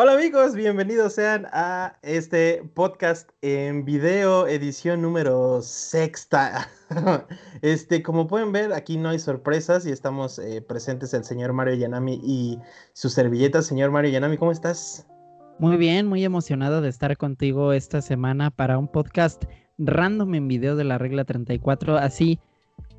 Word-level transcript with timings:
Hola 0.00 0.14
amigos, 0.14 0.54
bienvenidos 0.54 1.14
sean 1.14 1.48
a 1.50 1.98
este 2.02 2.62
podcast 2.74 3.30
en 3.42 3.84
video, 3.84 4.46
edición 4.46 5.02
número 5.02 5.60
sexta. 5.60 6.70
Este, 7.62 8.00
como 8.04 8.28
pueden 8.28 8.52
ver, 8.52 8.72
aquí 8.72 8.96
no 8.96 9.08
hay 9.08 9.18
sorpresas 9.18 9.84
y 9.86 9.90
estamos 9.90 10.38
eh, 10.38 10.62
presentes 10.62 11.14
el 11.14 11.24
señor 11.24 11.52
Mario 11.52 11.74
Yanami 11.74 12.20
y 12.22 12.60
su 12.92 13.08
servilleta. 13.08 13.60
Señor 13.60 13.90
Mario 13.90 14.12
Yanami, 14.12 14.36
¿cómo 14.36 14.52
estás? 14.52 15.04
Muy 15.58 15.76
bien, 15.76 16.06
muy 16.06 16.24
emocionado 16.24 16.80
de 16.80 16.90
estar 16.90 17.16
contigo 17.16 17.72
esta 17.72 18.00
semana 18.00 18.52
para 18.52 18.78
un 18.78 18.86
podcast 18.86 19.46
random 19.78 20.32
en 20.36 20.46
video 20.46 20.76
de 20.76 20.84
la 20.84 20.98
regla 20.98 21.24
34, 21.24 21.96
así 21.96 22.38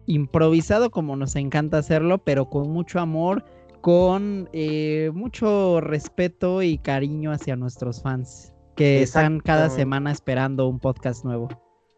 improvisado 0.06 0.92
como 0.92 1.16
nos 1.16 1.38
encanta 1.38 1.78
hacerlo, 1.78 2.18
pero 2.18 2.50
con 2.50 2.70
mucho 2.70 3.00
amor 3.00 3.46
con 3.82 4.50
eh, 4.54 5.12
mucho 5.14 5.82
respeto 5.82 6.62
y 6.62 6.78
cariño 6.78 7.32
hacia 7.32 7.56
nuestros 7.56 8.02
fans 8.02 8.54
que 8.76 9.02
están 9.02 9.40
cada 9.40 9.70
semana 9.70 10.12
esperando 10.12 10.68
un 10.68 10.80
podcast 10.80 11.26
nuevo. 11.26 11.50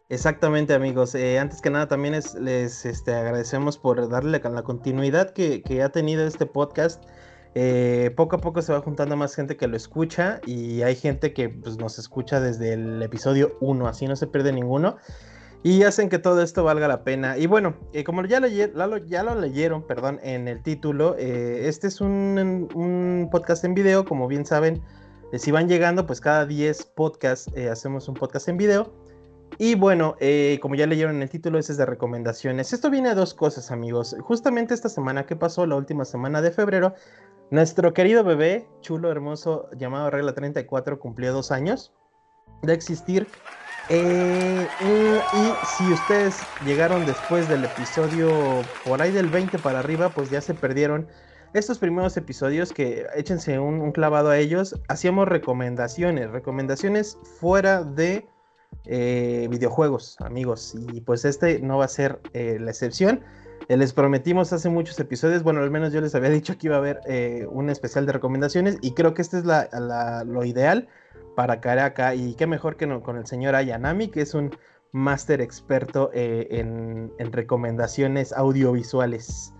Exactamente 0.09 0.73
amigos, 0.73 1.15
eh, 1.15 1.39
antes 1.39 1.61
que 1.61 1.69
nada 1.69 1.87
también 1.87 2.19
les 2.41 2.85
este, 2.85 3.13
agradecemos 3.13 3.77
por 3.77 4.09
darle 4.09 4.41
la, 4.43 4.63
continuidad 4.63 5.29
que, 5.31 5.63
ha 5.81 5.89
tenido 5.89 6.25
este 6.25 6.45
podcast. 6.45 7.03
Eh, 7.53 8.11
poco 8.15 8.37
a 8.37 8.39
poco 8.39 8.61
se 8.61 8.73
va 8.73 8.81
juntando 8.81 9.15
más 9.15 9.35
gente 9.35 9.57
que 9.57 9.67
lo 9.67 9.77
escucha 9.77 10.39
y 10.45 10.81
hay 10.81 10.95
gente 10.95 11.33
que 11.33 11.49
pues, 11.49 11.77
nos 11.77 11.99
escucha 11.99 12.39
desde 12.39 12.73
el 12.73 13.01
episodio 13.01 13.57
1, 13.61 13.87
así 13.87 14.07
no 14.07 14.15
se 14.15 14.27
pierde 14.27 14.51
ninguno 14.51 14.97
y 15.63 15.83
hacen 15.83 16.09
que 16.09 16.17
todo 16.19 16.41
esto 16.41 16.63
valga 16.63 16.87
la 16.87 17.03
pena. 17.03 17.37
Y 17.37 17.45
bueno, 17.45 17.75
eh, 17.93 18.03
como 18.03 18.25
ya, 18.25 18.39
ya, 18.47 19.23
lo 19.23 19.35
leyeron 19.35 19.85
perdón, 19.85 20.19
en 20.23 20.47
el 20.47 20.63
título, 20.63 21.15
eh, 21.17 21.67
este 21.67 21.87
es 21.87 22.01
un, 22.01 23.29
podcast 23.31 23.63
en 23.63 23.73
video, 23.73 24.05
como 24.05 24.27
bien 24.27 24.45
saben, 24.45 24.81
eh, 25.31 25.39
si 25.39 25.51
van 25.51 25.67
llegando, 25.67 26.05
pues 26.05 26.19
cada 26.19 26.45
10 26.45 26.85
podcasts 26.95 27.51
hacemos 27.71 28.07
un 28.07 28.15
podcast 28.15 28.47
en 28.49 28.57
video. 28.57 28.93
Y 29.57 29.75
bueno, 29.75 30.15
como 30.61 30.75
ya 30.75 30.87
leyeron 30.87 31.17
en 31.17 31.21
el 31.21 31.29
título, 31.29 31.59
ese 31.59 31.73
es 31.73 31.77
de 31.77 31.85
recomendaciones. 31.85 32.73
Esto 32.73 32.89
viene 32.89 33.09
a 33.09 33.15
dos 33.15 33.33
cosas, 33.33 33.69
amigos. 33.69 34.15
Justamente 34.21 34.73
esta 34.73 34.89
semana 34.89 35.25
que 35.25 35.35
pasó, 35.35 35.67
la 35.67 35.75
última 35.75 36.05
semana 36.05 36.41
de 36.41 36.51
febrero, 36.51 36.95
nuestro 37.51 37.93
querido 37.93 38.23
bebé, 38.23 38.65
chulo, 38.79 39.11
hermoso, 39.11 39.69
llamado 39.77 40.09
Regla 40.09 40.33
34, 40.33 40.99
cumplió 40.99 41.33
dos 41.33 41.51
años 41.51 41.93
de 42.63 42.73
existir. 42.73 43.27
Eh, 43.89 44.67
y, 44.81 45.65
si 45.75 45.91
ustedes 45.91 46.39
llegaron 46.65 47.05
después 47.05 47.49
del 47.49 47.65
episodio 47.65 48.61
por 48.85 49.01
ahí 49.01 49.11
del 49.11 49.27
20 49.27 49.59
para 49.59 49.79
arriba, 49.79 50.09
pues 50.09 50.29
ya 50.29 50.41
se 50.41 50.53
perdieron 50.53 51.07
estos 51.53 51.79
primeros 51.79 52.15
episodios 52.15 52.71
que 52.71 53.05
échense 53.15 53.59
un, 53.59 53.91
clavado 53.91 54.29
a 54.29 54.37
ellos. 54.37 54.79
Hacíamos 54.87 55.27
recomendaciones, 55.27 56.31
recomendaciones 56.31 57.17
fuera 57.39 57.83
de 57.83 58.27
eh, 58.85 59.47
videojuegos, 59.49 60.15
amigos. 60.21 60.73
Y 60.75 61.01
pues 61.01 61.25
este 61.25 61.59
no 61.59 61.79
va 61.79 61.85
a 61.85 61.89
ser 61.89 62.19
eh, 62.33 62.57
la 62.59 62.71
excepción. 62.71 63.21
les 63.67 63.93
prometimos 63.93 64.53
hace 64.53 64.69
muchos 64.69 64.99
episodios, 64.99 65.43
bueno, 65.43 65.61
al 65.61 65.71
menos 65.71 65.91
yo 65.91 66.01
les 66.01 66.15
había 66.15 66.29
dicho 66.29 66.57
que 66.57 66.67
iba 66.67 66.75
a 66.75 66.79
haber 66.79 67.01
un 67.49 67.69
especial 67.69 68.05
de 68.05 68.13
recomendaciones 68.13 68.77
y 68.81 68.93
creo 68.93 69.13
que 69.13 69.21
este 69.21 69.39
es 69.39 69.43
lo 69.43 70.45
ideal 70.45 70.87
para 71.35 71.61
caer 71.61 71.79
acá. 71.79 72.15
Y 72.15 72.35
qué 72.35 72.47
mejor 72.47 72.77
que 72.77 72.87
no, 72.87 73.01
con 73.01 73.17
el 73.17 73.25
señor 73.25 73.55
Ayanami, 73.55 74.09
que 74.09 74.21
es 74.21 74.33
un 74.33 74.51
máster 74.91 75.41
experto 75.41 76.11
eh, 76.13 76.47
en, 76.51 77.11
recomendaciones 77.31 78.33
audiovisuales. 78.33 79.53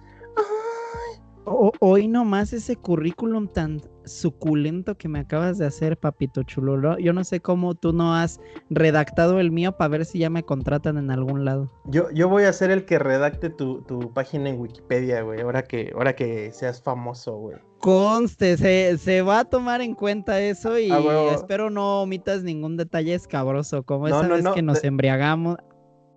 Hoy 1.45 2.08
nomás 2.08 2.53
ese 2.53 2.75
currículum 2.75 3.47
tan 3.47 3.81
suculento 4.06 4.96
que 4.96 5.07
me 5.07 5.19
acabas 5.19 5.57
de 5.57 5.66
hacer, 5.66 5.97
papito 5.97 6.44
chulo. 6.44 6.97
Yo 6.97 7.13
no 7.13 7.24
sé 7.24 7.40
cómo 7.40 7.75
tú 7.75 7.94
no 7.94 8.16
has 8.16 8.40
redactado 8.69 9.40
el 9.40 9.52
mío 9.52 9.78
para 9.78 9.90
ver 9.90 10.06
si 10.06 10.19
ya 10.19 10.29
me 10.29 10.44
contratan 10.44 10.97
en 10.97 11.12
algún 11.12 11.46
lado. 11.46 11.72
Yo, 11.85 12.09
yo 12.12 12.29
voy 12.29 12.44
a 12.44 12.53
ser 12.53 12.72
el 12.72 12.85
que 12.85 13.00
redacte 13.00 13.50
tu, 13.50 13.84
página 14.13 14.50
en 14.50 14.59
Wikipedia, 14.59 15.22
güey, 15.22 15.41
ahora 15.41 15.63
que, 15.63 15.91
ahora 15.96 16.16
que 16.16 16.52
seas 16.52 16.81
famoso, 16.81 17.35
güey. 17.38 17.58
Conste, 17.79 18.58
se, 18.97 19.22
va 19.23 19.40
a 19.40 19.46
tomar 19.46 19.81
en 19.81 19.96
cuenta 19.96 20.40
eso 20.40 20.78
y 20.78 20.91
ah, 20.91 21.31
espero 21.34 21.72
no 21.72 22.03
omitas 22.03 22.44
ningún 22.44 22.78
detalle 22.78 23.16
escabroso, 23.16 23.84
como 23.84 24.08
esa 24.08 24.28
vez 24.28 24.46
que 24.53 24.62
nos 24.62 24.84
embriagamos. 24.84 25.58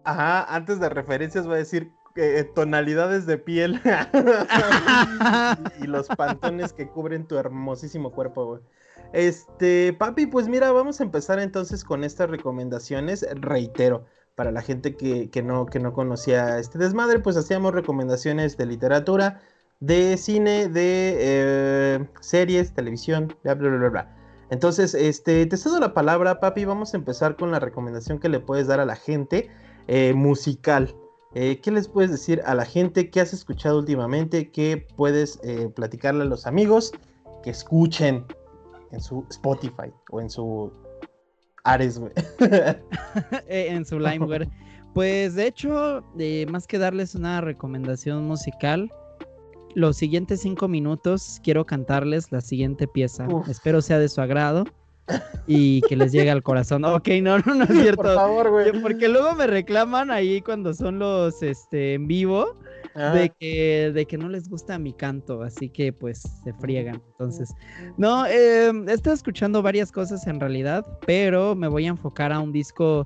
Ajá, 0.05 0.45
antes 0.55 0.81
de 0.81 0.91
referencias 0.91 1.47
voy 1.47 1.55
a 1.55 1.59
decir 1.59 1.91
eh, 2.17 2.49
tonalidades 2.55 3.27
de 3.27 3.39
piel 3.39 3.81
y, 5.81 5.87
los 5.87 6.09
pantones 6.09 6.73
que 6.73 6.89
cubren 6.89 7.27
tu 7.27 7.37
hermosísimo 7.37 8.13
cuerpo, 8.13 8.47
güey. 8.47 8.61
Este, 9.13 9.93
papi, 9.93 10.27
pues 10.27 10.49
mira, 10.49 10.73
vamos 10.73 11.01
a 11.01 11.05
empezar 11.05 11.39
entonces 11.39 11.85
con 11.85 12.05
estas 12.05 12.31
recomendaciones. 12.31 13.27
Reitero, 13.35 14.07
para 14.35 14.51
la 14.51 14.63
gente 14.63 14.97
que, 14.97 15.43
no, 15.43 15.67
que 15.67 15.81
no 15.81 15.93
conocía 15.93 16.59
este 16.59 16.79
desmadre, 16.79 17.21
pues 17.21 17.37
hacíamos 17.37 17.75
recomendaciones 17.75 18.57
de 18.57 18.67
literatura, 18.67 19.41
de 19.81 20.17
cine, 20.17 20.69
de 20.69 21.17
eh, 21.19 22.09
series, 22.21 22.75
televisión, 22.75 23.37
bla, 23.43 23.55
bla, 23.55 23.71
bla, 23.71 23.89
bla. 23.89 24.17
Entonces, 24.51 24.95
este, 24.95 25.47
te 25.47 25.57
cedo 25.57 25.81
la 25.81 25.95
palabra, 25.95 26.41
papi. 26.41 26.65
Vamos 26.65 26.95
a 26.95 26.97
empezar 26.97 27.37
con 27.37 27.51
la 27.51 27.61
recomendación 27.61 28.19
que 28.19 28.29
le 28.29 28.41
puedes 28.41 28.67
dar 28.67 28.81
a 28.81 28.85
la 28.85 28.97
gente 28.97 29.51
eh, 29.89 30.13
musical. 30.15 30.95
Eh, 31.35 31.61
¿Qué 31.61 31.73
les 31.73 31.89
puedes 31.89 32.13
decir 32.13 32.41
a 32.47 32.55
la 32.55 32.65
gente? 32.65 33.11
¿Qué 33.11 33.21
has 33.21 33.33
escuchado 33.33 33.79
últimamente? 33.81 34.51
¿Qué 34.51 34.87
puedes 34.97 35.41
eh, 35.43 35.69
platicarle 35.75 36.23
a 36.23 36.27
los 36.27 36.47
amigos 36.47 36.93
que 37.43 37.51
escuchen 37.51 38.25
en 38.93 39.01
su 39.01 39.27
Spotify 39.31 39.93
o 40.11 40.21
en 40.21 40.31
su 40.31 40.73
Ares, 41.65 41.99
güey? 41.99 42.13
Eh, 43.49 43.67
en 43.71 43.85
su 43.85 43.99
Limeware. 43.99 44.49
Pues 44.95 45.35
de 45.35 45.49
hecho, 45.49 46.05
más 46.49 46.69
que 46.69 46.79
darles 46.79 47.17
una 47.17 47.41
recomendación 47.41 48.29
musical, 48.29 48.93
los 49.75 49.97
siguientes 49.97 50.43
cinco 50.43 50.69
minutos 50.69 51.41
quiero 51.43 51.67
cantarles 51.67 52.31
la 52.31 52.41
siguiente 52.41 52.87
pieza. 52.87 53.27
Espero 53.49 53.83
sea 53.83 53.99
de 53.99 54.09
su 54.09 54.21
agrado 54.21 54.65
y 55.47 55.81
que 55.83 55.97
les 55.97 56.13
llegue 56.13 56.31
al 56.31 56.43
corazón. 56.43 56.85
Ok, 56.95 57.09
no, 57.23 57.39
no, 57.39 57.55
no 57.55 57.65
es 57.65 57.71
cierto. 57.71 58.03
Por 58.03 58.15
favor, 58.15 58.51
güey. 58.51 58.81
Porque 58.81 59.09
luego 59.09 59.35
me 59.35 59.47
reclaman 59.47 60.11
ahí 60.11 60.41
cuando 60.41 60.73
son 60.75 60.99
los 60.99 61.43
este 61.43 61.95
en 61.95 62.07
vivo 62.07 62.57
de 62.95 63.33
que, 63.41 63.91
de 63.93 64.07
que 64.07 64.17
no 64.17 64.29
les 64.29 64.49
gusta 64.49 64.79
mi 64.79 64.93
canto, 64.93 65.43
así 65.43 65.69
que 65.69 65.93
pues 65.93 66.23
se 66.45 66.53
friegan. 66.55 67.03
Entonces, 67.13 67.53
no, 67.97 68.25
eh, 68.27 68.71
he 68.87 68.93
estado 68.93 69.15
escuchando 69.15 69.63
varias 69.63 69.91
cosas 69.91 70.27
en 70.29 70.39
realidad, 70.39 70.87
pero 71.05 71.57
me 71.57 71.67
voy 71.67 71.87
a 71.87 71.89
enfocar 71.89 72.33
a 72.33 72.39
un 72.39 72.53
disco 72.53 73.05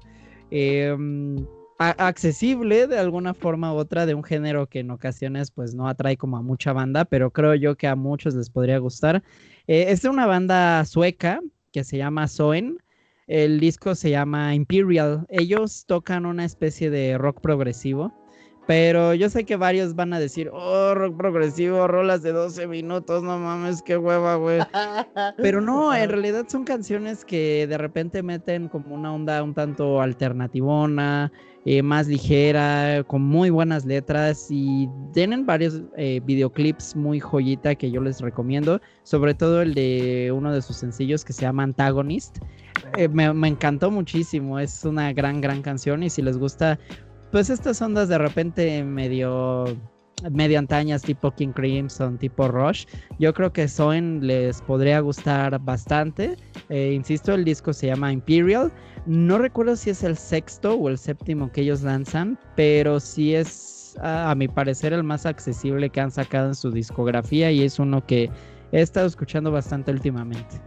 em, 0.50 1.46
accesible 1.78 2.86
de 2.86 2.98
alguna 2.98 3.32
forma 3.32 3.72
u 3.72 3.76
otra 3.76 4.04
de 4.04 4.14
un 4.14 4.24
género 4.24 4.66
que 4.66 4.80
en 4.80 4.90
ocasiones 4.90 5.50
pues 5.50 5.74
no 5.74 5.88
atrae 5.88 6.18
como 6.18 6.36
a 6.36 6.42
mucha 6.42 6.72
banda, 6.74 7.06
pero 7.06 7.30
creo 7.30 7.54
yo 7.54 7.76
que 7.76 7.86
a 7.86 7.96
muchos 7.96 8.34
les 8.34 8.50
podría 8.50 8.78
gustar. 8.78 9.22
Eh, 9.66 9.86
es 9.88 10.02
de 10.02 10.10
una 10.10 10.26
banda 10.26 10.84
sueca 10.84 11.40
que 11.72 11.84
se 11.84 11.98
llama 11.98 12.28
Soen. 12.28 12.78
El 13.26 13.60
disco 13.60 13.94
se 13.94 14.10
llama 14.10 14.54
Imperial. 14.54 15.26
Ellos 15.28 15.84
tocan 15.86 16.26
una 16.26 16.44
especie 16.44 16.90
de 16.90 17.18
rock 17.18 17.40
progresivo. 17.40 18.12
Pero 18.68 19.14
yo 19.14 19.30
sé 19.30 19.44
que 19.44 19.56
varios 19.56 19.94
van 19.94 20.12
a 20.12 20.20
decir, 20.20 20.50
oh, 20.52 20.92
rock 20.94 21.16
progresivo, 21.16 21.88
rolas 21.88 22.20
de 22.20 22.32
12 22.32 22.66
minutos, 22.66 23.22
no 23.22 23.38
mames, 23.38 23.80
qué 23.80 23.96
hueva, 23.96 24.34
güey. 24.34 24.60
Pero 25.38 25.62
no, 25.62 25.94
en 25.94 26.10
realidad 26.10 26.44
son 26.48 26.64
canciones 26.64 27.24
que 27.24 27.66
de 27.66 27.78
repente 27.78 28.22
meten 28.22 28.68
como 28.68 28.94
una 28.94 29.14
onda 29.14 29.42
un 29.42 29.54
tanto 29.54 30.02
alternativona, 30.02 31.32
eh, 31.64 31.82
más 31.82 32.08
ligera, 32.08 33.04
con 33.06 33.22
muy 33.22 33.48
buenas 33.48 33.86
letras 33.86 34.48
y 34.50 34.86
tienen 35.14 35.46
varios 35.46 35.80
eh, 35.96 36.20
videoclips 36.22 36.94
muy 36.94 37.20
joyita 37.20 37.74
que 37.74 37.90
yo 37.90 38.02
les 38.02 38.20
recomiendo, 38.20 38.82
sobre 39.02 39.32
todo 39.32 39.62
el 39.62 39.72
de 39.72 40.30
uno 40.30 40.52
de 40.52 40.60
sus 40.60 40.76
sencillos 40.76 41.24
que 41.24 41.32
se 41.32 41.40
llama 41.40 41.62
Antagonist. 41.62 42.38
Eh, 42.96 43.08
me, 43.08 43.32
me, 43.32 43.48
encantó 43.48 43.90
muchísimo, 43.90 44.58
es 44.58 44.84
una 44.84 45.12
gran, 45.12 45.40
gran 45.40 45.62
canción 45.62 46.02
y 46.02 46.10
si 46.10 46.22
les 46.22 46.38
gusta, 46.38 46.78
pues 47.30 47.50
estas 47.50 47.80
ondas 47.82 48.08
de 48.08 48.18
repente 48.18 48.82
medio 48.84 49.64
medio 50.32 50.58
antañas 50.58 51.02
tipo 51.02 51.30
King 51.30 51.52
Crimson, 51.52 52.18
tipo 52.18 52.48
Rush. 52.48 52.86
Yo 53.18 53.32
creo 53.32 53.52
que 53.52 53.68
Soen 53.68 54.26
les 54.26 54.60
podría 54.62 55.00
gustar 55.00 55.58
bastante. 55.60 56.36
insisto, 56.70 57.34
el 57.34 57.44
disco 57.44 57.72
se 57.72 57.88
llama 57.88 58.12
Imperial. 58.12 58.72
No 59.06 59.38
recuerdo 59.38 59.76
si 59.76 59.90
es 59.90 60.02
el 60.02 60.16
sexto 60.16 60.74
o 60.74 60.88
el 60.88 60.98
séptimo 60.98 61.50
que 61.50 61.62
ellos 61.62 61.82
lanzan, 61.82 62.38
pero 62.56 63.00
sí 63.00 63.34
es, 63.34 63.96
a, 64.00 64.34
mi 64.34 64.48
parecer, 64.48 64.92
el 64.92 65.02
más 65.04 65.24
accesible 65.24 65.88
que 65.90 66.00
han 66.00 66.10
sacado 66.10 66.48
en 66.48 66.54
su 66.54 66.70
discografía 66.70 67.50
y 67.50 67.62
es 67.62 67.78
uno 67.78 68.04
que 68.04 68.30
he 68.72 68.80
estado 68.80 69.06
escuchando 69.06 69.50
bastante 69.50 69.90
últimamente. 69.90 70.60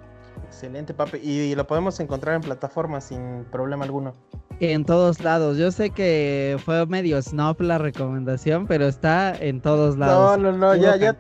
Excelente, 0.62 0.94
papi. 0.94 1.18
Y, 1.18 1.56
lo 1.56 1.66
podemos 1.66 2.00
encontrar 2.00 2.36
en 2.36 2.42
plataformas 2.42 3.06
sin 3.06 3.46
problema 3.46 3.84
alguno. 3.84 4.14
En 4.60 4.86
todos 4.86 5.20
lados. 5.24 5.58
Yo 5.58 5.72
sé 5.72 5.90
que 5.90 6.58
fue 6.64 6.86
medio 6.86 7.20
snob 7.20 7.60
la 7.62 7.80
recomendación, 7.80 8.68
pero 8.68 8.86
está 8.86 9.36
en 9.36 9.60
todos 9.60 9.98
lados. 9.98 10.38
No, 10.38 10.52
no, 10.52 10.56
no, 10.56 10.76
ya, 10.76 10.98
ya, 10.98 11.18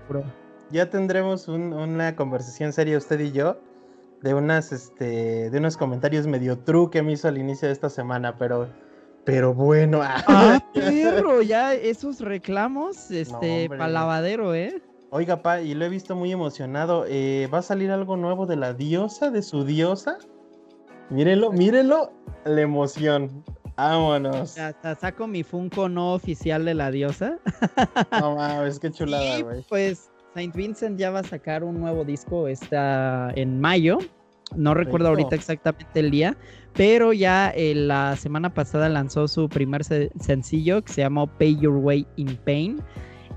ya 0.69 0.89
tendremos 0.91 1.47
una 1.47 2.15
conversación 2.15 2.71
seria 2.71 2.99
usted 2.99 3.19
y 3.19 3.31
yo 3.31 3.57
de 4.21 4.35
unas, 4.35 4.71
este, 4.71 5.49
de 5.49 5.57
unos 5.57 5.75
comentarios 5.75 6.27
medio 6.27 6.59
true 6.59 6.91
que 6.91 7.01
me 7.01 7.13
hizo 7.13 7.27
al 7.27 7.39
inicio 7.39 7.67
de 7.67 7.73
esta 7.73 7.89
semana, 7.89 8.37
pero, 8.37 8.67
pero 9.25 9.55
bueno. 9.55 10.01
Ah, 10.03 10.59
perro, 10.75 11.41
ya 11.41 11.73
esos 11.73 12.19
reclamos, 12.19 13.09
este, 13.09 13.67
palavadero, 13.69 14.53
¿eh? 14.53 14.83
Oiga, 15.13 15.41
pa, 15.41 15.59
y 15.59 15.73
lo 15.73 15.83
he 15.83 15.89
visto 15.89 16.15
muy 16.15 16.31
emocionado. 16.31 17.05
Eh, 17.05 17.49
¿Va 17.53 17.57
a 17.57 17.61
salir 17.61 17.91
algo 17.91 18.15
nuevo 18.15 18.45
de 18.45 18.55
la 18.55 18.73
diosa, 18.73 19.29
de 19.29 19.41
su 19.41 19.65
diosa? 19.65 20.17
Mírenlo, 21.09 21.51
mírenlo, 21.51 22.13
la 22.45 22.61
emoción. 22.61 23.43
Vámonos. 23.75 24.55
saco 24.99 25.27
mi 25.27 25.43
Funko 25.43 25.89
no 25.89 26.13
oficial 26.13 26.63
de 26.63 26.75
la 26.75 26.91
diosa. 26.91 27.39
No 28.21 28.37
mames, 28.37 28.79
qué 28.79 28.89
chulada, 28.89 29.41
güey. 29.41 29.65
Pues 29.67 30.09
Saint 30.33 30.55
Vincent 30.55 30.97
ya 30.97 31.11
va 31.11 31.19
a 31.19 31.23
sacar 31.23 31.65
un 31.65 31.81
nuevo 31.81 32.05
disco, 32.05 32.47
está 32.47 33.31
en 33.35 33.59
mayo. 33.59 33.97
No 34.55 34.73
recuerdo 34.73 35.09
ahorita 35.09 35.35
exactamente 35.35 35.99
el 35.99 36.11
día, 36.11 36.37
pero 36.73 37.11
ya 37.11 37.51
eh, 37.55 37.75
la 37.75 38.15
semana 38.15 38.53
pasada 38.53 38.87
lanzó 38.87 39.27
su 39.27 39.49
primer 39.49 39.83
sencillo 39.83 40.81
que 40.83 40.93
se 40.93 41.01
llamó 41.01 41.27
Pay 41.27 41.57
Your 41.59 41.75
Way 41.75 42.07
in 42.15 42.37
Pain. 42.45 42.81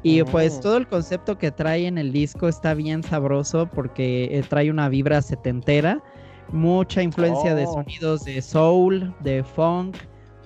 Y 0.04 0.22
pues 0.24 0.60
todo 0.60 0.76
el 0.76 0.86
concepto 0.86 1.38
que 1.38 1.50
trae 1.50 1.86
en 1.86 1.96
el 1.96 2.12
disco 2.12 2.46
está 2.46 2.74
bien 2.74 3.02
sabroso 3.02 3.66
porque 3.74 4.28
eh, 4.30 4.44
trae 4.46 4.70
una 4.70 4.90
vibra 4.90 5.22
setentera, 5.22 6.02
mucha 6.52 7.02
influencia 7.02 7.54
de 7.54 7.64
oh. 7.64 7.72
sonidos 7.72 8.24
de 8.26 8.42
soul, 8.42 9.14
de 9.20 9.42
funk. 9.42 9.96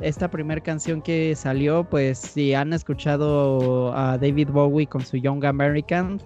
Esta 0.01 0.31
primera 0.31 0.61
canción 0.61 1.03
que 1.03 1.35
salió, 1.35 1.83
pues 1.83 2.19
si 2.19 2.55
han 2.55 2.73
escuchado 2.73 3.93
a 3.97 4.17
David 4.17 4.51
Bowie 4.51 4.87
con 4.87 5.05
su 5.05 5.17
Young 5.17 5.45
American, 5.45 6.23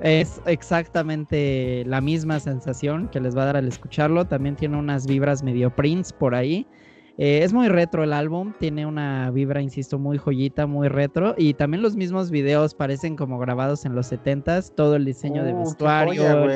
es 0.00 0.40
exactamente 0.46 1.82
la 1.84 2.00
misma 2.00 2.38
sensación 2.38 3.08
que 3.08 3.18
les 3.18 3.36
va 3.36 3.42
a 3.42 3.46
dar 3.46 3.56
al 3.56 3.66
escucharlo. 3.66 4.24
También 4.24 4.54
tiene 4.54 4.76
unas 4.76 5.04
vibras 5.04 5.42
medio 5.42 5.74
Prince 5.74 6.14
por 6.16 6.36
ahí. 6.36 6.64
Eh, 7.20 7.40
es 7.42 7.52
muy 7.52 7.68
retro 7.68 8.04
el 8.04 8.12
álbum, 8.12 8.52
tiene 8.60 8.86
una 8.86 9.32
vibra, 9.32 9.60
insisto, 9.60 9.98
muy 9.98 10.18
joyita, 10.18 10.68
muy 10.68 10.86
retro. 10.86 11.34
Y 11.36 11.54
también 11.54 11.82
los 11.82 11.96
mismos 11.96 12.30
videos 12.30 12.74
parecen 12.74 13.16
como 13.16 13.40
grabados 13.40 13.84
en 13.84 13.96
los 13.96 14.12
70s. 14.12 14.72
Todo 14.76 14.94
el 14.94 15.04
diseño 15.04 15.42
de 15.42 15.52
uh, 15.52 15.58
vestuario, 15.58 16.48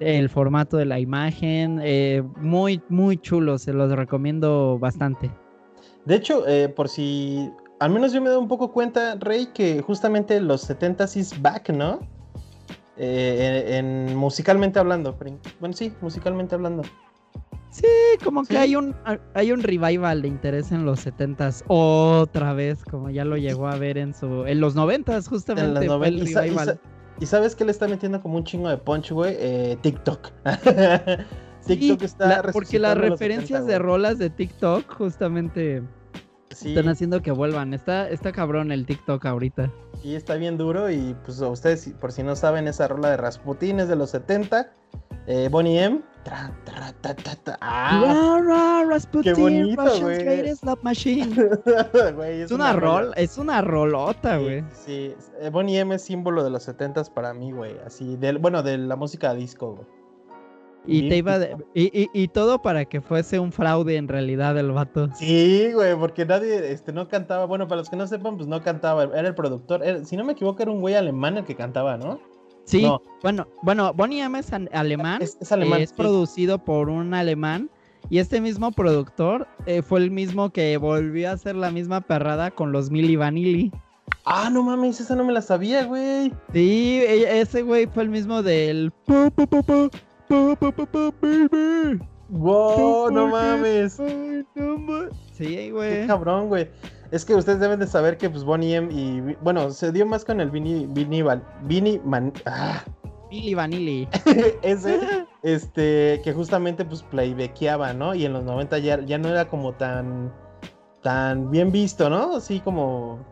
el 0.00 0.28
formato 0.28 0.76
de 0.76 0.84
la 0.84 1.00
imagen. 1.00 1.80
Eh, 1.82 2.22
muy, 2.36 2.82
muy 2.90 3.16
chulo, 3.16 3.56
se 3.56 3.72
los 3.72 3.90
recomiendo 3.92 4.78
bastante. 4.78 5.30
De 6.04 6.16
hecho, 6.16 6.46
eh, 6.46 6.68
por 6.68 6.90
si. 6.90 7.50
Al 7.80 7.90
menos 7.90 8.12
yo 8.12 8.20
me 8.20 8.28
doy 8.28 8.38
un 8.38 8.48
poco 8.48 8.72
cuenta, 8.72 9.16
Rey, 9.16 9.46
que 9.54 9.80
justamente 9.80 10.38
los 10.40 10.68
70s 10.68 11.16
is 11.16 11.42
back, 11.42 11.70
¿no? 11.70 12.00
en, 12.96 14.14
musicalmente 14.14 14.78
hablando. 14.78 15.16
Bueno, 15.60 15.74
sí, 15.74 15.92
musicalmente 16.00 16.54
hablando. 16.54 16.82
Sí, 17.74 17.88
como 18.22 18.44
que 18.44 18.56
hay 18.56 18.76
un 18.76 18.94
hay 19.34 19.50
un 19.50 19.60
revival 19.60 20.22
de 20.22 20.28
interés 20.28 20.70
en 20.70 20.84
los 20.84 21.04
70s 21.04 21.64
otra 21.66 22.52
vez, 22.52 22.84
como 22.84 23.10
ya 23.10 23.24
lo 23.24 23.36
llegó 23.36 23.66
a 23.66 23.74
ver 23.74 23.98
en 23.98 24.14
su 24.14 24.46
en 24.46 24.60
los 24.60 24.76
90s 24.76 25.26
justamente 25.28 25.84
el 25.84 25.90
revival. 25.90 26.80
Y, 27.18 27.26
sabes 27.26 27.56
que 27.56 27.64
le 27.64 27.72
está 27.72 27.88
metiendo 27.88 28.20
como 28.20 28.36
un 28.36 28.44
chingo 28.44 28.68
de 28.68 28.76
punch, 28.76 29.10
güey? 29.10 29.34
Eh, 29.36 29.76
TikTok. 29.80 30.30
TikTok 31.66 32.02
está 32.02 32.42
porque 32.52 32.78
las 32.78 32.96
referencias 32.96 33.66
de 33.66 33.78
rolas 33.80 34.18
de 34.18 34.30
TikTok 34.30 34.88
justamente 34.92 35.82
están 36.50 36.88
haciendo 36.88 37.22
que 37.22 37.32
vuelvan. 37.32 37.74
Está, 37.74 38.08
está 38.08 38.30
cabrón 38.30 38.70
el 38.70 38.86
TikTok 38.86 39.26
ahorita. 39.26 39.72
Y 40.04 40.14
está 40.14 40.36
bien 40.36 40.56
duro. 40.56 40.90
Y 40.90 41.16
pues 41.24 41.40
ustedes, 41.40 41.92
por 42.00 42.12
si 42.12 42.22
no 42.22 42.36
saben, 42.36 42.68
esa 42.68 42.86
rola 42.86 43.10
de 43.10 43.16
Rasputin 43.16 43.80
es 43.80 43.88
de 43.88 43.96
los 43.96 44.10
70. 44.10 44.70
Eh, 45.26 45.48
Bonnie 45.50 45.78
M. 45.78 46.02
ah, 47.60 48.84
Rasputin, 48.88 49.34
qué 49.34 49.40
bonito, 49.40 50.00
güey. 50.00 50.54
Machine. 50.82 51.34
es, 52.42 52.50
una, 52.50 52.72
rol, 52.74 53.12
es 53.16 53.38
una 53.38 53.62
rolota, 53.62 54.38
güey. 54.38 54.64
Sí, 54.72 55.14
eh, 55.40 55.50
Bonnie 55.50 55.78
M 55.78 55.94
es 55.94 56.02
símbolo 56.02 56.44
de 56.44 56.50
los 56.50 56.62
70 56.64 57.04
para 57.14 57.32
mí, 57.32 57.52
güey. 57.52 57.74
Así, 57.86 58.16
del, 58.16 58.38
bueno, 58.38 58.62
de 58.62 58.78
la 58.78 58.96
música 58.96 59.34
disco, 59.34 59.74
güey. 59.74 59.86
Y 60.86 61.08
te 61.08 61.16
iba 61.16 61.38
y, 61.72 62.10
y, 62.12 62.28
todo 62.28 62.60
para 62.60 62.84
que 62.84 63.00
fuese 63.00 63.38
un 63.38 63.52
fraude 63.52 63.96
en 63.96 64.06
realidad 64.06 64.58
el 64.58 64.70
vato. 64.70 65.08
Sí, 65.14 65.70
güey, 65.72 65.96
porque 65.96 66.26
nadie 66.26 66.70
este, 66.70 66.92
no 66.92 67.08
cantaba. 67.08 67.46
Bueno, 67.46 67.66
para 67.66 67.78
los 67.78 67.88
que 67.88 67.96
no 67.96 68.06
sepan, 68.06 68.36
pues 68.36 68.46
no 68.46 68.62
cantaba. 68.62 69.04
Era 69.04 69.28
el 69.28 69.34
productor. 69.34 69.82
si 70.04 70.14
no 70.18 70.24
me 70.24 70.34
equivoco, 70.34 70.62
era 70.62 70.70
un 70.70 70.82
güey 70.82 70.94
alemán 70.94 71.38
el 71.38 71.44
que 71.44 71.54
cantaba, 71.54 71.96
¿no? 71.96 72.20
Sí, 72.64 72.90
bueno, 73.22 73.46
bueno, 73.62 73.92
Bonnie 73.94 74.22
M 74.22 74.38
es 74.38 74.52
alemán. 74.52 75.20
Es, 75.22 75.52
alemán. 75.52 75.82
es 75.82 75.92
producido 75.92 76.58
por 76.58 76.88
un 76.88 77.14
alemán. 77.14 77.70
Y 78.10 78.18
este 78.18 78.40
mismo 78.40 78.70
productor 78.70 79.48
eh, 79.66 79.82
fue 79.82 80.00
el 80.00 80.10
mismo 80.10 80.50
que 80.50 80.76
volvió 80.76 81.30
a 81.30 81.32
hacer 81.32 81.56
la 81.56 81.70
misma 81.70 82.02
perrada 82.02 82.50
con 82.50 82.72
los 82.72 82.90
Milli 82.90 83.16
Vanilli. 83.16 83.72
Ah, 84.26 84.50
no 84.50 84.62
mames, 84.62 85.00
esa 85.00 85.14
no 85.16 85.24
me 85.24 85.32
la 85.32 85.42
sabía, 85.42 85.84
güey. 85.84 86.32
Sí, 86.52 87.00
e, 87.02 87.40
ese 87.40 87.62
güey 87.62 87.86
fue 87.86 88.02
el 88.02 88.10
mismo 88.10 88.42
del. 88.42 88.92
Wow, 92.30 93.10
no 93.10 93.28
mames. 93.28 94.00
Sí, 95.32 95.70
güey. 95.70 96.00
Qué 96.00 96.04
cabrón, 96.06 96.48
güey. 96.48 96.68
Es 97.14 97.24
que 97.24 97.36
ustedes 97.36 97.60
deben 97.60 97.78
de 97.78 97.86
saber 97.86 98.18
que 98.18 98.28
pues 98.28 98.42
Bonnie 98.42 98.74
M 98.74 98.92
y 98.92 99.36
bueno, 99.40 99.70
se 99.70 99.92
dio 99.92 100.04
más 100.04 100.24
con 100.24 100.40
el 100.40 100.50
Vini 100.50 100.88
Vini 100.90 101.22
Vini 101.62 102.00
Man, 102.04 102.32
ah. 102.44 102.82
Billy 103.30 103.54
Vanilli. 103.54 104.08
Ese 104.62 104.98
este 105.44 106.20
que 106.24 106.32
justamente 106.32 106.84
pues 106.84 107.04
playbackeaba, 107.04 107.92
¿no? 107.92 108.16
Y 108.16 108.24
en 108.24 108.32
los 108.32 108.42
90 108.42 108.78
ya, 108.78 109.00
ya 109.04 109.16
no 109.18 109.28
era 109.28 109.48
como 109.48 109.74
tan 109.74 110.32
tan 111.04 111.52
bien 111.52 111.70
visto, 111.70 112.10
¿no? 112.10 112.34
Así 112.34 112.58
como 112.58 113.24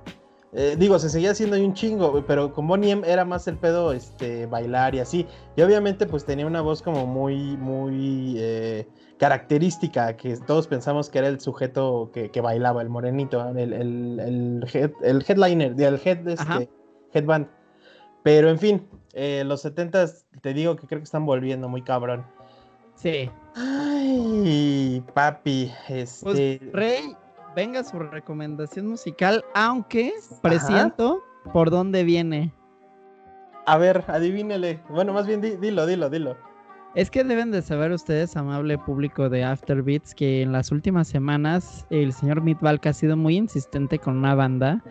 eh, 0.52 0.76
digo, 0.79 0.96
se 1.00 1.11
seguía 1.11 1.32
haciendo 1.32 1.56
ahí 1.56 1.64
un 1.64 1.75
chingo, 1.75 2.23
pero 2.25 2.52
con 2.52 2.69
Bonnie 2.69 2.93
M 2.93 3.11
era 3.11 3.25
más 3.25 3.49
el 3.49 3.56
pedo 3.56 3.93
este, 3.93 4.46
bailar 4.46 4.94
y 4.94 5.00
así. 5.00 5.26
Y 5.56 5.62
obviamente 5.62 6.06
pues 6.06 6.25
tenía 6.25 6.46
una 6.46 6.61
voz 6.61 6.82
como 6.82 7.05
muy, 7.05 7.56
muy 7.56 8.37
eh, 8.38 8.87
característica, 9.22 10.16
que 10.16 10.36
todos 10.36 10.66
pensamos 10.66 11.08
que 11.08 11.20
era 11.20 11.28
el 11.28 11.38
sujeto 11.38 12.10
que, 12.12 12.40
bailaba, 12.40 12.82
el 12.82 12.88
morenito, 12.88 13.48
el, 13.50 13.72
el, 13.72 14.66
el, 14.72 15.24
headliner, 15.29 15.81
el 15.81 16.00
head, 16.05 16.26
este, 16.26 16.69
headband. 17.12 17.46
Pero 18.24 18.50
en 18.50 18.58
fin, 18.58 18.88
eh, 19.12 19.44
los 19.46 19.60
70 19.60 20.06
te 20.41 20.52
digo 20.52 20.74
que 20.74 20.88
creo 20.88 20.98
que 20.98 21.05
están 21.05 21.24
volviendo 21.24 21.69
muy 21.69 21.82
cabrón. 21.82 22.26
Sí. 22.96 23.31
Ay, 23.55 25.05
papi, 25.14 25.70
este... 25.88 26.58
Pues, 26.60 26.72
Rey, 26.72 27.14
venga 27.55 27.84
su 27.84 28.00
recomendación 28.00 28.88
musical, 28.88 29.44
aunque 29.55 30.14
presiento 30.43 31.22
por 31.52 31.70
dónde 31.70 32.02
viene. 32.02 32.52
A 33.67 33.79
ver, 33.79 34.05
adivínele. 34.08 34.82
Bueno, 34.88 35.12
más 35.12 35.29
bien 35.29 35.41
dilo, 35.41 35.86
dilo, 35.86 36.10
dilo. 36.10 36.51
Es 36.94 37.11
que 37.11 37.25
deben 37.25 37.51
de 37.51 37.63
saber 37.63 37.91
ustedes, 37.91 38.37
amable 38.37 38.77
público 38.77 39.31
de 39.31 39.44
Afterbeats, 39.44 40.15
que 40.15 40.43
en 40.43 40.53
las 40.53 40.70
últimas 40.70 41.08
semanas 41.08 41.87
el 41.89 42.13
señor 42.13 42.43
Mitvalk 42.43 42.87
ha 42.87 42.93
sido 42.93 43.17
muy 43.17 43.37
insistente 43.37 43.99
con 43.99 44.19
una 44.19 44.34
banda 44.34 44.82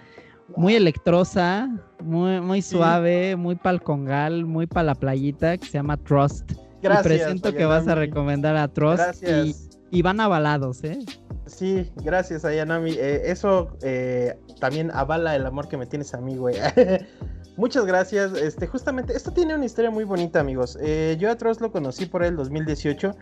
muy 0.55 0.75
electrosa, 0.75 1.69
muy, 2.03 2.41
muy 2.41 2.61
suave, 2.63 3.35
muy 3.35 3.55
palcongal, 3.55 4.45
muy 4.45 4.65
para 4.65 4.83
la 4.83 4.95
playita, 4.95 5.57
que 5.57 5.65
se 5.65 5.73
llama 5.73 5.97
Trust. 5.97 6.53
Gracias. 6.81 7.05
Y 7.05 7.07
presiento 7.07 7.53
que 7.53 7.65
vas 7.65 7.87
a 7.87 7.93
recomendar 7.93 8.55
a 8.57 8.67
Trust 8.67 9.23
y, 9.23 9.55
y, 9.91 10.01
van 10.01 10.19
avalados, 10.19 10.83
¿eh? 10.83 10.99
Sí, 11.45 11.91
gracias, 11.97 12.45
Ayanami. 12.45 12.91
Eh, 12.91 13.23
eso 13.25 13.77
eh, 13.83 14.39
también 14.59 14.89
avala 14.91 15.35
el 15.35 15.45
amor 15.45 15.67
que 15.67 15.77
me 15.77 15.85
tienes 15.85 16.13
a 16.13 16.21
mí, 16.21 16.35
güey. 16.35 16.55
Muchas 17.57 17.85
gracias. 17.85 18.33
Este, 18.33 18.67
justamente, 18.67 19.15
esto 19.15 19.31
tiene 19.31 19.55
una 19.55 19.65
historia 19.65 19.91
muy 19.91 20.03
bonita, 20.03 20.39
amigos. 20.39 20.77
Eh, 20.81 21.17
yo 21.19 21.29
a 21.29 21.35
Trost 21.35 21.61
lo 21.61 21.71
conocí 21.71 22.05
por 22.05 22.23
el 22.23 22.35
2018 22.35 23.15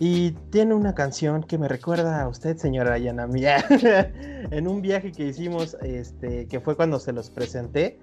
y 0.00 0.32
tiene 0.50 0.74
una 0.74 0.94
canción 0.94 1.42
que 1.42 1.58
me 1.58 1.68
recuerda 1.68 2.22
a 2.22 2.28
usted, 2.28 2.56
señora 2.56 2.94
Ayanami. 2.94 3.44
en 4.50 4.68
un 4.68 4.82
viaje 4.82 5.12
que 5.12 5.26
hicimos, 5.26 5.76
este, 5.82 6.46
que 6.48 6.60
fue 6.60 6.76
cuando 6.76 6.98
se 6.98 7.12
los 7.12 7.30
presenté. 7.30 7.98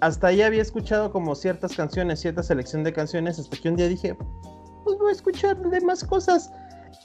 hasta 0.00 0.26
ahí 0.26 0.42
había 0.42 0.62
escuchado 0.62 1.12
como 1.12 1.34
ciertas 1.34 1.74
canciones, 1.74 2.20
cierta 2.20 2.42
selección 2.42 2.84
de 2.84 2.92
canciones, 2.92 3.38
hasta 3.38 3.56
que 3.56 3.68
un 3.68 3.76
día 3.76 3.88
dije, 3.88 4.16
pues 4.84 4.98
voy 4.98 5.10
a 5.10 5.12
escuchar 5.12 5.56
demás 5.70 6.04
cosas. 6.04 6.50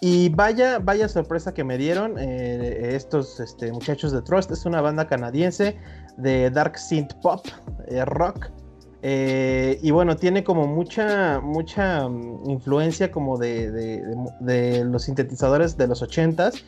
Y 0.01 0.29
vaya, 0.29 0.79
vaya 0.79 1.07
sorpresa 1.07 1.53
que 1.53 1.63
me 1.63 1.77
dieron 1.77 2.17
eh, 2.19 2.95
estos 2.95 3.39
este, 3.39 3.71
muchachos 3.71 4.11
de 4.11 4.21
Trust. 4.21 4.51
Es 4.51 4.65
una 4.65 4.81
banda 4.81 5.07
canadiense 5.07 5.77
de 6.17 6.49
dark 6.49 6.77
synth 6.77 7.13
pop, 7.21 7.45
eh, 7.87 8.03
rock. 8.05 8.49
Eh, 9.01 9.79
y 9.81 9.91
bueno, 9.91 10.15
tiene 10.15 10.43
como 10.43 10.67
mucha, 10.67 11.39
mucha 11.39 12.09
mm, 12.09 12.49
influencia 12.49 13.11
como 13.11 13.37
de, 13.37 14.83
los 14.85 15.03
sintetizadores 15.03 15.77
de 15.77 15.87
los 15.87 16.01
80s, 16.03 16.63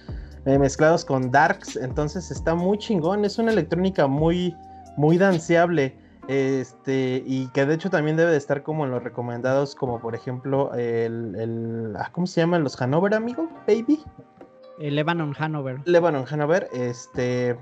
mezclados 0.46 1.04
con 1.04 1.30
darks. 1.30 1.76
Entonces 1.76 2.32
está 2.32 2.56
muy 2.56 2.78
chingón. 2.78 3.26
Es 3.26 3.38
una 3.38 3.52
electrónica 3.52 4.08
muy, 4.08 4.56
muy 4.96 5.18
danceable. 5.18 5.98
Este, 6.28 7.24
y 7.26 7.48
que 7.48 7.66
de 7.66 7.76
hecho 7.76 7.90
también 7.90 8.18
debe 8.18 8.32
de 8.32 8.38
estar 8.38 8.62
como 8.62 8.84
en 8.84 8.92
los 8.92 9.02
recomendados, 9.02 9.76
como 9.76 10.02
por 10.02 10.14
ejemplo 10.14 10.74
el, 10.74 11.36
el 11.36 11.96
ah, 11.98 12.10
¿cómo 12.12 12.28
se 12.28 12.42
llaman 12.42 12.64
los 12.64 12.82
Hanover, 12.82 13.14
amigo? 13.14 13.50
Baby. 13.66 14.04
El 14.80 14.96
Lebanon 14.96 15.34
Hanover. 15.38 15.82
Lebanon 15.86 16.26
Hanover, 16.30 16.68
este. 16.74 17.58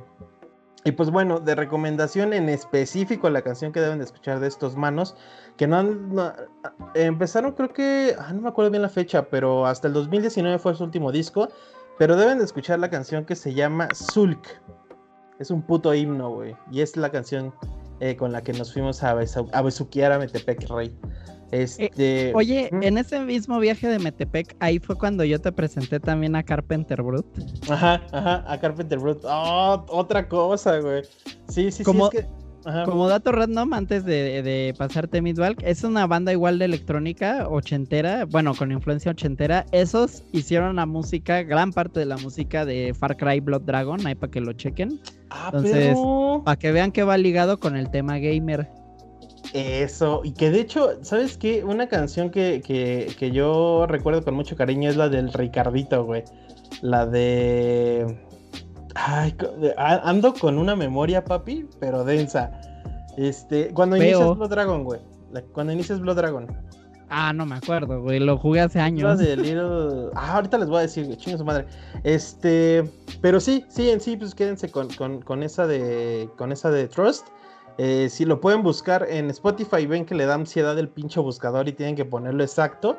Y 0.84 0.92
pues 0.92 1.10
bueno, 1.10 1.40
de 1.40 1.56
recomendación 1.56 2.32
en 2.34 2.48
específico 2.48 3.30
la 3.32 3.42
canción 3.42 3.72
que 3.72 3.80
deben 3.80 3.98
de 3.98 4.06
escuchar 4.06 4.40
de 4.40 4.48
estos 4.48 4.76
manos, 4.76 5.16
que 5.58 5.66
no 5.66 5.78
han... 5.78 6.14
empezaron 6.94 7.54
creo 7.54 7.74
que... 7.74 8.16
Ah, 8.20 8.32
no 8.34 8.42
me 8.42 8.50
acuerdo 8.50 8.70
bien 8.70 8.84
la 8.84 8.90
fecha, 8.90 9.28
pero 9.28 9.66
hasta 9.66 9.88
el 9.88 9.96
2019 9.96 10.60
fue 10.60 10.76
su 10.76 10.84
último 10.84 11.12
disco, 11.12 11.48
pero 11.98 12.16
deben 12.16 12.38
de 12.38 12.44
escuchar 12.46 12.78
la 12.78 12.92
canción 12.92 13.26
que 13.26 13.36
se 13.36 13.56
llama 13.56 13.88
Zulk. 13.96 14.48
Es 15.40 15.50
un 15.50 15.64
puto 15.64 15.92
himno, 15.92 16.30
güey. 16.30 16.56
Y 16.72 16.82
es 16.82 16.96
la 16.96 17.10
canción 17.10 17.52
eh, 18.00 18.16
con 18.16 18.32
la 18.32 18.42
que 18.42 18.54
nos 18.54 18.74
fuimos 18.74 19.04
a, 19.04 19.12
a 19.12 19.62
besuquear 19.62 20.12
a 20.12 20.20
Metepec 20.20 20.70
Rey. 20.70 20.94
Este... 21.52 22.30
Eh, 22.30 22.34
oye, 22.36 22.70
en 22.72 22.98
ese 22.98 23.20
mismo 23.20 23.60
viaje 23.60 23.88
de 23.88 24.00
Metepec, 24.00 24.56
ahí 24.60 24.80
fue 24.80 24.98
cuando 24.98 25.24
yo 25.24 25.40
te 25.40 25.52
presenté 25.52 26.00
también 26.00 26.36
a 26.36 26.44
Carpenter 26.44 27.02
Brut. 27.02 27.26
Ajá, 27.70 28.02
ajá, 28.12 28.44
a 28.52 28.60
Carpenter 28.60 29.00
Brut. 29.00 29.24
Oh, 29.24 29.86
otra 29.90 30.28
cosa, 30.28 30.80
güey. 30.80 31.04
Sí, 31.48 31.72
sí, 31.72 31.84
como, 31.84 32.10
sí. 32.10 32.18
Es 32.18 32.26
que... 32.26 32.45
Como 32.86 33.08
dato 33.08 33.32
random, 33.32 33.74
antes 33.74 34.06
de, 34.06 34.42
de 34.42 34.74
pasarte 34.76 35.22
Midwalk, 35.22 35.62
es 35.64 35.84
una 35.84 36.08
banda 36.08 36.32
igual 36.32 36.58
de 36.58 36.66
electrónica, 36.66 37.48
ochentera, 37.48 38.26
bueno, 38.26 38.56
con 38.56 38.72
influencia 38.72 39.12
ochentera. 39.12 39.68
Esos 39.72 40.24
hicieron 40.32 40.76
la 40.76 40.88
música, 40.88 41.44
gran 41.44 41.72
parte 41.72 42.00
de 42.00 42.08
la 42.08 42.18
música 42.18 42.66
de 42.66 42.96
Far 42.98 43.18
Cry 43.18 43.40
Blood 43.40 43.62
Dragon, 43.62 44.06
ahí 44.08 44.16
para 44.16 44.32
que 44.32 44.42
lo 44.42 44.54
chequen. 44.54 45.00
Ah, 45.30 45.52
Entonces, 45.54 45.96
para 46.44 46.58
que 46.58 46.72
vean 46.72 46.92
que 46.92 47.04
va 47.04 47.18
ligado 47.18 47.60
con 47.60 47.76
el 47.76 47.92
tema 47.92 48.18
gamer. 48.18 48.68
Eso, 49.54 50.22
y 50.24 50.32
que 50.34 50.50
de 50.50 50.62
hecho, 50.62 51.04
¿sabes 51.04 51.38
qué? 51.38 51.64
Una 51.64 51.88
canción 51.88 52.30
que, 52.30 52.62
que, 52.66 53.32
yo 53.32 53.86
recuerdo 53.88 54.24
con 54.24 54.34
mucho 54.34 54.56
cariño 54.56 54.90
es 54.90 54.98
la 54.98 55.08
del 55.08 55.32
Ricardito, 55.32 56.04
güey. 56.04 56.24
La 56.82 57.06
de... 57.06 58.25
Ay, 58.96 59.36
ando 59.78 60.34
con 60.34 60.58
una 60.58 60.76
memoria, 60.76 61.24
papi, 61.24 61.68
pero 61.80 62.04
densa. 62.04 62.52
Este, 63.18 63.70
cuando 63.74 63.98
inicias 63.98 64.36
Blood 64.36 64.50
Dragon, 64.50 64.84
güey. 64.84 65.02
Cuando 65.54 65.74
inicias 65.74 66.00
Blood 66.00 66.16
Dragon. 66.16 66.48
Ah, 67.10 67.34
no 67.34 67.46
me 67.46 67.56
acuerdo, 67.56 68.02
güey. 68.02 68.20
Lo 68.20 68.38
jugué 68.38 68.62
hace 68.62 68.80
años. 68.80 69.20
Ah, 70.16 70.36
ahorita 70.36 70.58
les 70.58 70.70
voy 70.70 70.80
a 70.80 70.82
decir, 70.82 71.16
chingo 71.18 71.38
su 71.38 71.46
madre. 71.46 71.66
Este, 72.04 72.90
pero 73.22 73.40
sí, 73.40 73.66
sí, 73.68 73.90
en 73.90 74.00
sí, 74.00 74.18
pues 74.18 74.34
quédense 74.34 74.72
con, 74.72 74.88
con, 74.94 75.22
con 75.22 75.44
esa 75.44 75.68
de. 75.68 76.30
Con 76.38 76.52
esa 76.52 76.72
de 76.72 76.88
Trust. 76.88 77.28
Eh, 77.78 78.08
si 78.10 78.24
lo 78.24 78.40
pueden 78.40 78.64
buscar 78.64 79.06
en 79.10 79.30
Spotify, 79.30 79.86
ven 79.86 80.06
que 80.06 80.16
le 80.16 80.26
da 80.26 80.36
ansiedad 80.36 80.80
el 80.80 80.88
pinche 80.88 81.20
buscador 81.20 81.68
y 81.68 81.74
tienen 81.74 81.96
que 81.96 82.06
ponerlo 82.06 82.44
exacto. 82.44 82.98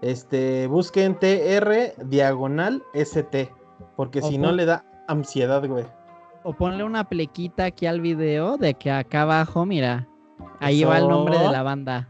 Este, 0.00 0.68
busquen 0.68 1.18
TR 1.18 1.94
diagonal 2.04 2.82
ST, 2.92 3.50
porque 3.96 4.22
si 4.22 4.38
no 4.38 4.52
le 4.52 4.66
da 4.66 4.84
ansiedad, 5.06 5.66
güey. 5.66 5.84
O 6.42 6.52
ponle 6.52 6.84
una 6.84 7.08
plequita 7.08 7.64
aquí 7.64 7.86
al 7.86 8.00
video 8.00 8.56
de 8.58 8.74
que 8.74 8.90
acá 8.90 9.22
abajo, 9.22 9.64
mira, 9.64 10.06
ahí 10.60 10.84
va 10.84 10.98
el 10.98 11.08
nombre 11.08 11.38
de 11.38 11.50
la 11.50 11.62
banda. 11.62 12.08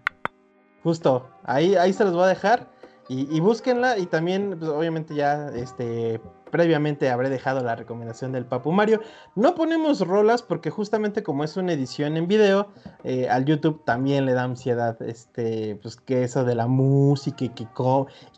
Justo, 0.83 1.29
ahí, 1.45 1.77
ahí 1.77 1.93
se 1.93 2.05
los 2.05 2.15
voy 2.15 2.25
a 2.25 2.29
dejar. 2.29 2.69
Y, 3.09 3.39
búsquenla 3.39 3.99
y 3.99 4.07
también, 4.07 4.57
pues, 4.59 4.71
obviamente 4.71 5.15
ya, 5.15 5.49
este, 5.55 6.21
previamente 6.54 7.11
habré 7.11 7.30
dejado 7.30 7.64
la 7.64 7.75
recomendación 7.75 8.30
del 8.30 8.46
Papu 8.46 8.70
Mario. 8.70 9.00
No 9.34 9.56
ponemos 9.56 9.99
rolas 10.06 10.40
porque 10.40 10.70
justamente 10.70 11.25
como 11.25 11.42
es 11.42 11.56
una 11.56 11.73
edición 11.73 12.16
en 12.16 12.28
video, 12.28 12.68
eh, 13.02 13.28
al 13.28 13.44
YouTube 13.44 13.84
también 13.84 14.25
le 14.25 14.34
da 14.34 14.44
ansiedad, 14.44 15.02
este, 15.02 15.75
pues 15.82 15.96
que 15.96 16.23
eso 16.23 16.44
de 16.44 16.54
la 16.54 16.68
música 16.68 17.46
y 17.46 17.49
que, 17.49 17.66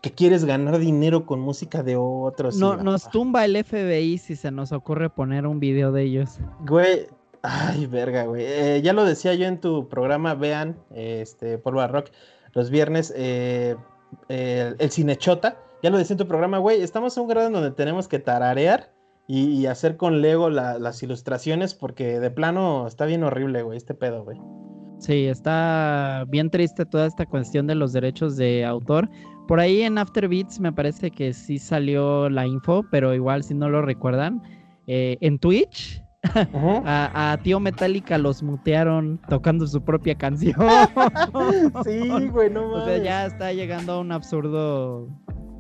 que 0.00 0.12
quieres 0.12 0.46
ganar 0.46 0.78
dinero 0.78 1.26
con 1.26 1.40
música 1.40 1.82
de 1.82 1.96
otros. 1.99 2.56
No, 2.56 2.78
nos 2.78 3.11
tumba 3.11 3.44
el 3.44 3.62
FBI 3.62 4.16
si 4.16 4.35
se 4.35 4.50
nos 4.50 4.73
ocurre 4.73 5.11
poner 5.11 5.46
un 5.46 5.61
video 5.61 5.92
de 5.92 6.04
ellos. 6.04 6.38
Güey, 6.61 7.08
Ay, 7.42 7.85
verga, 7.85 8.25
güey. 8.25 8.46
Eh, 8.46 8.80
ya 8.82 8.94
lo 8.94 9.04
decía 9.04 9.35
yo 9.35 9.46
en 9.46 9.61
tu 9.61 9.90
programa, 9.90 10.32
vean, 10.32 10.78
este, 10.94 11.58
Polvo 11.58 11.87
Rock, 11.87 12.06
los 12.54 12.70
viernes. 12.70 13.12
Eh, 13.14 13.76
el, 14.28 14.90
cinechota, 14.90 15.58
ya 15.83 15.90
lo 15.90 15.99
decía 15.99 16.14
en 16.14 16.18
tu 16.18 16.28
programa, 16.28 16.59
güey, 16.59 16.80
estamos 16.80 17.16
en 17.16 17.23
un 17.23 17.28
grado 17.28 17.47
en 17.49 17.52
donde 17.52 17.71
tenemos 17.71 18.09
que 18.09 18.18
tararear 18.18 18.92
y, 19.28 19.66
hacer 19.66 19.97
con 19.97 20.23
Lego 20.23 20.50
las 20.50 21.02
ilustraciones 21.02 21.75
porque 21.75 22.21
de 22.21 22.30
plano 22.30 22.87
está 22.87 23.06
bien 23.06 23.25
horrible, 23.25 23.62
güey, 23.62 23.76
este 23.76 23.95
pedo, 23.95 24.25
güey. 24.25 24.38
Sí, 24.99 25.26
está 25.26 26.25
bien 26.28 26.49
triste 26.49 26.87
toda 26.87 27.06
esta 27.06 27.26
cuestión 27.26 27.66
de 27.66 27.75
los 27.75 27.92
derechos 27.92 28.37
de 28.37 28.64
autor. 28.64 29.09
Por 29.47 29.61
ahí 29.61 29.83
en 29.83 29.99
After 29.99 30.28
Beats 30.28 30.59
me 30.59 30.73
parece 30.73 31.11
que 31.11 31.33
sí 31.33 31.59
salió 31.59 32.30
la 32.30 32.47
info, 32.47 32.85
pero 32.90 33.14
igual 33.14 33.42
si 33.42 33.54
no 33.54 33.68
lo 33.68 33.83
recuerdan, 33.83 34.42
eh, 34.87 35.18
en 35.21 35.38
Twitch 35.38 36.02
a, 36.85 37.38
Tío 37.42 37.61
Metallica 37.61 38.18
los 38.18 38.42
mutearon 38.42 39.21
tocando 39.28 39.66
su 39.66 39.83
propia 39.83 40.14
canción. 40.14 40.56
sí, 41.85 42.28
güey, 42.28 42.50
no 42.50 42.68
mames. 42.68 42.76
O 42.83 42.87
sea, 42.87 42.99
ya 42.99 43.26
está 43.26 43.52
llegando 43.52 43.95
a 43.95 44.00
un 44.00 44.12
absurdo 44.12 45.09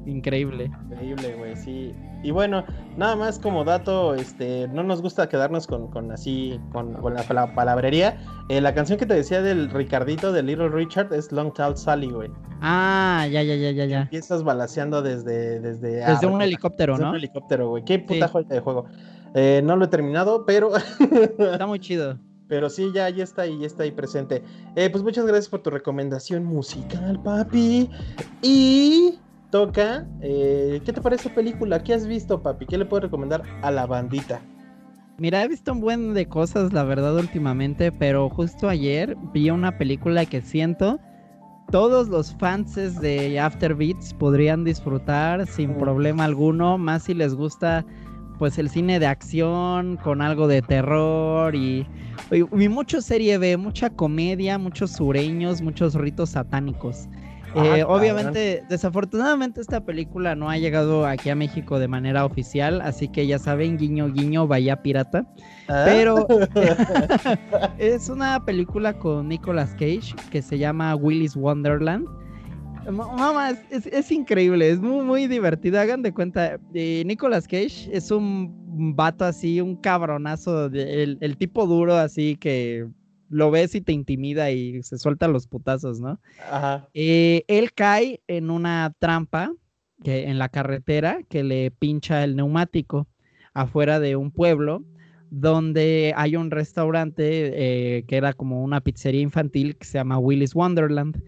increíble. 0.06 0.70
Increíble, 0.90 1.34
güey, 1.36 1.56
sí. 1.56 1.94
Y 2.22 2.30
bueno, 2.30 2.64
nada 2.96 3.14
más 3.16 3.38
como 3.38 3.64
dato, 3.64 4.14
este, 4.14 4.68
no 4.68 4.82
nos 4.82 5.02
gusta 5.02 5.28
quedarnos 5.28 5.66
con, 5.66 6.10
así, 6.10 6.58
con, 6.72 6.94
la, 6.94 7.54
palabrería. 7.54 8.16
Eh, 8.48 8.60
la 8.60 8.74
canción 8.74 8.98
que 8.98 9.06
te 9.06 9.14
decía 9.14 9.42
del 9.42 9.70
Ricardito, 9.70 10.32
de 10.32 10.42
Little 10.42 10.68
Richard, 10.68 11.12
es 11.12 11.30
Long 11.30 11.52
Tall 11.52 11.76
Sally, 11.76 12.10
güey. 12.10 12.30
Ah, 12.60 13.26
ya, 13.30 13.42
ya, 13.42 13.54
ya, 13.54 13.70
ya, 13.70 13.84
ya. 13.84 14.02
Empiezas 14.02 14.42
balaseando 14.42 15.02
desde... 15.02 15.60
Desde, 15.60 16.04
desde 16.04 16.26
un 16.26 16.40
helicóptero, 16.40 16.94
¿no? 16.94 16.98
Desde 16.98 17.10
un 17.10 17.16
helicóptero, 17.16 17.68
güey. 17.68 17.84
Qué 17.84 17.98
puta 17.98 18.28
sí. 18.28 18.44
de 18.48 18.60
juego. 18.60 18.86
Eh, 19.34 19.60
no 19.62 19.76
lo 19.76 19.84
he 19.84 19.88
terminado, 19.88 20.46
pero. 20.46 20.72
está 21.38 21.66
muy 21.66 21.78
chido. 21.78 22.18
Pero 22.48 22.70
sí, 22.70 22.90
ya, 22.94 23.10
ya 23.10 23.24
está 23.24 23.42
ahí, 23.42 23.58
ya 23.58 23.66
está 23.66 23.82
ahí 23.82 23.90
presente. 23.90 24.42
Eh, 24.76 24.88
pues 24.88 25.02
muchas 25.02 25.26
gracias 25.26 25.48
por 25.48 25.62
tu 25.62 25.70
recomendación 25.70 26.44
musical, 26.44 27.20
papi. 27.22 27.90
Y 28.40 29.18
toca. 29.56 30.06
Eh, 30.20 30.82
¿Qué 30.84 30.92
te 30.92 31.00
parece 31.00 31.30
película? 31.30 31.82
¿Qué 31.82 31.94
has 31.94 32.06
visto, 32.06 32.42
papi? 32.42 32.66
¿Qué 32.66 32.76
le 32.76 32.84
puedo 32.84 33.00
recomendar 33.00 33.42
a 33.62 33.70
la 33.70 33.86
bandita? 33.86 34.42
Mira, 35.16 35.42
he 35.42 35.48
visto 35.48 35.72
un 35.72 35.80
buen 35.80 36.12
de 36.12 36.26
cosas, 36.26 36.74
la 36.74 36.84
verdad, 36.84 37.16
últimamente, 37.16 37.90
pero 37.90 38.28
justo 38.28 38.68
ayer 38.68 39.16
vi 39.32 39.48
una 39.48 39.78
película 39.78 40.26
que 40.26 40.42
siento 40.42 41.00
todos 41.72 42.08
los 42.08 42.34
fans 42.34 42.74
de 43.00 43.40
After 43.40 43.74
Beats 43.74 44.12
podrían 44.12 44.62
disfrutar 44.62 45.46
sin 45.46 45.74
problema 45.74 46.24
alguno, 46.24 46.76
más 46.76 47.04
si 47.04 47.14
les 47.14 47.34
gusta 47.34 47.84
pues 48.38 48.58
el 48.58 48.68
cine 48.68 49.00
de 49.00 49.06
acción 49.06 49.96
con 49.96 50.20
algo 50.20 50.46
de 50.48 50.60
terror 50.60 51.54
y, 51.54 51.86
y, 52.30 52.68
mucho 52.68 53.00
serie 53.00 53.38
B, 53.38 53.56
mucha 53.56 53.88
comedia, 53.88 54.58
muchos 54.58 54.90
sureños, 54.92 55.62
muchos 55.62 55.94
ritos 55.94 56.30
satánicos. 56.30 57.08
Eh, 57.56 57.84
obviamente, 57.84 58.62
desafortunadamente 58.68 59.60
esta 59.60 59.84
película 59.84 60.34
no 60.34 60.50
ha 60.50 60.58
llegado 60.58 61.06
aquí 61.06 61.30
a 61.30 61.34
México 61.34 61.78
de 61.78 61.88
manera 61.88 62.24
oficial, 62.24 62.82
así 62.82 63.08
que 63.08 63.26
ya 63.26 63.38
saben, 63.38 63.78
guiño, 63.78 64.12
guiño, 64.12 64.46
vaya 64.46 64.82
pirata. 64.82 65.26
Ah. 65.68 65.84
Pero 65.86 66.26
es 67.78 68.08
una 68.08 68.44
película 68.44 68.98
con 68.98 69.28
Nicolas 69.28 69.70
Cage 69.72 70.14
que 70.30 70.42
se 70.42 70.58
llama 70.58 70.94
Willy's 70.96 71.34
Wonderland. 71.34 72.06
Mamá, 72.90 73.50
es, 73.70 74.12
increíble, 74.12 74.70
es 74.70 74.78
muy, 74.78 75.04
muy 75.04 75.26
divertido. 75.26 75.80
Hagan 75.80 76.02
de 76.02 76.12
cuenta, 76.12 76.60
eh, 76.72 77.02
Nicolas 77.04 77.48
Cage 77.48 77.88
es 77.90 78.10
un 78.10 78.94
vato 78.94 79.24
así, 79.24 79.60
un 79.60 79.76
cabronazo, 79.76 80.66
el, 80.66 81.36
tipo 81.36 81.66
duro 81.66 81.94
así 81.96 82.36
que 82.36 82.86
lo 83.28 83.50
ves 83.50 83.74
y 83.74 83.80
te 83.80 83.92
intimida 83.92 84.50
y 84.50 84.82
se 84.82 84.98
suelta 84.98 85.28
los 85.28 85.46
putazos, 85.46 86.00
¿no? 86.00 86.20
Ajá. 86.50 86.88
Eh, 86.94 87.44
él 87.48 87.72
cae 87.72 88.22
en 88.26 88.50
una 88.50 88.94
trampa 88.98 89.52
que, 90.02 90.24
en 90.24 90.38
la 90.38 90.48
carretera 90.48 91.20
que 91.28 91.42
le 91.42 91.70
pincha 91.70 92.22
el 92.24 92.36
neumático 92.36 93.08
afuera 93.54 94.00
de 94.00 94.16
un 94.16 94.30
pueblo 94.30 94.84
donde 95.30 96.12
hay 96.16 96.36
un 96.36 96.50
restaurante 96.50 97.96
eh, 97.98 98.04
que 98.04 98.16
era 98.16 98.32
como 98.32 98.62
una 98.62 98.80
pizzería 98.80 99.20
infantil 99.20 99.76
que 99.76 99.86
se 99.86 99.98
llama 99.98 100.18
Willy's 100.18 100.54
Wonderland. 100.54 101.22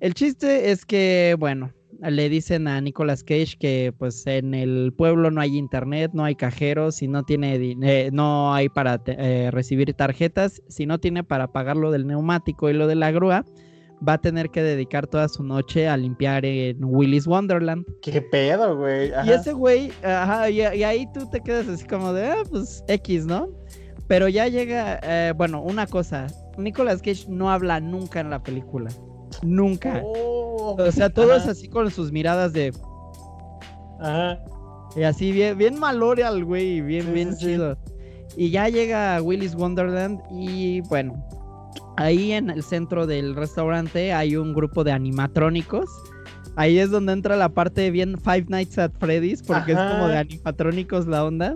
El 0.00 0.14
chiste 0.14 0.70
es 0.70 0.84
que, 0.84 1.36
bueno, 1.38 1.72
le 2.00 2.28
dicen 2.28 2.68
a 2.68 2.80
Nicolas 2.80 3.24
Cage 3.24 3.56
que 3.58 3.92
pues 3.96 4.26
en 4.26 4.54
el 4.54 4.92
pueblo 4.96 5.30
no 5.30 5.40
hay 5.40 5.56
internet, 5.56 6.12
no 6.14 6.24
hay 6.24 6.34
cajeros, 6.34 7.02
y 7.02 7.08
no 7.08 7.24
tiene 7.24 7.56
eh, 7.56 8.10
no 8.12 8.54
hay 8.54 8.68
para 8.68 9.00
eh, 9.06 9.50
recibir 9.52 9.92
tarjetas, 9.94 10.62
si 10.68 10.86
no 10.86 10.98
tiene 10.98 11.24
para 11.24 11.48
pagar 11.52 11.76
lo 11.76 11.90
del 11.90 12.06
neumático 12.06 12.70
y 12.70 12.72
lo 12.72 12.86
de 12.86 12.94
la 12.94 13.10
grúa, 13.10 13.44
va 14.06 14.14
a 14.14 14.18
tener 14.18 14.50
que 14.50 14.62
dedicar 14.62 15.06
toda 15.06 15.28
su 15.28 15.42
noche 15.42 15.88
a 15.88 15.96
limpiar 15.96 16.44
en 16.44 16.84
Willy's 16.84 17.26
Wonderland. 17.26 17.84
¿Qué 18.02 18.22
pedo, 18.22 18.76
güey? 18.76 19.10
Y 19.26 19.30
ese 19.30 19.52
güey, 19.52 19.90
ajá, 20.04 20.48
y, 20.50 20.60
ahí 20.62 21.06
tú 21.12 21.28
te 21.30 21.40
quedas 21.40 21.68
así 21.68 21.84
como 21.86 22.12
de, 22.12 22.26
ah, 22.26 22.42
pues 22.48 22.84
X, 22.86 23.26
¿no? 23.26 23.48
Pero 24.06 24.28
ya 24.28 24.48
llega, 24.48 25.00
eh, 25.02 25.32
bueno, 25.36 25.60
una 25.60 25.86
cosa, 25.86 26.28
Nicolas 26.56 27.02
Cage 27.02 27.26
no 27.28 27.50
habla 27.50 27.80
nunca 27.80 28.20
en 28.20 28.30
la 28.30 28.42
película. 28.42 28.90
Nunca. 29.42 30.02
Oh, 30.04 30.76
O 30.78 30.92
sea, 30.92 31.10
todo 31.10 31.34
es 31.34 31.42
ajá, 31.42 31.52
así 31.52 31.68
con 31.68 31.90
sus 31.90 32.12
miradas 32.12 32.52
de. 32.52 32.72
ajá. 34.00 34.38
Y 34.96 35.02
así 35.02 35.32
bien, 35.32 35.56
bien 35.58 35.82
al 35.82 36.44
güey, 36.44 36.80
bien, 36.80 37.06
Sí, 37.06 37.12
bien 37.12 37.36
sí, 37.36 37.44
chido. 37.46 37.76
Y 38.36 38.50
ya 38.50 38.68
llega 38.68 39.20
Willis 39.22 39.54
Wonderland 39.54 40.20
y 40.30 40.80
bueno, 40.82 41.22
ahí 41.96 42.32
en 42.32 42.50
el 42.50 42.62
centro 42.62 43.06
del 43.06 43.34
restaurante 43.34 44.12
hay 44.12 44.36
un 44.36 44.54
grupo 44.54 44.84
de 44.84 44.92
animatrónicos. 44.92 45.88
Ahí 46.56 46.78
es 46.78 46.90
donde 46.90 47.12
entra 47.12 47.36
la 47.36 47.48
parte 47.48 47.90
bien 47.90 48.18
Five 48.18 48.46
Nights 48.48 48.78
at 48.78 48.90
Freddy's, 48.98 49.42
porque 49.42 49.72
es 49.72 49.78
como 49.78 50.08
de 50.08 50.18
animatrónicos 50.18 51.06
la 51.06 51.24
onda. 51.24 51.54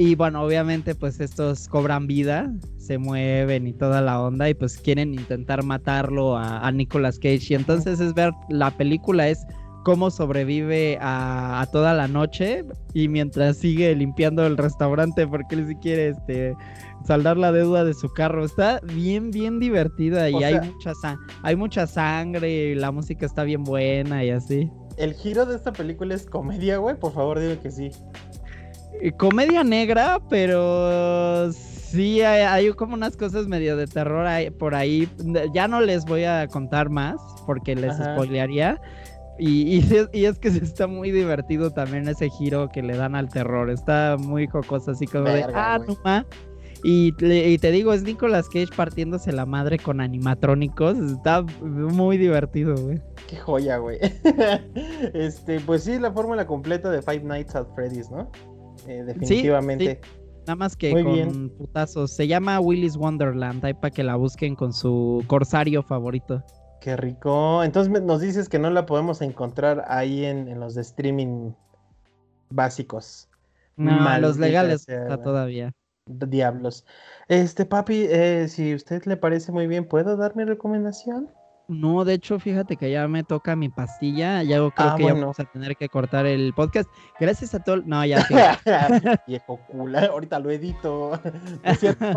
Y 0.00 0.14
bueno, 0.14 0.42
obviamente 0.44 0.94
pues 0.94 1.18
estos 1.18 1.66
cobran 1.66 2.06
vida, 2.06 2.50
se 2.76 2.98
mueven 2.98 3.66
y 3.66 3.72
toda 3.72 4.00
la 4.00 4.22
onda 4.22 4.48
y 4.48 4.54
pues 4.54 4.78
quieren 4.78 5.12
intentar 5.12 5.64
matarlo 5.64 6.36
a, 6.36 6.64
a 6.64 6.70
Nicolas 6.70 7.18
Cage. 7.18 7.46
Y 7.50 7.54
entonces 7.54 7.98
es 7.98 8.14
ver, 8.14 8.30
la 8.48 8.70
película 8.70 9.28
es 9.28 9.44
cómo 9.84 10.10
sobrevive 10.12 10.98
a, 11.00 11.60
a 11.60 11.66
toda 11.66 11.94
la 11.94 12.06
noche 12.06 12.64
y 12.94 13.08
mientras 13.08 13.56
sigue 13.56 13.92
limpiando 13.96 14.46
el 14.46 14.56
restaurante 14.56 15.26
porque 15.26 15.56
él 15.56 15.66
sí 15.66 15.74
quiere 15.76 16.08
este, 16.10 16.54
saldar 17.04 17.36
la 17.36 17.50
deuda 17.50 17.84
de 17.84 17.94
su 17.94 18.08
carro. 18.10 18.44
Está 18.44 18.80
bien, 18.84 19.32
bien 19.32 19.58
divertida 19.58 20.30
y 20.30 20.34
O 20.34 20.38
hay, 20.38 20.54
sea- 20.54 20.62
mucha 20.62 20.92
hay 21.42 21.56
mucha 21.56 21.86
sangre 21.88 22.70
y 22.70 22.74
la 22.76 22.92
música 22.92 23.26
está 23.26 23.42
bien 23.42 23.64
buena 23.64 24.24
y 24.24 24.30
así. 24.30 24.70
¿El 24.96 25.14
giro 25.14 25.46
de 25.46 25.54
esta 25.56 25.72
película 25.72 26.14
es 26.14 26.26
comedia, 26.26 26.78
güey? 26.78 26.96
Por 26.98 27.12
favor, 27.12 27.38
dime 27.38 27.58
que 27.58 27.70
sí. 27.70 27.90
Eh, 29.00 29.12
Comedia 29.12 29.62
negra, 29.64 30.20
pero 30.28 31.52
sí 31.52 32.20
hay, 32.22 32.42
hay 32.42 32.72
como 32.72 32.94
unas 32.94 33.16
cosas 33.16 33.46
medio 33.46 33.76
de 33.76 33.86
terror 33.86 34.26
ahí- 34.26 34.50
por 34.50 34.74
ahí. 34.74 35.08
Ya 35.54 35.68
no 35.68 35.80
les 35.80 36.04
voy 36.04 36.24
a 36.24 36.46
contar 36.48 36.90
más 36.90 37.16
porque 37.46 37.74
les 37.74 37.92
Ajá. 37.92 38.14
spoilearía. 38.14 38.80
Y, 39.38 39.76
y 39.76 39.78
es- 39.94 40.08
y 40.12 40.24
es 40.24 40.38
que 40.38 40.48
está 40.48 40.86
muy 40.86 41.10
divertido 41.12 41.70
también 41.70 42.08
ese 42.08 42.28
giro 42.30 42.68
que 42.72 42.82
le 42.82 42.96
dan 42.96 43.14
al 43.14 43.28
terror. 43.28 43.70
Está 43.70 44.16
muy 44.18 44.46
jocoso, 44.46 44.90
así 44.90 45.06
como 45.06 45.24
de, 45.28 45.44
ah, 45.54 45.78
no 45.86 45.96
ma". 46.04 46.26
Y, 46.84 47.12
le- 47.18 47.48
y 47.50 47.58
te 47.58 47.72
digo, 47.72 47.92
es 47.92 48.02
Nicolas 48.04 48.48
Cage 48.48 48.68
partiéndose 48.76 49.32
la 49.32 49.46
madre 49.46 49.78
con 49.78 50.00
animatrónicos. 50.00 50.96
Está 50.98 51.42
muy 51.62 52.18
divertido, 52.18 52.76
güey. 52.76 53.00
Qué 53.26 53.36
joya, 53.36 53.78
güey. 53.78 53.98
este, 55.14 55.58
pues 55.60 55.84
sí, 55.84 55.98
la 55.98 56.12
fórmula 56.12 56.46
completa 56.46 56.90
de 56.90 57.02
Five 57.02 57.24
Nights 57.24 57.54
at 57.56 57.66
Freddy's, 57.74 58.10
¿no? 58.10 58.30
Eh, 58.88 59.04
definitivamente. 59.04 60.00
Nada 60.46 60.56
más 60.56 60.76
que 60.76 60.92
Muy 60.92 61.04
con 61.04 61.12
bien. 61.12 61.50
putazos. 61.50 62.10
Se 62.12 62.26
llama 62.26 62.58
Willis 62.58 62.96
Wonderland. 62.96 63.64
Ahí 63.64 63.74
para 63.74 63.90
que 63.90 64.02
la 64.02 64.16
busquen 64.16 64.56
con 64.56 64.72
su 64.72 65.22
corsario 65.26 65.82
favorito. 65.82 66.42
Qué 66.80 66.96
rico. 66.96 67.62
Entonces 67.62 68.02
nos 68.02 68.20
dices 68.20 68.48
que 68.48 68.58
no 68.58 68.70
la 68.70 68.86
podemos 68.86 69.20
encontrar 69.20 69.84
ahí 69.88 70.24
en, 70.24 70.48
en 70.48 70.58
los 70.60 70.74
de 70.74 70.80
streaming 70.82 71.52
básicos. 72.50 73.28
No, 73.76 74.18
los 74.18 74.38
legales 74.38 74.82
sea, 74.82 75.02
está 75.02 75.16
güey. 75.16 75.24
todavía. 75.24 75.72
Diablos. 76.06 76.86
Este, 77.28 77.66
papi, 77.66 78.06
eh, 78.08 78.46
si 78.48 78.72
a 78.72 78.76
usted 78.76 79.04
le 79.04 79.16
parece 79.18 79.52
muy 79.52 79.66
bien, 79.66 79.86
¿puedo 79.86 80.16
dar 80.16 80.34
mi 80.34 80.44
recomendación? 80.44 81.28
No, 81.68 82.06
de 82.06 82.14
hecho, 82.14 82.38
fíjate 82.38 82.76
que 82.76 82.90
ya 82.90 83.06
me 83.08 83.24
toca 83.24 83.54
mi 83.54 83.68
pastilla. 83.68 84.42
Ya 84.42 84.56
creo 84.56 84.72
Ah, 84.76 84.94
que 84.96 85.04
ya 85.04 85.12
vamos 85.12 85.38
a 85.38 85.44
tener 85.44 85.76
que 85.76 85.90
cortar 85.90 86.24
el 86.24 86.54
podcast. 86.54 86.90
Gracias 87.20 87.54
a 87.54 87.62
todo. 87.62 87.82
No, 87.84 88.04
ya. 88.06 88.26
Viejo 89.26 89.60
cula, 89.68 90.06
ahorita 90.06 90.38
lo 90.38 90.50
edito. 90.50 91.12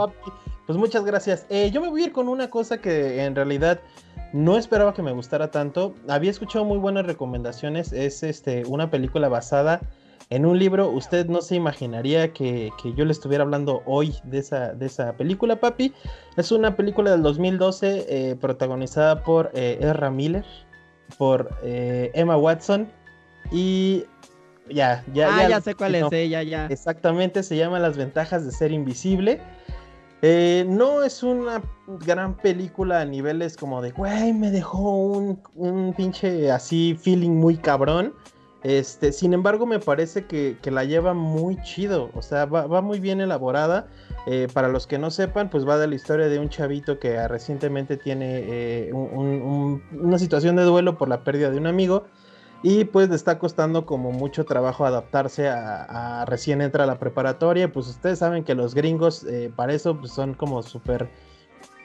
Pues 0.67 0.77
muchas 0.79 1.03
gracias. 1.03 1.45
Eh, 1.49 1.69
yo 1.71 1.81
me 1.81 1.89
voy 1.89 2.03
a 2.03 2.05
ir 2.05 2.11
con 2.13 2.29
una 2.29 2.49
cosa 2.49 2.79
que 2.79 3.25
en 3.25 3.35
realidad 3.35 3.81
no 4.31 4.57
esperaba 4.57 4.93
que 4.93 5.01
me 5.01 5.11
gustara 5.11 5.51
tanto. 5.51 5.95
Había 6.07 6.31
escuchado 6.31 6.63
muy 6.63 6.77
buenas 6.77 7.05
recomendaciones. 7.05 7.91
Es 7.91 8.23
este 8.23 8.63
una 8.65 8.89
película 8.89 9.27
basada 9.27 9.81
en 10.31 10.45
un 10.45 10.57
libro. 10.57 10.89
Usted 10.89 11.27
no 11.27 11.41
se 11.41 11.55
imaginaría 11.55 12.33
que, 12.33 12.71
que 12.81 12.93
yo 12.93 13.05
le 13.05 13.11
estuviera 13.11 13.43
hablando 13.43 13.83
hoy 13.85 14.15
de 14.23 14.39
esa, 14.39 14.73
de 14.73 14.87
esa 14.87 15.13
película, 15.13 15.57
papi. 15.57 15.93
Es 16.37 16.51
una 16.51 16.75
película 16.75 17.11
del 17.11 17.21
2012 17.21 18.05
eh, 18.09 18.35
protagonizada 18.37 19.23
por 19.23 19.51
eh, 19.53 19.77
Ezra 19.79 20.09
Miller, 20.09 20.45
por 21.17 21.51
eh, 21.63 22.09
Emma 22.15 22.37
Watson 22.37 22.89
y 23.51 24.05
ya, 24.69 25.03
ya, 25.13 25.35
ah, 25.35 25.49
ya, 25.49 25.61
sé 25.61 25.75
cuál 25.75 25.99
no. 25.99 26.07
es, 26.07 26.13
eh, 26.13 26.29
ya, 26.29 26.43
ya. 26.43 26.67
Exactamente, 26.67 27.43
se 27.43 27.57
llama 27.57 27.79
Las 27.79 27.97
ventajas 27.97 28.45
de 28.45 28.51
ser 28.51 28.71
invisible. 28.71 29.41
Eh, 30.21 30.65
no 30.67 31.03
es 31.03 31.23
una 31.23 31.61
gran 32.05 32.37
película 32.37 33.01
a 33.01 33.05
niveles 33.05 33.57
como 33.57 33.81
de, 33.81 33.91
güey, 33.91 34.31
me 34.33 34.51
dejó 34.51 35.07
un, 35.07 35.41
un 35.55 35.93
pinche 35.93 36.51
así 36.51 36.97
feeling 37.01 37.31
muy 37.31 37.57
cabrón. 37.57 38.13
Este, 38.63 39.11
sin 39.11 39.33
embargo, 39.33 39.65
me 39.65 39.79
parece 39.79 40.25
que, 40.25 40.57
que 40.61 40.69
la 40.69 40.83
lleva 40.83 41.13
muy 41.15 41.59
chido, 41.63 42.11
o 42.13 42.21
sea, 42.21 42.45
va, 42.45 42.67
va 42.67 42.81
muy 42.81 42.99
bien 42.99 43.19
elaborada. 43.21 43.87
Eh, 44.27 44.47
para 44.53 44.67
los 44.67 44.85
que 44.85 44.99
no 44.99 45.09
sepan, 45.09 45.49
pues 45.49 45.67
va 45.67 45.79
de 45.79 45.87
la 45.87 45.95
historia 45.95 46.27
de 46.29 46.37
un 46.37 46.47
chavito 46.49 46.99
que 46.99 47.17
ah, 47.17 47.27
recientemente 47.27 47.97
tiene 47.97 48.43
eh, 48.43 48.91
un- 48.93 49.09
un- 49.17 49.41
un- 49.41 49.83
una 50.05 50.19
situación 50.19 50.55
de 50.57 50.63
duelo 50.63 50.95
por 50.97 51.09
la 51.09 51.23
pérdida 51.23 51.49
de 51.49 51.57
un 51.57 51.65
amigo. 51.65 52.05
Y 52.63 52.83
pues 52.83 53.09
le 53.09 53.15
está 53.15 53.39
costando 53.39 53.87
como 53.87 54.11
mucho 54.11 54.45
trabajo 54.45 54.85
adaptarse 54.85 55.49
a, 55.49 56.21
a 56.21 56.25
recién 56.25 56.61
entra 56.61 56.83
a 56.83 56.87
la 56.87 56.99
preparatoria. 56.99 57.71
Pues 57.73 57.87
ustedes 57.87 58.19
saben 58.19 58.43
que 58.43 58.53
los 58.53 58.75
gringos 58.75 59.23
eh, 59.23 59.51
para 59.55 59.73
eso 59.73 59.97
pues, 59.99 60.11
son 60.11 60.35
como 60.35 60.61
súper 60.61 61.09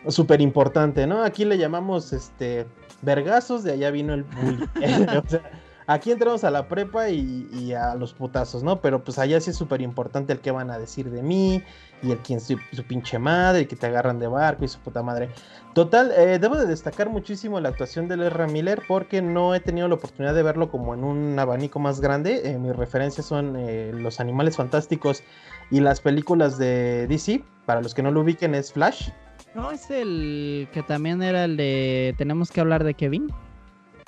súper 0.08 0.40
importante, 0.42 1.06
¿no? 1.06 1.22
Aquí 1.24 1.44
le 1.46 1.56
llamamos 1.58 2.12
este 2.12 2.66
vergazos, 3.02 3.62
de 3.64 3.72
allá 3.72 3.90
vino 3.90 4.12
el 4.12 4.24
bullying. 4.42 4.66
o 5.24 5.28
sea, 5.28 5.40
aquí 5.86 6.10
entramos 6.10 6.44
a 6.44 6.50
la 6.50 6.68
prepa 6.68 7.08
y, 7.10 7.72
a 7.72 7.94
los 7.94 8.12
putazos, 8.12 8.62
¿no? 8.62 8.80
Pero 8.80 9.02
pues 9.04 9.18
allá 9.18 9.40
sí 9.40 9.50
es 9.50 9.56
súper 9.56 9.80
importante 9.80 10.32
el 10.32 10.40
que 10.40 10.50
van 10.50 10.70
a 10.70 10.78
decir 10.78 11.10
de 11.10 11.22
mí 11.22 11.62
y 12.02 12.10
el 12.10 12.18
quien 12.18 12.40
su, 12.40 12.58
su 12.72 12.84
pinche 12.84 13.18
madre, 13.18 13.62
y 13.62 13.66
que 13.66 13.76
te 13.76 13.86
agarran 13.86 14.18
de 14.18 14.26
barco 14.26 14.64
y 14.64 14.68
su 14.68 14.78
puta 14.80 15.02
madre. 15.02 15.30
Total, 15.74 16.10
eh, 16.12 16.38
debo 16.38 16.56
de 16.56 16.66
destacar 16.66 17.10
muchísimo 17.10 17.60
la 17.60 17.68
actuación 17.68 18.08
de 18.08 18.14
Ezra 18.26 18.46
Miller 18.46 18.82
porque 18.88 19.20
no 19.20 19.54
he 19.54 19.60
tenido 19.60 19.88
la 19.88 19.96
oportunidad 19.96 20.34
de 20.34 20.42
verlo 20.42 20.70
como 20.70 20.94
en 20.94 21.04
un 21.04 21.38
abanico 21.38 21.78
más 21.78 22.00
grande. 22.00 22.40
Eh, 22.44 22.58
mis 22.58 22.74
referencias 22.74 23.26
son 23.26 23.56
eh, 23.56 23.92
Los 23.94 24.18
Animales 24.18 24.56
Fantásticos 24.56 25.22
y 25.70 25.80
las 25.80 26.00
películas 26.00 26.56
de 26.56 27.06
DC. 27.08 27.44
Para 27.66 27.82
los 27.82 27.94
que 27.94 28.02
no 28.02 28.10
lo 28.10 28.20
ubiquen 28.20 28.54
es 28.54 28.72
Flash. 28.72 29.10
No, 29.54 29.70
es 29.70 29.90
el 29.90 30.68
que 30.72 30.82
también 30.82 31.22
era 31.22 31.44
el 31.44 31.56
de 31.56 32.14
Tenemos 32.16 32.50
que 32.50 32.60
hablar 32.60 32.84
de 32.84 32.94
Kevin. 32.94 33.30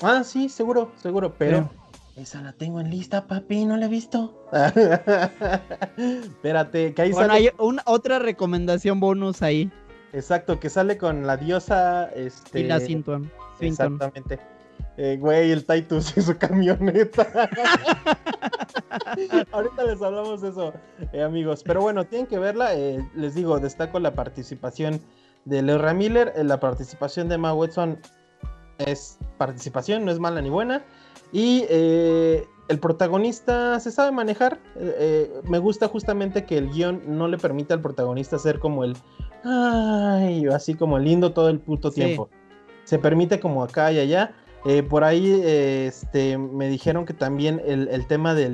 Ah, 0.02 0.22
sí, 0.24 0.48
seguro, 0.48 0.92
seguro, 0.96 1.34
pero 1.36 1.70
esa 2.16 2.40
la 2.42 2.52
tengo 2.52 2.80
en 2.80 2.90
lista, 2.90 3.26
papi, 3.26 3.64
no 3.64 3.76
la 3.76 3.86
he 3.86 3.88
visto. 3.88 4.46
Espérate, 5.96 6.94
que 6.94 7.02
ahí 7.02 7.12
Bueno, 7.12 7.28
sale. 7.34 7.48
hay 7.48 7.50
una, 7.58 7.82
otra 7.86 8.18
recomendación 8.18 9.00
bonus 9.00 9.42
ahí. 9.42 9.70
Exacto, 10.12 10.58
que 10.58 10.70
sale 10.70 10.96
con 10.98 11.26
la 11.26 11.36
diosa. 11.36 12.06
Este... 12.14 12.60
Y 12.60 12.64
la 12.64 12.80
Sinton. 12.80 13.30
Exactamente. 13.60 14.38
Eh, 14.96 15.16
güey, 15.20 15.52
el 15.52 15.64
Titus 15.64 16.16
y 16.16 16.22
su 16.22 16.36
camioneta. 16.36 17.26
Ahorita 19.52 19.84
les 19.84 20.02
hablamos 20.02 20.42
de 20.42 20.48
eso, 20.48 20.72
eh, 21.12 21.22
amigos. 21.22 21.62
Pero 21.64 21.80
bueno, 21.82 22.04
tienen 22.04 22.26
que 22.26 22.38
verla. 22.38 22.74
eh, 22.74 22.98
les 23.14 23.34
digo, 23.34 23.58
destaco 23.60 24.00
la 24.00 24.14
participación 24.14 25.00
de 25.44 25.62
Leora 25.62 25.94
Miller. 25.94 26.32
eh, 26.36 26.42
la 26.42 26.58
participación 26.58 27.28
de 27.28 27.36
Emma 27.36 27.54
Watson 27.54 27.98
es 28.78 29.18
participación, 29.36 30.04
no 30.04 30.10
es 30.10 30.18
mala 30.18 30.40
ni 30.40 30.50
buena. 30.50 30.82
Y 31.32 31.64
eh, 31.68 32.46
el 32.68 32.78
protagonista 32.78 33.78
se 33.80 33.90
sabe 33.90 34.12
manejar. 34.12 34.58
eh, 34.76 35.30
me 35.44 35.58
gusta 35.58 35.88
justamente 35.88 36.44
que 36.44 36.56
el 36.58 36.70
guion 36.70 37.02
no 37.06 37.28
le 37.28 37.36
permite 37.38 37.74
al 37.74 37.82
protagonista 37.82 38.38
ser 38.38 38.58
como 38.58 38.84
el. 38.84 38.96
Ay, 39.44 40.46
así 40.46 40.74
como 40.74 40.98
lindo 40.98 41.32
todo 41.32 41.48
el 41.48 41.60
puto 41.60 41.90
Sí. 41.90 42.00
tiempo. 42.02 42.28
Se 42.84 42.98
permite 42.98 43.40
como 43.40 43.62
acá 43.62 43.92
y 43.92 43.98
allá. 43.98 44.32
Eh, 44.64 44.82
por 44.82 45.04
ahí 45.04 45.40
este, 45.44 46.36
me 46.36 46.68
dijeron 46.68 47.04
que 47.06 47.14
también 47.14 47.62
el, 47.64 47.88
el 47.88 48.06
tema 48.06 48.34
de 48.34 48.50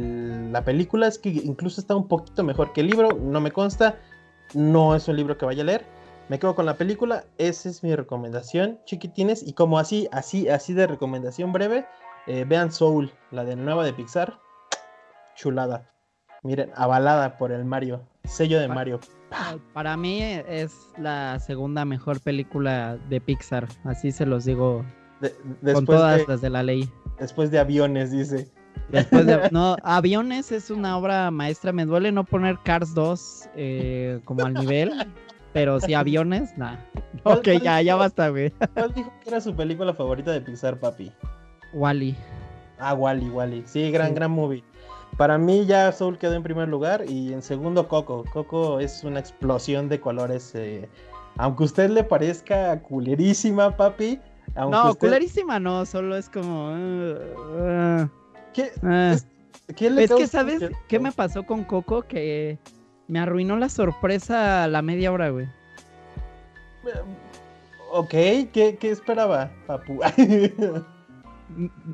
la 0.50 0.62
película 0.64 1.06
es 1.06 1.18
que 1.18 1.30
incluso 1.30 1.80
está 1.80 1.96
un 1.96 2.08
poquito 2.08 2.42
mejor 2.44 2.72
que 2.72 2.80
el 2.82 2.88
libro. 2.88 3.10
No 3.20 3.40
me 3.40 3.50
consta. 3.52 3.98
No 4.52 4.94
es 4.94 5.08
un 5.08 5.16
libro 5.16 5.38
que 5.38 5.46
vaya 5.46 5.62
a 5.62 5.66
leer. 5.66 5.86
Me 6.28 6.38
quedo 6.38 6.54
con 6.54 6.66
la 6.66 6.74
película. 6.76 7.24
Esa 7.38 7.68
es 7.68 7.82
mi 7.82 7.94
recomendación, 7.94 8.78
chiquitines. 8.84 9.42
Y 9.46 9.52
como 9.52 9.78
así, 9.78 10.08
así, 10.12 10.48
así 10.48 10.72
de 10.72 10.86
recomendación 10.86 11.52
breve, 11.52 11.86
eh, 12.26 12.44
vean 12.48 12.72
Soul, 12.72 13.12
la 13.30 13.44
de 13.44 13.56
nueva 13.56 13.84
de 13.84 13.92
Pixar. 13.92 14.38
Chulada. 15.36 15.90
Miren, 16.42 16.70
avalada 16.74 17.36
por 17.38 17.52
el 17.52 17.64
Mario. 17.64 18.02
Sello 18.24 18.58
de 18.60 18.68
Mario. 18.68 19.00
Para 19.72 19.96
mí 19.96 20.22
es 20.22 20.72
la 20.96 21.38
segunda 21.40 21.84
mejor 21.84 22.20
película 22.20 22.96
de 23.08 23.20
Pixar. 23.20 23.66
Así 23.84 24.12
se 24.12 24.24
los 24.26 24.44
digo 24.44 24.84
De- 25.20 25.72
con 25.72 25.84
todas 25.86 26.18
de, 26.18 26.24
las 26.28 26.40
de 26.40 26.50
la 26.50 26.62
ley. 26.62 26.88
después 27.18 27.50
de 27.50 27.58
aviones, 27.58 28.10
dice. 28.12 28.48
Después 28.90 29.26
de, 29.26 29.48
no, 29.50 29.76
Aviones 29.82 30.52
es 30.52 30.70
una 30.70 30.96
obra 30.96 31.30
maestra. 31.30 31.72
Me 31.72 31.84
duele 31.86 32.12
no 32.12 32.24
poner 32.24 32.58
Cars 32.64 32.94
2 32.94 33.48
eh, 33.56 34.20
como 34.24 34.44
al 34.44 34.54
nivel. 34.54 34.92
Pero 35.54 35.80
si 35.80 35.94
aviones, 35.94 36.58
nada. 36.58 36.84
Ok, 37.22 37.48
ya, 37.62 37.80
ya 37.80 37.96
basta, 37.96 38.28
güey. 38.28 38.50
¿Cuál 38.74 38.92
dijo 38.92 39.10
que 39.22 39.30
era 39.30 39.40
su 39.40 39.56
película 39.56 39.94
favorita 39.94 40.32
de 40.32 40.42
Pixar, 40.42 40.78
papi? 40.78 41.10
Wally. 41.72 42.14
Ah, 42.78 42.92
Wally, 42.92 43.30
Wally. 43.30 43.62
Sí, 43.64 43.90
gran, 43.90 44.14
gran 44.14 44.30
movie. 44.30 44.62
Para 45.16 45.38
mí 45.38 45.64
ya 45.64 45.90
Soul 45.92 46.18
quedó 46.18 46.34
en 46.34 46.42
primer 46.42 46.68
lugar 46.68 47.04
y 47.08 47.32
en 47.32 47.40
segundo 47.40 47.88
Coco. 47.88 48.24
Coco 48.32 48.80
es 48.80 49.04
una 49.04 49.20
explosión 49.20 49.88
de 49.88 50.00
colores. 50.00 50.52
Eh, 50.54 50.88
aunque 51.36 51.62
a 51.62 51.66
usted 51.66 51.90
le 51.90 52.02
parezca 52.04 52.80
culerísima, 52.82 53.76
papi. 53.76 54.18
no, 54.56 54.94
culerísima 54.96 55.60
no, 55.60 55.86
solo 55.86 56.16
es 56.16 56.28
como... 56.28 56.72
Uh, 56.72 58.08
¿Qué? 58.52 58.72
Uh. 58.82 59.16
es 59.96 60.12
que, 60.12 60.26
¿sabes 60.26 60.68
qué 60.88 60.98
me 60.98 61.12
pasó 61.12 61.44
con 61.44 61.64
Coco? 61.64 62.02
Que 62.02 62.58
me 63.08 63.18
arruinó 63.18 63.56
la 63.56 63.68
sorpresa 63.68 64.64
a 64.64 64.68
la 64.68 64.82
media 64.82 65.12
hora, 65.12 65.30
güey. 65.30 65.46
Ok, 67.92 68.10
¿qué, 68.10 68.76
qué 68.80 68.90
esperaba, 68.90 69.50
papu? 69.66 70.00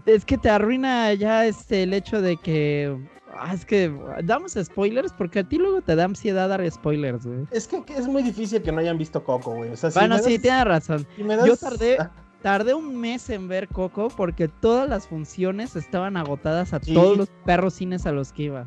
es 0.07 0.25
que 0.25 0.39
te 0.39 0.49
arruina 0.49 1.13
ya 1.15 1.47
este 1.47 1.83
el 1.83 1.93
hecho 1.93 2.23
de 2.23 2.37
que 2.37 2.97
ah, 3.37 3.53
es 3.53 3.65
que 3.65 3.93
damos 4.25 4.57
spoilers 4.61 5.13
porque 5.13 5.41
a 5.41 5.45
ti 5.45 5.59
luego 5.59 5.83
te 5.83 5.95
da 5.97 6.05
ansiedad 6.05 6.49
dar 6.49 6.69
spoilers, 6.71 7.27
güey. 7.27 7.47
Es 7.51 7.67
que 7.67 7.83
es 7.95 8.07
muy 8.07 8.23
difícil 8.23 8.63
que 8.63 8.73
no 8.73 8.79
hayan 8.79 8.99
visto 8.99 9.23
Coco, 9.23 9.55
güey. 9.55 9.73
bueno, 9.95 10.19
sí, 10.19 10.39
tienes 10.39 10.65
razón. 10.65 11.07
Yo 11.47 11.57
tardé, 11.57 11.99
ah. 11.99 12.11
tardé 12.43 12.75
un 12.75 12.99
mes 12.99 13.29
en 13.31 13.49
ver 13.49 13.69
Coco 13.69 14.09
porque 14.09 14.49
todas 14.49 14.89
las 14.89 15.07
funciones 15.07 15.77
estaban 15.77 16.17
agotadas 16.17 16.73
a 16.73 16.81
todos 16.81 17.17
los 17.17 17.29
perros 17.45 17.75
cines 17.75 18.07
a 18.07 18.13
los 18.13 18.33
que 18.33 18.45
iba. 18.45 18.67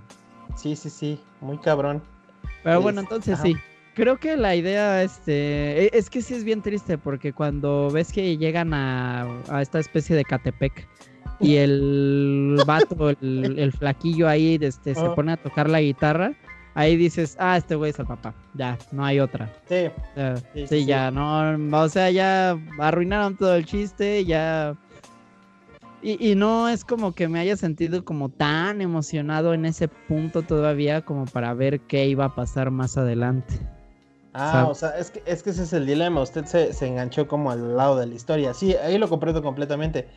Sí, 0.56 0.75
sí, 0.75 0.89
sí, 0.89 1.19
muy 1.41 1.58
cabrón. 1.58 2.03
Pero 2.63 2.82
bueno, 2.82 3.01
entonces 3.01 3.39
sí. 3.41 3.56
Creo 3.95 4.19
que 4.19 4.36
la 4.38 4.56
idea, 4.56 5.03
este, 5.03 5.86
e, 5.86 5.89
es 5.93 6.10
que 6.10 6.21
sí 6.21 6.34
es 6.34 6.43
bien 6.43 6.62
triste 6.63 6.97
porque 6.97 7.32
cuando 7.32 7.91
ves 7.91 8.12
que 8.12 8.38
llegan 8.38 8.73
a, 8.73 9.27
esta 9.62 9.79
especie 9.79 10.15
de 10.15 10.23
Catepec 10.23 10.88
y 11.39 11.58
el 11.58 12.58
vato, 12.65 13.10
el, 13.10 13.71
flaquillo 13.77 14.27
ahí, 14.27 14.58
este, 14.60 14.95
se 14.95 15.10
pone 15.12 15.34
a 15.34 15.38
tocar 15.38 15.69
la 15.69 15.79
guitarra, 15.79 16.34
ahí 16.73 16.95
dices, 16.95 17.38
ah, 17.39 17.58
este 17.58 17.75
güey 17.75 17.91
es 17.91 17.99
el 17.99 18.08
papá, 18.08 18.34
ya, 18.56 18.79
no 18.91 19.06
hay 19.06 19.19
otra. 19.19 19.51
Sí. 19.69 20.65
sí, 20.67 20.86
ya, 20.86 21.12
no, 21.12 21.56
o 21.79 21.89
sea, 21.89 22.10
ya 22.10 22.58
arruinaron 22.79 23.38
todo 23.38 23.56
el 23.56 23.65
chiste, 23.65 24.25
ya... 24.25 24.75
Y, 26.03 26.31
y, 26.31 26.35
no 26.35 26.67
es 26.67 26.83
como 26.83 27.13
que 27.13 27.29
me 27.29 27.39
haya 27.39 27.55
sentido 27.55 28.03
como 28.03 28.27
tan 28.27 28.81
emocionado 28.81 29.53
en 29.53 29.65
ese 29.65 29.87
punto 29.87 30.41
todavía 30.41 31.05
como 31.05 31.25
para 31.25 31.53
ver 31.53 31.79
qué 31.79 32.07
iba 32.07 32.25
a 32.25 32.35
pasar 32.35 32.71
más 32.71 32.97
adelante. 32.97 33.57
Ah, 34.33 34.67
o 34.67 34.73
sea, 34.73 34.97
es 34.97 35.11
que, 35.11 35.21
es 35.25 35.43
que 35.43 35.51
ese 35.51 35.63
es 35.63 35.73
el 35.73 35.85
dilema. 35.85 36.21
Usted 36.21 36.45
se, 36.45 36.87
enganchó 36.87 37.27
como 37.27 37.51
al 37.51 37.77
lado 37.77 37.97
de 37.97 38.07
la 38.07 38.15
historia. 38.15 38.53
Sí, 38.53 38.75
ahí 38.75 38.97
lo 38.97 39.07
comprendo 39.07 39.43
completamente. 39.43 40.07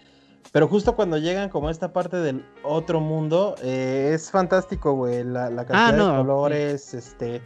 Pero 0.53 0.69
justo 0.69 0.97
cuando 0.97 1.19
llegan 1.19 1.51
como 1.51 1.69
esta 1.69 1.93
parte 1.93 2.17
del 2.17 2.45
otro 2.63 3.01
mundo, 3.01 3.57
eh, 3.63 4.13
es 4.15 4.31
fantástico, 4.31 4.95
güey. 4.95 5.23
La, 5.23 5.51
la 5.51 5.67
cantidad 5.67 6.09
ah, 6.09 6.13
de 6.13 6.19
colores, 6.19 6.95
este. 6.95 7.43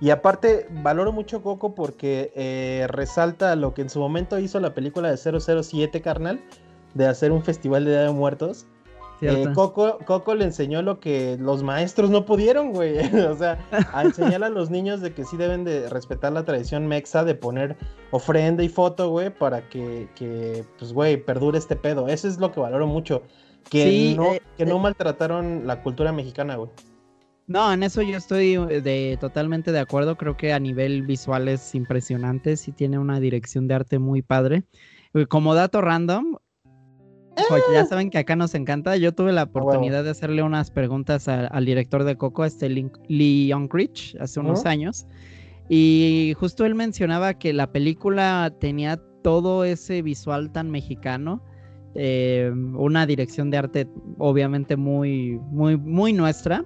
Y 0.00 0.10
aparte, 0.10 0.66
valoro 0.82 1.12
mucho 1.12 1.42
Coco 1.42 1.74
porque 1.74 2.32
eh, 2.34 2.86
resalta 2.88 3.56
lo 3.56 3.74
que 3.74 3.82
en 3.82 3.90
su 3.90 3.98
momento 3.98 4.38
hizo 4.38 4.60
la 4.60 4.74
película 4.74 5.10
de 5.10 5.16
007, 5.16 6.00
carnal, 6.00 6.40
de 6.94 7.06
hacer 7.06 7.32
un 7.32 7.42
festival 7.42 7.84
de 7.84 7.92
Día 7.92 8.02
de 8.02 8.12
Muertos. 8.12 8.66
Eh, 9.22 9.48
Coco, 9.54 9.98
Coco 10.06 10.34
le 10.34 10.44
enseñó 10.44 10.80
lo 10.80 10.98
que 10.98 11.36
los 11.38 11.62
maestros 11.62 12.08
no 12.08 12.24
pudieron, 12.24 12.72
güey. 12.72 12.98
o 13.26 13.36
sea, 13.36 13.58
a 13.92 14.02
enseñar 14.04 14.42
a 14.44 14.48
los 14.48 14.70
niños 14.70 15.00
de 15.00 15.12
que 15.12 15.24
sí 15.24 15.36
deben 15.36 15.64
de 15.64 15.88
respetar 15.90 16.32
la 16.32 16.44
tradición 16.44 16.86
mexa 16.86 17.24
de 17.24 17.34
poner 17.34 17.76
ofrenda 18.12 18.62
y 18.62 18.68
foto, 18.68 19.10
güey, 19.10 19.30
para 19.30 19.68
que, 19.68 20.08
que 20.14 20.64
pues, 20.78 20.92
güey, 20.92 21.22
perdure 21.22 21.58
este 21.58 21.76
pedo. 21.76 22.08
Eso 22.08 22.28
es 22.28 22.38
lo 22.38 22.50
que 22.50 22.60
valoro 22.60 22.86
mucho. 22.86 23.22
Que, 23.68 24.14
no, 24.16 24.34
eh, 24.34 24.42
que 24.56 24.64
no 24.64 24.76
eh. 24.76 24.80
maltrataron 24.80 25.66
la 25.66 25.82
cultura 25.82 26.12
mexicana, 26.12 26.56
güey. 26.56 26.70
No, 27.46 27.72
en 27.72 27.82
eso 27.82 28.00
yo 28.00 28.16
estoy 28.16 28.56
de, 28.56 29.18
totalmente 29.20 29.72
de 29.72 29.80
acuerdo. 29.80 30.16
Creo 30.16 30.36
que 30.36 30.52
a 30.52 30.60
nivel 30.60 31.02
visual 31.02 31.48
es 31.48 31.74
impresionante. 31.74 32.56
Sí 32.56 32.70
tiene 32.70 32.98
una 32.98 33.18
dirección 33.18 33.66
de 33.66 33.74
arte 33.74 33.98
muy 33.98 34.22
padre. 34.22 34.62
Como 35.28 35.56
dato 35.56 35.80
random, 35.80 36.36
ya 37.72 37.86
saben 37.86 38.10
que 38.10 38.18
acá 38.18 38.36
nos 38.36 38.54
encanta. 38.54 38.96
Yo 38.96 39.12
tuve 39.12 39.32
la 39.32 39.44
oportunidad 39.44 40.04
de 40.04 40.10
hacerle 40.10 40.42
unas 40.42 40.70
preguntas 40.70 41.28
al 41.28 41.64
director 41.64 42.04
de 42.04 42.16
Coco, 42.16 42.44
este 42.44 42.68
Lee 42.68 43.52
Unkrich, 43.52 44.16
hace 44.20 44.40
unos 44.40 44.66
años. 44.66 45.06
Y 45.68 46.34
justo 46.38 46.66
él 46.66 46.74
mencionaba 46.74 47.34
que 47.34 47.52
la 47.52 47.70
película 47.70 48.52
tenía 48.58 49.00
todo 49.22 49.64
ese 49.64 50.02
visual 50.02 50.50
tan 50.50 50.70
mexicano. 50.70 51.42
Eh, 51.94 52.52
una 52.74 53.06
dirección 53.06 53.50
de 53.50 53.58
arte 53.58 53.88
obviamente 54.18 54.76
muy, 54.76 55.38
muy, 55.50 55.76
muy 55.76 56.12
nuestra, 56.12 56.64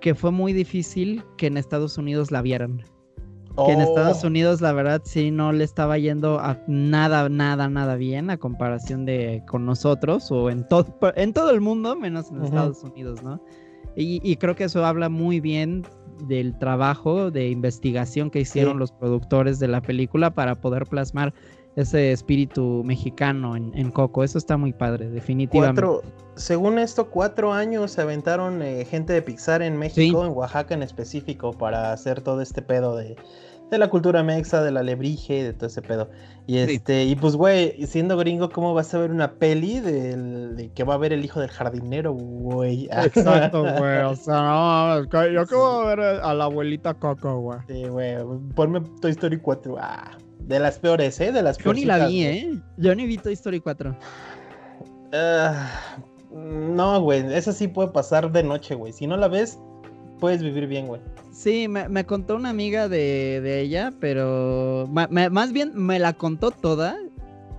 que 0.00 0.14
fue 0.14 0.30
muy 0.30 0.52
difícil 0.52 1.22
que 1.36 1.46
en 1.46 1.56
Estados 1.56 1.98
Unidos 1.98 2.30
la 2.30 2.42
vieran. 2.42 2.82
Que 3.56 3.72
en 3.72 3.80
Estados 3.80 4.24
oh. 4.24 4.26
Unidos, 4.26 4.60
la 4.60 4.72
verdad, 4.72 5.02
sí 5.04 5.30
no 5.30 5.52
le 5.52 5.62
estaba 5.62 5.96
yendo 5.96 6.40
a 6.40 6.58
nada, 6.66 7.28
nada, 7.28 7.68
nada 7.68 7.94
bien 7.94 8.30
a 8.30 8.36
comparación 8.36 9.04
de 9.04 9.44
con 9.46 9.64
nosotros 9.64 10.30
o 10.32 10.50
en 10.50 10.66
todo, 10.66 10.86
en 11.16 11.32
todo 11.32 11.50
el 11.50 11.60
mundo, 11.60 11.94
menos 11.94 12.30
en 12.30 12.44
Estados 12.44 12.82
Unidos, 12.82 13.22
¿no? 13.22 13.40
Y, 13.96 14.36
creo 14.36 14.56
que 14.56 14.64
eso 14.64 14.84
habla 14.84 15.08
muy 15.08 15.38
bien 15.38 15.86
del 16.26 16.58
trabajo 16.58 17.30
de 17.30 17.50
investigación 17.50 18.28
que 18.28 18.40
hicieron 18.40 18.80
los 18.80 18.90
productores 18.90 19.60
de 19.60 19.68
la 19.68 19.80
película 19.82 20.34
para 20.34 20.56
poder 20.56 20.86
plasmar 20.86 21.32
ese 21.76 22.12
espíritu 22.12 22.82
mexicano 22.84 23.56
en, 23.56 23.90
Coco. 23.90 24.24
Eso 24.24 24.38
está 24.38 24.56
muy 24.56 24.72
padre, 24.72 25.08
definitivamente. 25.10 25.82
según 26.36 26.78
esto, 26.78 27.10
cuatro 27.10 27.52
años 27.52 27.92
se 27.92 28.02
aventaron 28.02 28.62
eh, 28.62 28.84
gente 28.84 29.12
de 29.12 29.22
Pixar 29.22 29.62
en 29.62 29.76
México, 29.76 30.24
en 30.24 30.32
Oaxaca 30.32 30.74
en 30.74 30.82
específico, 30.82 31.52
para 31.52 31.92
hacer 31.92 32.20
todo 32.22 32.40
este 32.40 32.62
pedo 32.62 32.96
de, 32.96 33.16
de 33.70 33.78
la 33.78 33.88
cultura 33.88 34.22
mexa, 34.22 34.62
de 34.62 34.70
la 34.70 34.82
lebrige, 34.82 35.42
de 35.42 35.52
todo 35.52 35.66
ese 35.66 35.82
pedo. 35.82 36.10
Y 36.46 36.58
este, 36.58 37.04
y 37.04 37.16
pues, 37.16 37.36
güey, 37.36 37.86
siendo 37.86 38.16
gringo, 38.16 38.50
¿cómo 38.50 38.74
vas 38.74 38.92
a 38.94 38.98
ver 38.98 39.10
una 39.10 39.32
peli 39.32 39.80
de, 39.80 40.70
que 40.74 40.84
va 40.84 40.94
a 40.94 40.98
ver 40.98 41.12
el 41.12 41.24
hijo 41.24 41.40
del 41.40 41.50
jardinero, 41.50 42.12
güey? 42.12 42.84
Exacto, 42.92 43.62
güey. 43.62 44.02
O 44.02 44.14
sea, 44.14 44.42
no, 44.42 45.04
yo 45.04 45.46
que 45.46 45.54
voy 45.54 45.84
a 45.84 45.88
ver 45.88 46.00
a 46.00 46.34
la 46.34 46.44
abuelita 46.44 46.94
Coco, 46.94 47.40
güey. 47.40 47.58
Sí, 47.66 47.84
güey. 47.88 48.16
Ponme 48.54 48.80
Toy 49.00 49.12
Story 49.12 49.38
4. 49.38 49.76
Ah, 49.80 50.18
de 50.46 50.58
las 50.58 50.78
peores, 50.78 51.20
¿eh? 51.20 51.32
De 51.32 51.42
las 51.42 51.58
peores. 51.58 51.82
Yo 51.82 51.86
ni 51.86 51.98
la 51.98 52.06
vi, 52.06 52.24
¿eh? 52.24 52.60
Yo 52.76 52.94
ni 52.94 53.06
vi 53.06 53.18
Toy 53.18 53.32
Story 53.34 53.60
4. 53.60 53.96
Ah, 55.12 55.70
no, 56.32 57.00
güey. 57.00 57.32
Esa 57.32 57.52
sí 57.52 57.68
puede 57.68 57.88
pasar 57.88 58.30
de 58.32 58.42
noche, 58.42 58.74
güey. 58.74 58.92
Si 58.92 59.06
no 59.06 59.16
la 59.16 59.28
ves, 59.28 59.58
puedes 60.18 60.42
vivir 60.42 60.66
bien, 60.66 60.86
güey. 60.86 61.00
Sí, 61.32 61.68
me, 61.68 62.04
contó 62.04 62.36
una 62.36 62.50
amiga 62.50 62.88
de, 62.88 63.60
ella, 63.60 63.92
pero 64.00 64.88
más 64.88 65.52
bien 65.52 65.72
me 65.74 65.98
la 65.98 66.12
contó 66.12 66.50
toda 66.50 66.96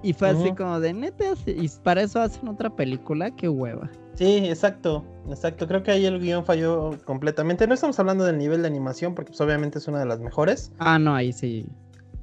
y 0.01 0.13
fue 0.13 0.29
así 0.29 0.51
como 0.53 0.79
de 0.79 0.93
neta, 0.93 1.25
y 1.47 1.67
para 1.83 2.03
eso 2.03 2.21
hacen 2.21 2.47
otra 2.47 2.69
película, 2.69 3.31
qué 3.31 3.49
hueva. 3.49 3.89
Sí, 4.13 4.45
exacto, 4.45 5.03
exacto. 5.27 5.67
Creo 5.67 5.83
que 5.83 5.91
ahí 5.91 6.05
el 6.05 6.19
guion 6.19 6.45
falló 6.45 6.97
completamente. 7.05 7.67
No 7.67 7.73
estamos 7.73 7.99
hablando 7.99 8.23
del 8.23 8.37
nivel 8.37 8.61
de 8.61 8.67
animación, 8.67 9.15
porque 9.15 9.31
pues, 9.31 9.41
obviamente 9.41 9.79
es 9.79 9.87
una 9.87 9.99
de 9.99 10.05
las 10.05 10.19
mejores. 10.19 10.71
Ah, 10.77 10.99
no, 10.99 11.15
ahí 11.15 11.33
sí. 11.33 11.65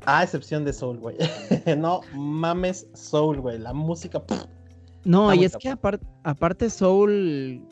A 0.07 0.23
excepción 0.23 0.65
de 0.65 0.73
Soul, 0.73 0.99
güey. 0.99 1.17
no 1.79 2.01
mames 2.15 2.87
Soul, 2.95 3.41
güey. 3.41 3.59
La 3.59 3.73
música. 3.73 4.23
no, 5.05 5.33
y 5.35 5.45
es 5.45 5.57
que 5.57 5.75
aparte 6.25 6.71
Soul 6.71 7.63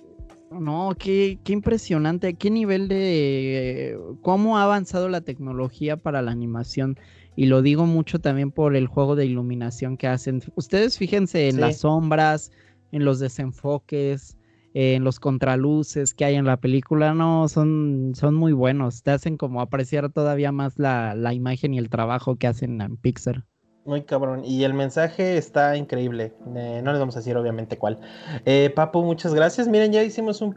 no, 0.51 0.95
qué, 0.99 1.39
qué 1.45 1.53
impresionante, 1.53 2.35
qué 2.35 2.51
nivel 2.51 2.89
de 2.89 3.99
cómo 4.23 4.59
ha 4.59 4.65
avanzado 4.65 5.09
la 5.09 5.21
tecnología 5.21 5.97
para 5.97 6.23
la 6.23 6.33
animación. 6.33 6.99
Y 7.37 7.47
lo 7.47 7.63
digo 7.63 7.87
mucho 7.87 8.19
también 8.19 8.51
por 8.51 8.75
el 8.75 8.87
juego 8.87 9.17
de 9.17 9.27
iluminación 9.27 9.97
que 9.97 10.09
hacen. 10.09 10.43
Ustedes 10.57 10.99
fíjense 10.99 11.49
en 11.49 11.61
las 11.61 11.79
sombras, 11.79 12.51
en 12.93 13.05
los 13.05 13.21
desenfoques, 13.21 14.37
en 14.75 15.05
los 15.05 15.21
contraluces 15.21 16.15
que 16.15 16.25
hay 16.25 16.35
en 16.37 16.45
la 16.45 16.59
película. 16.59 17.15
No, 17.15 17.49
son, 17.49 18.13
son 18.15 18.35
muy 18.35 18.53
buenos. 18.53 19.03
Te 19.03 19.11
hacen 19.11 19.37
como 19.37 19.61
apreciar 19.61 20.11
todavía 20.11 20.53
más 20.53 20.79
la, 20.79 21.15
la 21.15 21.35
imagen 21.35 21.75
y 21.75 21.79
el 21.79 21.91
trabajo 21.91 22.37
que 22.37 22.47
hacen 22.47 22.81
en 22.81 22.97
Pixar. 22.97 23.45
Muy 23.85 24.03
cabrón. 24.03 24.45
Y 24.45 24.65
el 24.65 24.75
mensaje 24.75 25.39
está 25.39 25.77
increíble. 25.77 26.35
Eh, 26.55 26.81
no 26.85 26.93
les 26.93 27.01
vamos 27.01 27.17
a 27.17 27.21
decir 27.21 27.37
obviamente 27.37 27.79
cuál. 27.79 27.99
Eh, 28.45 28.71
Papu, 28.75 29.03
muchas 29.03 29.35
gracias. 29.35 29.69
Miren, 29.69 29.93
ya 29.93 30.03
hicimos 30.03 30.43
un, 30.43 30.55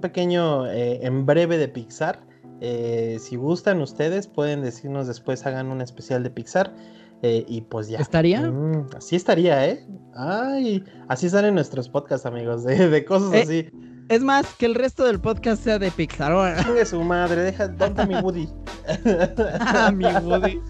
pequeño 0.00 0.66
eh, 0.66 1.00
en 1.02 1.24
breve 1.24 1.56
de 1.58 1.68
Pixar. 1.68 2.20
si 2.60 3.36
gustan 3.36 3.80
ustedes, 3.80 4.28
pueden 4.28 4.62
decirnos 4.62 5.06
después, 5.06 5.46
hagan 5.46 5.68
un 5.68 5.80
especial 5.80 6.22
de 6.22 6.30
Pixar. 6.30 6.74
Y 7.22 7.60
pues 7.62 7.88
ya. 7.88 7.98
¿Estaría? 7.98 8.50
Mm, 8.50 8.88
así 8.96 9.16
estaría, 9.16 9.66
¿eh? 9.68 9.86
Ay, 10.14 10.84
así 11.08 11.28
salen 11.28 11.54
nuestros 11.54 11.88
podcasts, 11.88 12.26
amigos, 12.26 12.64
de, 12.64 13.04
cosas 13.04 13.42
así. 13.42 13.70
Es 14.08 14.22
más, 14.22 14.54
que 14.54 14.66
el 14.66 14.76
resto 14.76 15.04
del 15.04 15.20
podcast 15.20 15.64
sea 15.64 15.80
de 15.80 15.90
Pixar. 15.90 16.64
De 16.72 16.86
su 16.86 17.02
madre, 17.02 17.42
deja, 17.42 17.66
¿dónde 17.68 18.06
mi 18.06 18.14
Woody? 18.14 18.48
Ah, 19.60 19.90
mi 19.92 20.04
Woody. 20.04 20.60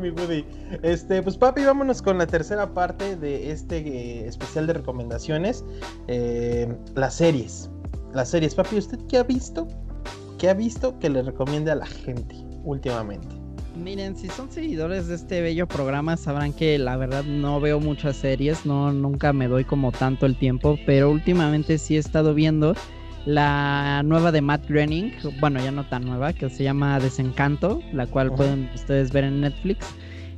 Mi 0.00 0.10
Woody. 0.10 0.44
Este, 0.82 1.22
pues 1.22 1.36
papi, 1.36 1.64
vámonos 1.64 2.02
con 2.02 2.18
la 2.18 2.26
tercera 2.26 2.74
parte 2.74 3.14
de 3.14 3.52
este 3.52 3.78
eh, 3.78 4.26
especial 4.26 4.66
de 4.66 4.72
recomendaciones. 4.72 5.64
Eh, 6.08 6.74
las 6.96 7.14
series. 7.14 7.70
Las 8.12 8.30
series. 8.30 8.56
Papi, 8.56 8.78
¿usted 8.78 8.98
qué 9.08 9.18
ha 9.18 9.22
visto? 9.22 9.68
¿Qué 10.38 10.50
ha 10.50 10.54
visto 10.54 10.98
que 10.98 11.10
le 11.10 11.22
recomiende 11.22 11.70
a 11.70 11.76
la 11.76 11.86
gente 11.86 12.34
últimamente? 12.64 13.43
Miren, 13.76 14.16
si 14.16 14.28
son 14.28 14.50
seguidores 14.50 15.08
de 15.08 15.16
este 15.16 15.40
bello 15.40 15.66
programa, 15.66 16.16
sabrán 16.16 16.52
que 16.52 16.78
la 16.78 16.96
verdad 16.96 17.24
no 17.24 17.60
veo 17.60 17.80
muchas 17.80 18.16
series, 18.16 18.64
no, 18.64 18.92
nunca 18.92 19.32
me 19.32 19.48
doy 19.48 19.64
como 19.64 19.90
tanto 19.90 20.26
el 20.26 20.36
tiempo, 20.36 20.78
pero 20.86 21.10
últimamente 21.10 21.78
sí 21.78 21.96
he 21.96 21.98
estado 21.98 22.34
viendo 22.34 22.74
la 23.26 24.02
nueva 24.04 24.30
de 24.30 24.42
Matt 24.42 24.68
Groening, 24.68 25.12
bueno, 25.40 25.58
ya 25.62 25.72
no 25.72 25.84
tan 25.86 26.04
nueva, 26.04 26.32
que 26.32 26.48
se 26.50 26.62
llama 26.62 27.00
Desencanto, 27.00 27.80
la 27.92 28.06
cual 28.06 28.32
pueden 28.32 28.70
ustedes 28.74 29.12
ver 29.12 29.24
en 29.24 29.40
Netflix. 29.40 29.86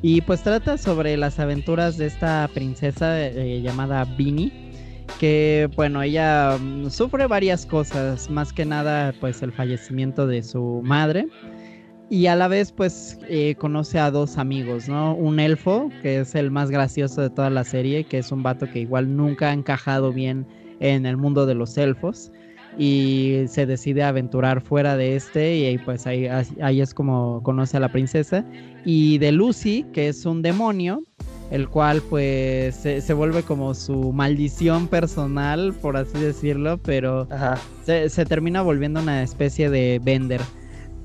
Y 0.02 0.20
pues 0.22 0.42
trata 0.42 0.78
sobre 0.78 1.16
las 1.16 1.38
aventuras 1.38 1.98
de 1.98 2.06
esta 2.06 2.48
princesa 2.54 3.20
eh, 3.20 3.60
llamada 3.60 4.04
Beanie, 4.16 4.52
que 5.18 5.68
bueno, 5.76 6.02
ella 6.02 6.56
mm, 6.58 6.88
sufre 6.90 7.26
varias 7.26 7.66
cosas, 7.66 8.30
más 8.30 8.52
que 8.52 8.64
nada 8.64 9.12
pues 9.20 9.42
el 9.42 9.52
fallecimiento 9.52 10.26
de 10.26 10.42
su 10.42 10.80
madre. 10.84 11.26
Y 12.08 12.28
a 12.28 12.36
la 12.36 12.46
vez, 12.46 12.70
pues, 12.70 13.18
eh, 13.28 13.56
conoce 13.56 13.98
a 13.98 14.12
dos 14.12 14.38
amigos, 14.38 14.88
¿no? 14.88 15.14
Un 15.14 15.40
elfo, 15.40 15.90
que 16.02 16.20
es 16.20 16.36
el 16.36 16.52
más 16.52 16.70
gracioso 16.70 17.20
de 17.20 17.30
toda 17.30 17.50
la 17.50 17.64
serie, 17.64 18.04
que 18.04 18.18
es 18.18 18.30
un 18.30 18.44
vato 18.44 18.70
que 18.70 18.80
igual 18.80 19.16
nunca 19.16 19.50
ha 19.50 19.52
encajado 19.52 20.12
bien 20.12 20.46
en 20.78 21.04
el 21.04 21.16
mundo 21.16 21.46
de 21.46 21.56
los 21.56 21.76
elfos. 21.76 22.30
Y 22.78 23.44
se 23.48 23.66
decide 23.66 24.04
aventurar 24.04 24.60
fuera 24.60 24.96
de 24.96 25.16
este, 25.16 25.56
y 25.56 25.64
ahí, 25.64 25.78
pues 25.78 26.06
ahí, 26.06 26.28
ahí 26.60 26.80
es 26.80 26.94
como 26.94 27.42
conoce 27.42 27.76
a 27.76 27.80
la 27.80 27.90
princesa. 27.90 28.44
Y 28.84 29.18
de 29.18 29.32
Lucy, 29.32 29.84
que 29.92 30.06
es 30.08 30.26
un 30.26 30.42
demonio, 30.42 31.02
el 31.50 31.68
cual 31.68 32.02
pues 32.08 32.76
se, 32.76 33.00
se 33.00 33.14
vuelve 33.14 33.42
como 33.42 33.74
su 33.74 34.12
maldición 34.12 34.86
personal, 34.86 35.72
por 35.72 35.96
así 35.96 36.18
decirlo, 36.18 36.78
pero 36.78 37.26
se, 37.84 38.08
se 38.10 38.24
termina 38.26 38.62
volviendo 38.62 39.00
una 39.00 39.22
especie 39.22 39.70
de 39.70 40.00
vender 40.04 40.40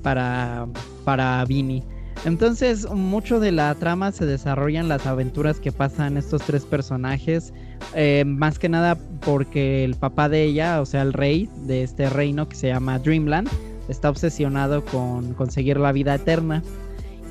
para, 0.02 0.66
para 1.04 1.44
Vini. 1.44 1.82
Entonces, 2.24 2.88
mucho 2.88 3.40
de 3.40 3.50
la 3.50 3.74
trama 3.74 4.12
se 4.12 4.26
desarrolla 4.26 4.78
en 4.78 4.88
las 4.88 5.06
aventuras 5.06 5.58
que 5.58 5.72
pasan 5.72 6.16
estos 6.16 6.42
tres 6.42 6.64
personajes. 6.64 7.52
eh, 7.94 8.24
más 8.24 8.58
que 8.58 8.68
nada 8.68 8.96
porque 9.24 9.84
el 9.84 9.96
papá 9.96 10.28
de 10.28 10.44
ella, 10.44 10.80
o 10.80 10.86
sea, 10.86 11.02
el 11.02 11.12
rey 11.12 11.48
de 11.66 11.82
este 11.82 12.08
reino 12.08 12.48
que 12.48 12.54
se 12.54 12.68
llama 12.68 12.98
Dreamland, 13.00 13.48
está 13.88 14.08
obsesionado 14.08 14.84
con 14.84 15.34
conseguir 15.34 15.78
la 15.78 15.90
vida 15.90 16.14
eterna. 16.14 16.62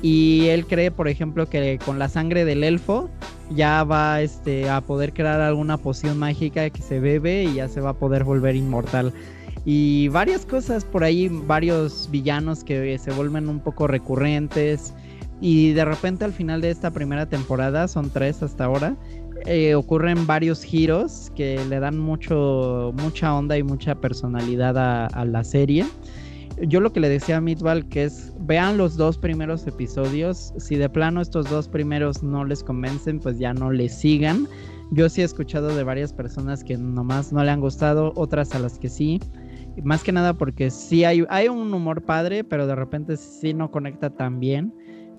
Y 0.02 0.48
él 0.48 0.66
cree, 0.66 0.90
por 0.90 1.08
ejemplo, 1.08 1.48
que 1.48 1.78
con 1.84 1.98
la 1.98 2.08
sangre 2.08 2.44
del 2.44 2.64
elfo 2.64 3.08
ya 3.54 3.84
va 3.84 4.20
este, 4.20 4.68
a 4.68 4.80
poder 4.80 5.12
crear 5.12 5.40
alguna 5.40 5.78
poción 5.78 6.18
mágica 6.18 6.68
que 6.70 6.82
se 6.82 6.98
bebe 6.98 7.44
y 7.44 7.54
ya 7.54 7.68
se 7.68 7.80
va 7.80 7.90
a 7.90 7.94
poder 7.94 8.24
volver 8.24 8.56
inmortal. 8.56 9.12
Y 9.64 10.08
varias 10.08 10.44
cosas 10.44 10.84
por 10.84 11.04
ahí, 11.04 11.28
varios 11.28 12.08
villanos 12.10 12.64
que 12.64 12.98
se 12.98 13.12
vuelven 13.12 13.48
un 13.48 13.60
poco 13.60 13.86
recurrentes. 13.86 14.92
Y 15.40 15.72
de 15.72 15.84
repente 15.84 16.24
al 16.24 16.32
final 16.32 16.60
de 16.60 16.70
esta 16.70 16.90
primera 16.90 17.26
temporada, 17.26 17.88
son 17.88 18.10
tres 18.10 18.42
hasta 18.42 18.64
ahora, 18.64 18.96
eh, 19.46 19.74
ocurren 19.74 20.26
varios 20.26 20.62
giros 20.62 21.32
que 21.34 21.64
le 21.68 21.80
dan 21.80 21.98
mucho, 21.98 22.92
mucha 22.96 23.34
onda 23.34 23.58
y 23.58 23.62
mucha 23.62 23.96
personalidad 23.96 24.78
a, 24.78 25.06
a 25.06 25.24
la 25.24 25.42
serie. 25.42 25.84
Yo 26.60 26.80
lo 26.80 26.92
que 26.92 27.00
le 27.00 27.08
decía 27.08 27.38
a 27.38 27.40
Mitval 27.40 27.88
que 27.88 28.04
es 28.04 28.32
vean 28.40 28.76
los 28.76 28.96
dos 28.96 29.18
primeros 29.18 29.66
episodios. 29.66 30.52
Si 30.58 30.76
de 30.76 30.88
plano 30.88 31.20
estos 31.20 31.50
dos 31.50 31.66
primeros 31.66 32.22
no 32.22 32.44
les 32.44 32.62
convencen, 32.62 33.18
pues 33.18 33.38
ya 33.38 33.52
no 33.52 33.72
les 33.72 33.94
sigan. 33.94 34.46
Yo 34.92 35.08
sí 35.08 35.22
he 35.22 35.24
escuchado 35.24 35.74
de 35.74 35.82
varias 35.82 36.12
personas 36.12 36.62
que 36.62 36.76
nomás 36.76 37.32
no 37.32 37.42
le 37.42 37.50
han 37.50 37.60
gustado, 37.60 38.12
otras 38.14 38.54
a 38.54 38.58
las 38.58 38.78
que 38.78 38.90
sí. 38.90 39.20
Más 39.82 40.02
que 40.02 40.12
nada 40.12 40.34
porque 40.34 40.70
sí 40.70 41.04
hay, 41.04 41.24
hay 41.28 41.48
un 41.48 41.72
humor 41.72 42.02
padre, 42.02 42.44
pero 42.44 42.66
de 42.66 42.74
repente 42.74 43.16
sí 43.16 43.54
no 43.54 43.70
conecta 43.70 44.10
tan 44.10 44.40
bien. 44.40 44.72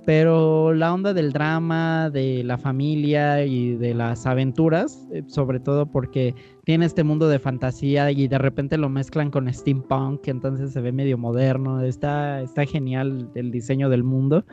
Pero 0.06 0.74
la 0.74 0.94
onda 0.94 1.14
del 1.14 1.32
drama, 1.32 2.10
de 2.10 2.44
la 2.44 2.58
familia 2.58 3.46
y 3.46 3.76
de 3.76 3.94
las 3.94 4.26
aventuras, 4.26 5.08
eh, 5.14 5.24
sobre 5.28 5.62
todo 5.62 5.86
porque 5.86 6.36
tiene 6.66 6.86
este 6.86 7.06
mundo 7.06 7.30
de 7.30 7.40
fantasía 7.40 8.12
y 8.12 8.28
de 8.28 8.38
repente 8.38 8.78
lo 8.78 8.90
mezclan 8.90 9.32
con 9.32 9.52
steampunk, 9.52 10.28
entonces 10.28 10.74
se 10.74 10.82
ve 10.82 10.92
medio 10.92 11.18
moderno, 11.18 11.82
está, 11.82 12.42
está 12.42 12.66
genial 12.66 13.30
el 13.36 13.52
diseño 13.52 13.90
del 13.90 14.04
mundo. 14.04 14.46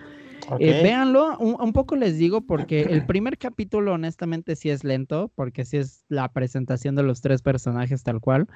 Ok. 0.49 0.61
Eh, 0.61 0.81
véanlo, 0.85 1.37
un, 1.39 1.57
un 1.61 1.73
poco 1.73 1.97
les 1.97 2.17
digo 2.17 2.43
porque 2.43 2.83
el 2.83 3.05
primer 3.05 3.37
capítulo 3.37 3.95
honestamente 3.95 4.55
sí 4.55 4.71
es 4.71 4.85
lento, 4.85 5.33
porque 5.35 5.65
sí 5.65 5.79
es 5.79 6.05
la 6.09 6.33
presentación 6.33 6.95
de 6.95 7.03
los 7.03 7.23
tres 7.23 7.43
personajes 7.43 8.05
tal 8.05 8.21
cual. 8.21 8.47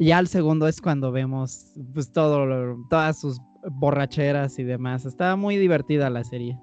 Ya 0.00 0.18
el 0.18 0.28
segundo 0.28 0.66
es 0.66 0.80
cuando 0.80 1.12
vemos 1.12 1.74
pues 1.92 2.10
todo, 2.10 2.46
todas 2.88 3.20
sus 3.20 3.38
borracheras 3.72 4.58
y 4.58 4.64
demás. 4.64 5.04
Está 5.04 5.36
muy 5.36 5.58
divertida 5.58 6.08
la 6.08 6.24
serie. 6.24 6.58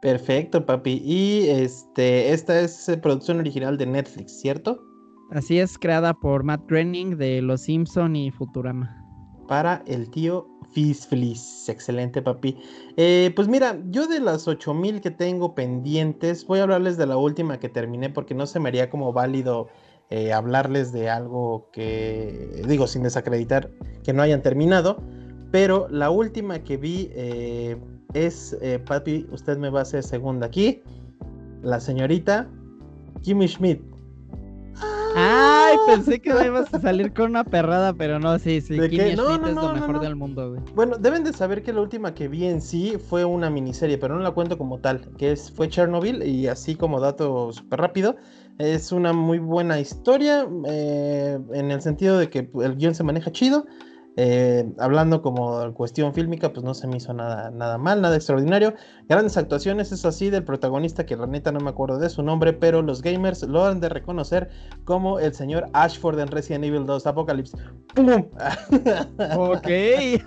Perfecto, 0.00 0.66
papi. 0.66 1.00
Y 1.04 1.46
este, 1.48 2.32
esta 2.32 2.58
es 2.58 2.88
eh, 2.88 2.96
producción 2.96 3.38
original 3.38 3.78
de 3.78 3.86
Netflix, 3.86 4.40
¿cierto? 4.40 4.82
Así 5.30 5.60
es 5.60 5.78
creada 5.78 6.12
por 6.12 6.42
Matt 6.42 6.68
Groening 6.68 7.16
de 7.16 7.40
Los 7.40 7.62
Simpson 7.62 8.16
y 8.16 8.32
Futurama. 8.32 8.98
Para 9.46 9.84
el 9.86 10.10
tío 10.10 10.48
Fisflis. 10.72 11.68
Excelente, 11.68 12.20
papi. 12.20 12.58
Eh, 12.96 13.32
pues 13.36 13.46
mira, 13.46 13.78
yo 13.90 14.08
de 14.08 14.18
las 14.18 14.48
8000 14.48 15.00
que 15.00 15.12
tengo 15.12 15.54
pendientes, 15.54 16.44
voy 16.46 16.58
a 16.58 16.64
hablarles 16.64 16.96
de 16.96 17.06
la 17.06 17.16
última 17.16 17.60
que 17.60 17.68
terminé 17.68 18.10
porque 18.10 18.34
no 18.34 18.46
se 18.46 18.58
me 18.58 18.70
haría 18.70 18.90
como 18.90 19.12
válido 19.12 19.68
eh, 20.14 20.30
hablarles 20.30 20.92
de 20.92 21.08
algo 21.08 21.70
que, 21.72 22.62
digo, 22.68 22.86
sin 22.86 23.02
desacreditar 23.02 23.70
que 24.04 24.12
no 24.12 24.20
hayan 24.20 24.42
terminado. 24.42 25.02
Pero 25.50 25.88
la 25.88 26.10
última 26.10 26.58
que 26.58 26.76
vi 26.76 27.08
eh, 27.14 27.78
es, 28.12 28.54
eh, 28.60 28.78
papi, 28.78 29.26
usted 29.32 29.56
me 29.56 29.70
va 29.70 29.78
a 29.78 29.82
hacer 29.82 30.02
segunda 30.02 30.48
aquí, 30.48 30.82
la 31.62 31.80
señorita 31.80 32.46
Kimmy 33.22 33.48
Schmidt. 33.48 33.80
Ay, 35.16 35.76
pensé 35.86 36.20
que 36.20 36.28
ibas 36.28 36.72
a 36.74 36.80
salir 36.80 37.14
con 37.14 37.30
una 37.30 37.44
perrada, 37.44 37.94
pero 37.94 38.18
no, 38.18 38.38
sí, 38.38 38.60
sí. 38.60 38.78
¿De 38.78 38.90
Kimmy 38.90 39.12
Schmidt 39.12 39.16
no, 39.16 39.46
es 39.46 39.54
no, 39.54 39.68
lo 39.68 39.72
mejor 39.72 39.94
no. 39.94 40.00
del 40.00 40.16
mundo, 40.16 40.50
güey. 40.50 40.60
Bueno, 40.74 40.98
deben 40.98 41.24
de 41.24 41.32
saber 41.32 41.62
que 41.62 41.72
la 41.72 41.80
última 41.80 42.12
que 42.12 42.28
vi 42.28 42.44
en 42.44 42.60
sí 42.60 42.98
fue 43.08 43.24
una 43.24 43.48
miniserie, 43.48 43.96
pero 43.96 44.14
no 44.14 44.20
la 44.20 44.32
cuento 44.32 44.58
como 44.58 44.78
tal, 44.78 45.00
que 45.16 45.32
es, 45.32 45.50
fue 45.50 45.70
Chernobyl 45.70 46.22
y 46.22 46.48
así 46.48 46.74
como 46.74 47.00
dato 47.00 47.50
súper 47.50 47.80
rápido, 47.80 48.16
es 48.58 48.92
una 48.92 49.12
muy 49.12 49.38
buena 49.38 49.80
historia 49.80 50.46
eh, 50.66 51.38
en 51.52 51.70
el 51.70 51.80
sentido 51.82 52.18
de 52.18 52.30
que 52.30 52.50
el 52.60 52.76
guion 52.76 52.94
se 52.94 53.04
maneja 53.04 53.32
chido, 53.32 53.66
eh, 54.16 54.70
hablando 54.78 55.22
como 55.22 55.72
cuestión 55.72 56.12
fílmica, 56.12 56.52
pues 56.52 56.64
no 56.64 56.74
se 56.74 56.86
me 56.86 56.98
hizo 56.98 57.14
nada, 57.14 57.50
nada 57.50 57.78
mal, 57.78 58.02
nada 58.02 58.16
extraordinario. 58.16 58.74
Grandes 59.08 59.36
actuaciones, 59.36 59.90
eso 59.90 60.08
así, 60.08 60.28
del 60.28 60.44
protagonista 60.44 61.06
que 61.06 61.16
la 61.16 61.26
neta 61.26 61.50
no 61.50 61.60
me 61.60 61.70
acuerdo 61.70 61.98
de 61.98 62.10
su 62.10 62.22
nombre, 62.22 62.52
pero 62.52 62.82
los 62.82 63.00
gamers 63.00 63.42
lo 63.42 63.64
han 63.64 63.80
de 63.80 63.88
reconocer 63.88 64.50
como 64.84 65.18
el 65.18 65.32
señor 65.32 65.66
Ashford 65.72 66.18
en 66.20 66.28
Resident 66.28 66.64
Evil 66.64 66.84
2 66.84 67.06
Apocalypse. 67.06 67.56
¡Pum! 67.94 68.26
Ok. 69.36 69.62
qué 69.62 70.22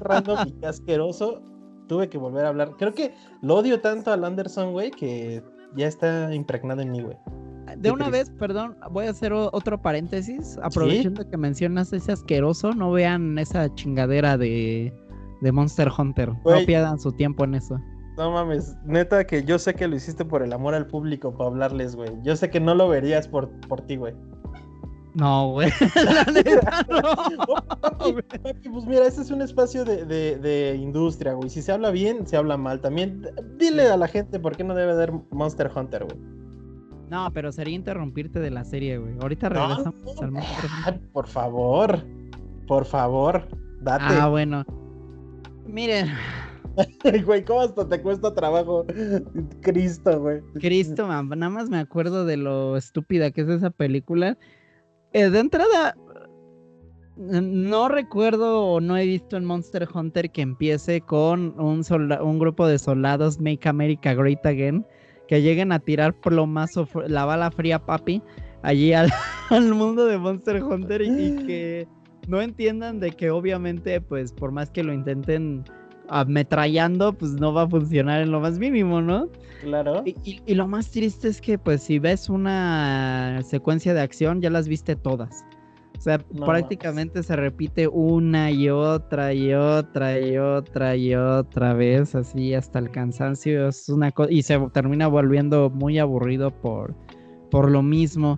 random 0.00 0.48
y 0.48 0.52
qué 0.52 0.66
asqueroso. 0.66 1.42
Tuve 1.88 2.08
que 2.08 2.18
volver 2.18 2.46
a 2.46 2.48
hablar. 2.48 2.72
Creo 2.78 2.94
que 2.94 3.14
lo 3.42 3.56
odio 3.56 3.80
tanto 3.80 4.12
al 4.12 4.24
Anderson, 4.24 4.72
güey, 4.72 4.90
que 4.90 5.42
ya 5.76 5.86
está 5.86 6.34
impregnado 6.34 6.80
en 6.80 6.90
mí, 6.90 7.02
güey. 7.02 7.16
De 7.78 7.90
una 7.90 8.08
vez, 8.10 8.30
perdón, 8.38 8.76
voy 8.90 9.06
a 9.06 9.10
hacer 9.10 9.32
otro 9.32 9.80
paréntesis. 9.80 10.58
Aprovechando 10.62 11.28
que 11.28 11.36
mencionas 11.36 11.92
ese 11.92 12.12
asqueroso, 12.12 12.72
no 12.72 12.90
vean 12.92 13.38
esa 13.38 13.72
chingadera 13.74 14.36
de, 14.38 14.92
de 15.40 15.52
Monster 15.52 15.88
Hunter. 15.96 16.30
No 16.44 16.66
pierdan 16.66 16.98
su 16.98 17.12
tiempo 17.12 17.44
en 17.44 17.54
eso. 17.54 17.78
No 18.16 18.30
mames, 18.30 18.74
neta 18.86 19.26
que 19.26 19.44
yo 19.44 19.58
sé 19.58 19.74
que 19.74 19.86
lo 19.86 19.94
hiciste 19.96 20.24
por 20.24 20.42
el 20.42 20.52
amor 20.54 20.74
al 20.74 20.86
público, 20.86 21.34
para 21.36 21.50
hablarles, 21.50 21.94
güey. 21.96 22.10
Yo 22.22 22.34
sé 22.34 22.48
que 22.48 22.60
no 22.60 22.74
lo 22.74 22.88
verías 22.88 23.28
por, 23.28 23.50
por 23.68 23.82
ti, 23.82 23.96
güey. 23.96 24.14
No, 25.14 25.50
güey. 25.52 25.70
La 25.94 26.24
neta, 26.24 26.86
no. 26.88 27.54
Papi, 27.80 28.22
papi, 28.42 28.68
pues 28.70 28.86
mira, 28.86 29.06
este 29.06 29.20
es 29.22 29.30
un 29.30 29.42
espacio 29.42 29.84
de, 29.84 30.04
de- 30.06 30.36
de 30.38 30.76
industria, 30.76 31.34
güey. 31.34 31.50
Si 31.50 31.60
se 31.62 31.72
habla 31.72 31.90
bien, 31.90 32.26
se 32.26 32.36
habla 32.36 32.56
mal. 32.56 32.80
También 32.80 33.22
dile 33.58 33.88
a 33.88 33.96
la 33.96 34.08
gente 34.08 34.38
por 34.40 34.56
qué 34.56 34.64
no 34.64 34.74
debe 34.74 34.94
ver 34.94 35.12
Monster 35.30 35.70
Hunter, 35.74 36.04
güey. 36.04 36.18
No, 37.10 37.32
pero 37.32 37.52
sería 37.52 37.74
interrumpirte 37.74 38.40
de 38.40 38.50
la 38.50 38.64
serie, 38.64 38.98
güey. 38.98 39.14
Ahorita 39.20 39.48
regresamos 39.48 39.94
no. 40.32 40.40
al. 40.40 40.44
Ay, 40.84 41.00
por 41.12 41.26
favor, 41.26 42.04
por 42.66 42.84
favor, 42.84 43.46
date. 43.80 44.04
Ah, 44.08 44.28
bueno. 44.28 44.64
Miren, 45.66 46.08
Güey, 47.24 47.44
¿cómo 47.44 47.60
hasta 47.60 47.88
te 47.88 48.00
cuesta 48.00 48.34
trabajo? 48.34 48.84
Cristo, 49.62 50.20
güey. 50.20 50.40
Cristo, 50.60 51.06
man, 51.06 51.28
nada 51.28 51.50
más 51.50 51.68
me 51.68 51.78
acuerdo 51.78 52.24
de 52.24 52.36
lo 52.36 52.76
estúpida 52.76 53.30
que 53.30 53.42
es 53.42 53.48
esa 53.48 53.70
película. 53.70 54.38
Eh, 55.12 55.30
de 55.30 55.38
entrada, 55.38 55.96
No 57.16 57.88
recuerdo 57.88 58.64
o 58.64 58.80
no 58.80 58.96
he 58.96 59.06
visto 59.06 59.36
en 59.36 59.44
Monster 59.44 59.88
Hunter 59.92 60.30
que 60.30 60.42
empiece 60.42 61.00
con 61.00 61.58
un, 61.58 61.82
un 62.20 62.38
grupo 62.38 62.66
de 62.66 62.78
soldados 62.78 63.40
Make 63.40 63.68
America 63.68 64.12
Great 64.12 64.44
Again 64.44 64.84
que 65.28 65.42
lleguen 65.42 65.72
a 65.72 65.78
tirar 65.78 66.14
plomazo, 66.14 66.88
la 67.06 67.24
bala 67.24 67.50
fría, 67.50 67.78
papi, 67.78 68.22
allí 68.62 68.92
al, 68.92 69.10
mundo 69.74 70.06
de 70.06 70.18
Monster 70.18 70.62
Hunter 70.62 71.02
y, 71.02 71.46
que 71.46 71.88
no 72.28 72.40
entiendan 72.40 73.00
de 73.00 73.12
que 73.12 73.30
obviamente, 73.30 74.00
pues 74.00 74.32
por 74.32 74.52
más 74.52 74.70
que 74.70 74.82
lo 74.82 74.92
intenten 74.92 75.64
ametrallando, 76.08 77.12
pues 77.12 77.32
no 77.32 77.52
va 77.52 77.62
a 77.62 77.68
funcionar 77.68 78.22
en 78.22 78.30
lo 78.30 78.40
más 78.40 78.58
mínimo, 78.58 79.00
¿no? 79.00 79.28
Claro. 79.62 80.02
Y, 80.04 80.40
y, 80.44 80.54
lo 80.54 80.68
más 80.68 80.90
triste 80.90 81.28
es 81.28 81.40
que, 81.40 81.58
pues, 81.58 81.82
si 81.82 81.98
ves 81.98 82.28
una 82.28 83.40
secuencia 83.42 83.94
de 83.94 84.02
acción, 84.02 84.40
ya 84.40 84.50
las 84.50 84.68
viste 84.68 84.94
todas. 84.94 85.44
O 85.96 86.00
sea, 86.00 86.18
prácticamente 86.18 87.22
se 87.22 87.34
repite 87.36 87.88
una 87.88 88.50
y 88.50 88.68
otra 88.68 89.32
y 89.32 89.54
otra 89.54 90.20
y 90.20 90.36
otra 90.36 90.96
y 90.96 91.14
otra 91.14 91.74
vez, 91.74 92.14
así 92.14 92.54
hasta 92.54 92.78
el 92.78 92.90
cansancio. 92.90 93.68
Es 93.68 93.88
una 93.88 94.12
y 94.28 94.42
se 94.42 94.58
termina 94.72 95.06
volviendo 95.08 95.70
muy 95.70 95.98
aburrido 95.98 96.50
por, 96.50 96.94
por 97.50 97.70
lo 97.70 97.82
mismo. 97.82 98.36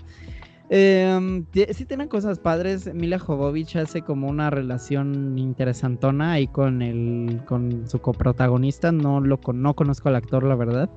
Eh, 0.71 1.45
sí 1.73 1.85
tienen 1.85 2.09
cosas 2.09 2.39
padres. 2.39 2.93
Mila 2.95 3.19
Jovovich 3.19 3.77
hace 3.77 4.03
como 4.03 4.29
una 4.29 4.51
relación 4.51 5.39
interesantona 5.39 6.33
ahí 6.33 6.47
con 6.47 6.83
el 6.83 7.43
con 7.47 7.89
su 7.89 8.01
coprotagonista. 8.01 8.93
No 8.93 9.21
lo 9.21 9.41
no 9.53 9.75
conozco 9.75 10.09
al 10.09 10.17
actor, 10.17 10.45
la 10.45 10.55
verdad. 10.55 10.91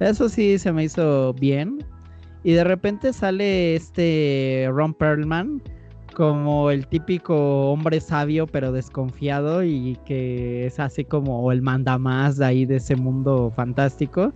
Eso 0.00 0.28
sí 0.28 0.58
se 0.58 0.72
me 0.72 0.84
hizo 0.84 1.34
bien. 1.34 1.84
Y 2.42 2.52
de 2.52 2.64
repente 2.64 3.12
sale 3.12 3.76
este 3.76 4.66
Ron 4.72 4.94
Perlman 4.94 5.62
como 6.14 6.70
el 6.70 6.86
típico 6.86 7.70
hombre 7.70 8.00
sabio 8.00 8.46
pero 8.46 8.72
desconfiado 8.72 9.64
y 9.64 9.98
que 10.04 10.66
es 10.66 10.80
así 10.80 11.04
como 11.04 11.50
el 11.52 11.62
mandamás 11.62 12.36
de 12.36 12.46
ahí 12.46 12.66
de 12.66 12.76
ese 12.76 12.96
mundo 12.96 13.52
fantástico. 13.54 14.32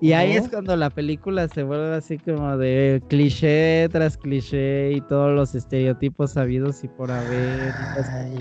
Y 0.00 0.12
ahí 0.12 0.32
es 0.32 0.50
cuando 0.50 0.76
la 0.76 0.90
película 0.90 1.48
se 1.48 1.62
vuelve 1.62 1.94
así 1.94 2.18
como 2.18 2.58
de 2.58 3.02
cliché 3.08 3.88
tras 3.90 4.18
cliché 4.18 4.92
y 4.92 5.00
todos 5.00 5.32
los 5.34 5.54
estereotipos 5.54 6.32
sabidos 6.32 6.84
y 6.84 6.88
por 6.88 7.10
haber. 7.10 7.72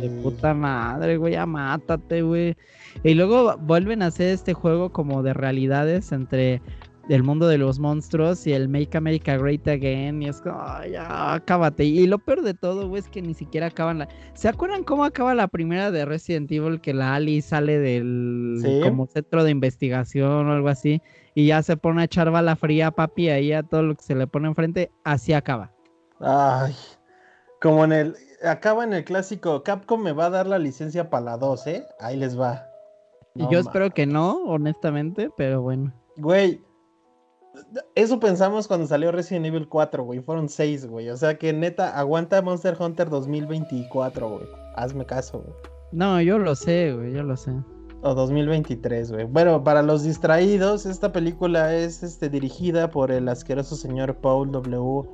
De 0.02 0.10
puta 0.22 0.54
madre, 0.54 1.16
güey, 1.16 1.34
ya 1.34 1.46
mátate, 1.46 2.22
güey. 2.22 2.58
Y 3.04 3.14
luego 3.14 3.58
vuelven 3.60 4.02
a 4.02 4.08
hacer 4.08 4.30
este 4.30 4.54
juego 4.54 4.92
como 4.92 5.24
de 5.24 5.34
realidades 5.34 6.12
entre 6.12 6.62
del 7.08 7.24
mundo 7.24 7.48
de 7.48 7.58
los 7.58 7.80
monstruos 7.80 8.48
y 8.48 8.54
el 8.54 8.70
Make 8.70 8.98
America 8.98 9.38
Great 9.38 9.68
Again. 9.68 10.22
Y 10.22 10.30
es 10.30 10.42
como, 10.42 10.64
ya, 10.90 11.34
acábate. 11.34 11.84
Y 11.86 12.08
lo 12.08 12.20
peor 12.20 12.42
de 12.42 12.54
todo, 12.54 12.88
güey, 12.88 13.02
es 13.02 13.10
que 13.10 13.22
ni 13.22 13.34
siquiera 13.34 13.68
acaban 13.68 14.00
la. 14.00 14.08
¿Se 14.34 14.48
acuerdan 14.48 14.84
cómo 14.84 15.04
acaba 15.04 15.34
la 15.34 15.48
primera 15.48 15.92
de 15.92 16.06
Resident 16.06 16.52
Evil? 16.52 16.82
Que 16.82 16.94
la 16.94 17.16
Ali 17.16 17.42
sale 17.42 17.78
del 17.80 18.82
como 18.84 19.08
centro 19.08 19.44
de 19.44 19.52
investigación 19.52 20.48
o 20.48 20.54
algo 20.54 20.70
así. 20.70 21.02
Y 21.36 21.48
ya 21.48 21.64
se 21.64 21.78
pone 21.78 22.02
a 22.02 22.06
echar 22.06 22.30
bala 22.32 22.56
fría, 22.56 22.92
papi, 22.92 23.30
ahí 23.30 23.54
a 23.54 23.64
todo 23.64 23.84
lo 23.84 23.96
que 23.96 24.04
se 24.04 24.16
le 24.16 24.28
pone 24.28 24.48
enfrente. 24.48 24.92
Así 25.04 25.34
acaba. 25.34 25.72
Ay, 26.20 26.76
como 27.62 27.84
en 27.86 27.92
el. 27.92 28.16
Acaba 28.44 28.84
en 28.84 28.94
el 28.94 29.06
clásico. 29.06 29.64
Capcom 29.64 30.02
me 30.02 30.12
va 30.12 30.26
a 30.26 30.30
dar 30.30 30.48
la 30.48 30.60
licencia 30.60 31.10
para 31.10 31.26
la 31.26 31.38
2, 31.38 31.68
¿eh? 31.68 31.86
Ahí 32.00 32.18
les 32.18 32.40
va. 32.40 32.68
y 33.36 33.48
yo 33.50 33.60
espero 33.60 33.90
que 33.90 34.06
no, 34.06 34.36
honestamente, 34.44 35.30
pero 35.38 35.62
bueno. 35.62 35.94
Güey, 36.18 36.62
eso 37.96 38.20
pensamos 38.20 38.68
cuando 38.68 38.88
salió 38.88 39.12
Resident 39.12 39.46
Evil 39.46 39.68
4, 39.68 40.04
güey. 40.04 40.20
Fueron 40.20 40.50
6, 40.50 40.88
güey. 40.88 41.10
O 41.10 41.18
sea 41.18 41.38
que 41.38 41.54
neta, 41.54 41.98
aguanta 41.98 42.42
Monster 42.42 42.76
Hunter 42.80 43.10
2024, 43.10 44.30
güey. 44.30 44.48
Hazme 44.76 45.06
caso, 45.06 45.40
güey. 45.40 45.56
No, 45.92 46.20
yo 46.22 46.40
lo 46.40 46.56
sé, 46.56 46.94
güey, 46.94 47.14
yo 47.14 47.24
lo 47.24 47.38
sé. 47.38 47.52
O 48.02 48.14
2023, 48.16 49.12
güey. 49.12 49.26
Bueno, 49.26 49.64
para 49.64 49.82
los 49.82 50.04
distraídos, 50.04 50.86
esta 50.86 51.12
película 51.12 51.74
es 51.76 52.04
este, 52.04 52.30
dirigida 52.30 52.90
por 52.90 53.12
el 53.12 53.30
asqueroso 53.30 53.76
señor 53.76 54.16
Paul 54.16 54.52
W. 54.52 55.08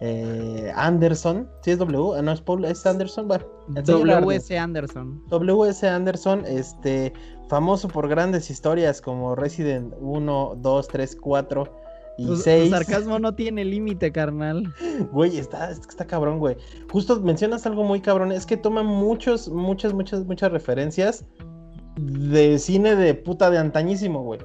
Eh, 0.00 0.72
Anderson. 0.76 1.48
¿Sí 1.62 1.70
es 1.70 1.78
W? 1.78 2.18
Ah, 2.18 2.22
no 2.22 2.32
es 2.32 2.40
Paul, 2.40 2.64
es 2.64 2.84
Anderson. 2.84 3.28
Bueno, 3.28 3.44
W.S. 3.68 4.58
Anderson. 4.58 5.22
W.S. 5.28 5.88
Anderson, 5.88 6.44
este, 6.46 7.12
famoso 7.48 7.88
por 7.88 8.08
grandes 8.08 8.50
historias 8.50 9.00
como 9.00 9.34
Resident 9.34 9.94
1, 10.00 10.58
2, 10.58 10.88
3, 10.88 11.16
4 11.16 11.80
y 12.18 12.36
6. 12.36 12.46
El 12.64 12.70
sarcasmo 12.70 13.18
no 13.18 13.34
tiene 13.34 13.64
límite, 13.64 14.12
carnal. 14.12 14.72
Güey, 15.12 15.38
está, 15.38 15.70
está 15.70 16.06
cabrón, 16.06 16.38
güey. 16.38 16.56
Justo 16.90 17.20
mencionas 17.20 17.64
algo 17.66 17.84
muy 17.84 18.00
cabrón, 18.00 18.32
es 18.32 18.44
que 18.44 18.56
toma 18.56 18.82
muchos, 18.82 19.48
muchas, 19.48 19.94
muchas, 19.94 20.24
muchas 20.26 20.52
referencias 20.52 21.24
de 21.96 22.58
cine 22.58 22.94
de 22.96 23.14
puta 23.14 23.50
de 23.50 23.58
antañísimo, 23.58 24.22
güey. 24.22 24.40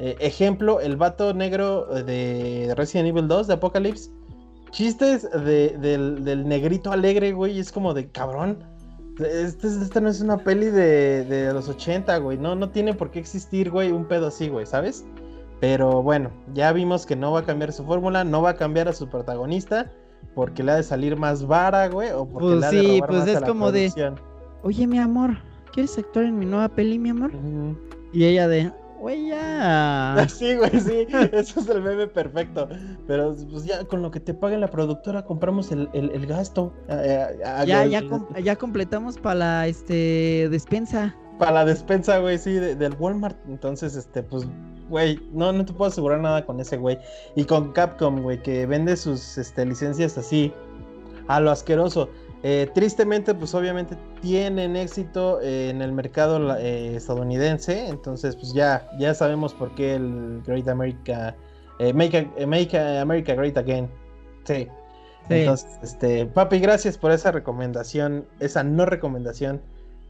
Eh, 0.00 0.16
ejemplo, 0.20 0.80
el 0.80 0.96
vato 0.96 1.34
negro 1.34 1.84
de 1.86 2.72
Resident 2.76 3.08
Evil 3.08 3.28
2 3.28 3.46
de 3.46 3.54
Apocalypse. 3.54 4.10
Chistes 4.70 5.28
de, 5.32 5.76
del, 5.78 6.24
del 6.24 6.46
negrito 6.46 6.92
alegre, 6.92 7.32
güey, 7.32 7.58
es 7.58 7.72
como 7.72 7.92
de 7.92 8.08
cabrón 8.10 8.64
este, 9.20 9.66
esta 9.66 10.00
no 10.00 10.08
es 10.08 10.20
una 10.20 10.38
peli 10.38 10.66
de, 10.66 11.50
los 11.52 11.68
80, 11.68 12.16
güey. 12.18 12.38
No, 12.38 12.54
no 12.54 12.70
tiene 12.70 12.94
por 12.94 13.10
qué 13.10 13.18
existir, 13.18 13.70
güey, 13.70 13.90
un 13.90 14.06
pedo 14.06 14.28
así, 14.28 14.48
güey, 14.48 14.66
¿sabes? 14.66 15.04
Pero 15.60 16.02
bueno, 16.02 16.30
ya 16.54 16.72
vimos 16.72 17.06
que 17.06 17.16
no 17.16 17.32
va 17.32 17.40
a 17.40 17.44
cambiar 17.44 17.72
su 17.72 17.84
fórmula, 17.84 18.24
no 18.24 18.42
va 18.42 18.50
a 18.50 18.54
cambiar 18.54 18.88
a 18.88 18.92
su 18.92 19.08
protagonista, 19.08 19.90
porque 20.34 20.62
le 20.62 20.72
ha 20.72 20.76
de 20.76 20.82
salir 20.82 21.16
más 21.16 21.46
vara, 21.46 21.88
güey, 21.88 22.10
o 22.10 22.24
porque 22.24 22.48
pues 22.48 22.60
le 22.60 22.66
ha 22.66 22.70
de 22.70 22.80
sí, 22.80 23.02
pues 23.06 23.26
es 23.26 23.40
como 23.42 23.70
de, 23.70 24.14
oye, 24.62 24.86
mi 24.86 24.98
amor, 24.98 25.36
¿quieres 25.72 25.98
actuar 25.98 26.24
en 26.24 26.38
mi 26.38 26.46
nueva 26.46 26.68
peli, 26.68 26.98
mi 26.98 27.10
amor? 27.10 27.32
Y 28.12 28.24
ella 28.24 28.48
de, 28.48 28.72
Güey, 29.00 29.28
ya. 29.28 30.26
Sí, 30.28 30.54
güey, 30.54 30.78
sí. 30.78 31.06
Eso 31.32 31.60
es 31.60 31.68
el 31.68 31.82
meme 31.82 32.06
perfecto. 32.06 32.68
Pero 33.06 33.34
pues 33.50 33.64
ya 33.64 33.84
con 33.84 34.02
lo 34.02 34.10
que 34.10 34.20
te 34.20 34.34
pague 34.34 34.58
la 34.58 34.68
productora 34.68 35.24
compramos 35.24 35.72
el, 35.72 35.88
el, 35.94 36.26
gasto. 36.26 36.72
ya, 37.66 37.86
ya, 37.86 38.02
ya 38.42 38.56
completamos 38.56 39.16
para 39.18 39.34
la 39.34 39.66
este 39.66 40.48
despensa. 40.50 41.16
Para 41.38 41.52
la 41.52 41.64
despensa, 41.64 42.18
güey, 42.18 42.36
sí, 42.36 42.52
del 42.52 42.94
Walmart. 42.98 43.38
Entonces, 43.48 43.96
este, 43.96 44.22
pues, 44.22 44.46
güey, 44.90 45.18
no, 45.32 45.52
no 45.52 45.64
te 45.64 45.72
puedo 45.72 45.90
asegurar 45.90 46.20
nada 46.20 46.44
con 46.44 46.60
ese 46.60 46.76
güey. 46.76 46.98
Y 47.34 47.44
con 47.44 47.72
Capcom, 47.72 48.20
güey, 48.20 48.42
que 48.42 48.66
vende 48.66 48.94
sus 48.96 49.38
este, 49.38 49.64
licencias 49.64 50.18
así 50.18 50.52
a 51.28 51.40
lo 51.40 51.50
asqueroso. 51.50 52.10
Eh, 52.42 52.70
tristemente, 52.72 53.34
pues 53.34 53.54
obviamente 53.54 53.96
tienen 54.22 54.74
éxito 54.74 55.42
en 55.42 55.82
el 55.82 55.92
mercado 55.92 56.56
eh, 56.56 56.96
estadounidense, 56.96 57.88
entonces 57.88 58.34
pues 58.34 58.54
ya, 58.54 58.88
ya 58.98 59.12
sabemos 59.12 59.52
por 59.52 59.74
qué 59.74 59.96
el 59.96 60.42
Great 60.46 60.66
America, 60.68 61.36
eh, 61.78 61.92
make, 61.92 62.78
America 62.98 63.34
Great 63.34 63.58
Again. 63.58 63.90
Sí. 64.44 64.68
Entonces, 65.28 65.78
este, 65.82 66.26
papi, 66.26 66.58
gracias 66.58 66.96
por 66.96 67.12
esa 67.12 67.30
recomendación, 67.30 68.26
esa 68.40 68.64
no 68.64 68.86
recomendación, 68.86 69.60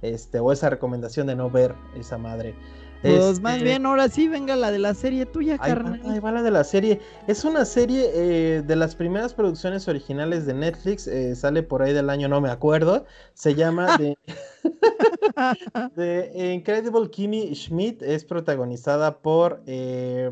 este, 0.00 0.38
o 0.38 0.52
esa 0.52 0.70
recomendación 0.70 1.26
de 1.26 1.34
no 1.34 1.50
ver 1.50 1.74
esa 1.98 2.16
madre. 2.16 2.54
Pues 3.02 3.40
más 3.40 3.54
este, 3.54 3.64
bien, 3.64 3.86
ahora 3.86 4.08
sí, 4.08 4.28
venga 4.28 4.56
la 4.56 4.70
de 4.70 4.78
la 4.78 4.92
serie 4.94 5.24
tuya, 5.24 5.56
carnal. 5.56 6.00
ahí 6.04 6.18
va 6.18 6.32
la 6.32 6.42
de 6.42 6.50
la 6.50 6.64
serie. 6.64 7.00
Es 7.26 7.44
una 7.44 7.64
serie 7.64 8.10
eh, 8.12 8.62
de 8.62 8.76
las 8.76 8.94
primeras 8.94 9.32
producciones 9.32 9.88
originales 9.88 10.44
de 10.44 10.52
Netflix. 10.52 11.06
Eh, 11.06 11.34
sale 11.34 11.62
por 11.62 11.82
ahí 11.82 11.94
del 11.94 12.10
año, 12.10 12.28
no 12.28 12.40
me 12.40 12.50
acuerdo. 12.50 13.06
Se 13.32 13.54
llama 13.54 13.98
The, 15.94 16.52
Incredible 16.54 17.08
Kimmy 17.10 17.54
Schmidt. 17.54 18.02
Es 18.02 18.24
protagonizada 18.24 19.18
por 19.18 19.62
eh, 19.66 20.30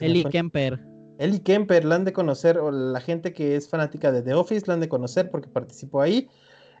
Ellie 0.00 0.24
Kemper. 0.24 0.78
Ellie 1.18 1.42
Kemper, 1.42 1.84
la 1.84 1.94
han 1.94 2.04
de 2.04 2.12
conocer, 2.12 2.58
o 2.58 2.70
la 2.70 3.00
gente 3.00 3.32
que 3.32 3.56
es 3.56 3.68
fanática 3.68 4.12
de 4.12 4.22
The 4.22 4.34
Office, 4.34 4.64
la 4.66 4.74
han 4.74 4.80
de 4.80 4.88
conocer 4.88 5.30
porque 5.30 5.48
participó 5.48 6.02
ahí. 6.02 6.28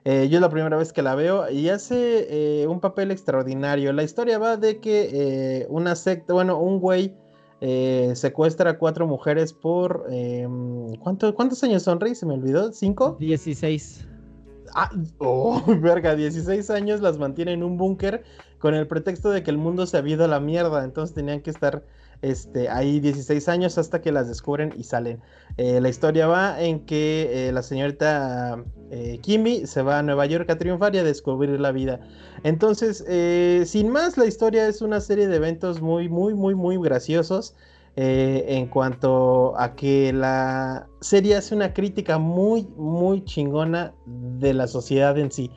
Eh, 0.04 0.28
yo 0.28 0.36
es 0.36 0.42
la 0.42 0.50
primera 0.50 0.76
vez 0.76 0.92
que 0.92 1.00
la 1.00 1.14
veo 1.14 1.50
y 1.50 1.70
hace 1.70 2.26
eh, 2.62 2.66
un 2.66 2.80
papel 2.80 3.10
extraordinario. 3.10 3.90
La 3.94 4.02
historia 4.02 4.38
va 4.38 4.58
de 4.58 4.78
que 4.78 5.08
eh, 5.12 5.66
una 5.70 5.94
secta, 5.96 6.34
bueno, 6.34 6.58
un 6.58 6.80
güey 6.80 7.14
secuestra 8.14 8.72
a 8.72 8.78
cuatro 8.78 9.06
mujeres 9.06 9.54
por... 9.54 10.06
¿Cuántos 11.00 11.64
años 11.64 11.82
son, 11.82 11.98
Rey? 11.98 12.14
Se 12.14 12.26
me 12.26 12.34
olvidó. 12.34 12.70
¿Cinco? 12.72 13.16
Dieciséis. 13.18 14.06
Ah, 14.74 14.90
oh, 15.16 15.62
verga, 15.80 16.14
16 16.14 16.68
años 16.68 17.00
las 17.00 17.16
mantiene 17.16 17.54
en 17.54 17.62
un 17.62 17.78
búnker 17.78 18.22
con 18.58 18.74
el 18.74 18.86
pretexto 18.86 19.30
de 19.30 19.42
que 19.42 19.50
el 19.50 19.56
mundo 19.56 19.86
se 19.86 19.96
ha 19.96 20.06
ido 20.06 20.26
a 20.26 20.28
la 20.28 20.40
mierda. 20.40 20.84
Entonces 20.84 21.14
tenían 21.14 21.40
que 21.40 21.48
estar 21.48 21.82
este, 22.30 22.68
ahí 22.68 23.00
16 23.00 23.48
años 23.48 23.78
hasta 23.78 24.00
que 24.00 24.12
las 24.12 24.28
descubren 24.28 24.72
y 24.76 24.84
salen. 24.84 25.20
Eh, 25.56 25.80
la 25.80 25.88
historia 25.88 26.26
va 26.26 26.60
en 26.60 26.80
que 26.86 27.48
eh, 27.48 27.52
la 27.52 27.62
señorita 27.62 28.64
eh, 28.90 29.18
Kimmy 29.22 29.66
se 29.66 29.82
va 29.82 29.98
a 29.98 30.02
Nueva 30.02 30.26
York 30.26 30.48
a 30.50 30.58
triunfar 30.58 30.94
y 30.94 30.98
a 30.98 31.04
descubrir 31.04 31.60
la 31.60 31.72
vida. 31.72 32.00
Entonces, 32.42 33.04
sin 33.68 33.88
más, 33.90 34.16
la 34.18 34.26
historia 34.26 34.66
es 34.68 34.82
una 34.82 35.00
serie 35.00 35.28
de 35.28 35.36
eventos 35.36 35.80
muy, 35.80 36.08
muy, 36.08 36.34
muy, 36.34 36.54
muy 36.54 36.78
graciosos. 36.78 37.54
eh, 37.96 38.44
en 38.48 38.66
cuanto 38.68 39.58
a 39.58 39.76
que 39.76 40.12
la 40.12 40.88
serie 41.00 41.36
hace 41.36 41.54
una 41.54 41.72
crítica 41.72 42.18
muy, 42.18 42.66
muy 42.76 43.24
chingona 43.24 43.94
de 44.04 44.52
la 44.54 44.66
sociedad 44.66 45.16
en 45.18 45.30
sí. 45.30 45.50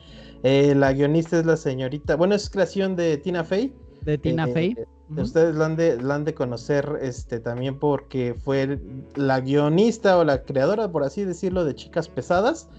Eh, 0.44 0.74
la 0.76 0.92
guionista 0.92 1.38
es 1.40 1.46
la 1.46 1.56
señorita, 1.56 2.14
bueno, 2.16 2.34
es 2.36 2.48
creación 2.48 2.94
de 2.96 3.18
Tina 3.18 3.44
Fey. 3.44 3.74
De 4.08 4.16
Tina 4.16 4.48
eh, 4.48 4.52
Fey. 4.52 4.76
Ustedes 5.18 5.54
la 5.54 5.66
han, 5.66 5.76
de, 5.76 6.00
la 6.00 6.14
han 6.14 6.24
de 6.24 6.32
conocer 6.32 6.98
este, 7.02 7.40
también 7.40 7.78
porque 7.78 8.34
fue 8.42 8.78
la 9.16 9.40
guionista 9.40 10.16
o 10.16 10.24
la 10.24 10.44
creadora, 10.44 10.90
por 10.90 11.04
así 11.04 11.26
decirlo, 11.26 11.66
de 11.66 11.74
Chicas 11.74 12.08
Pesadas 12.08 12.70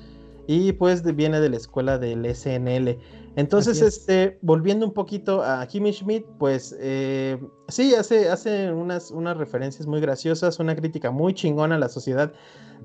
y 0.47 0.71
pues 0.71 1.03
viene 1.15 1.39
de 1.39 1.49
la 1.49 1.57
escuela 1.57 1.99
del 1.99 2.25
SNL. 2.25 2.97
Entonces, 3.35 3.79
este, 3.83 4.39
volviendo 4.41 4.87
un 4.87 4.93
poquito 4.93 5.43
a 5.43 5.67
Kimmy 5.67 5.93
Schmidt, 5.93 6.25
pues 6.39 6.75
eh, 6.79 7.39
sí, 7.67 7.93
hace, 7.93 8.29
hace 8.29 8.71
unas, 8.71 9.11
unas 9.11 9.37
referencias 9.37 9.85
muy 9.85 10.01
graciosas, 10.01 10.59
una 10.59 10.75
crítica 10.75 11.11
muy 11.11 11.35
chingona 11.35 11.75
a 11.75 11.77
la 11.77 11.89
sociedad, 11.89 12.33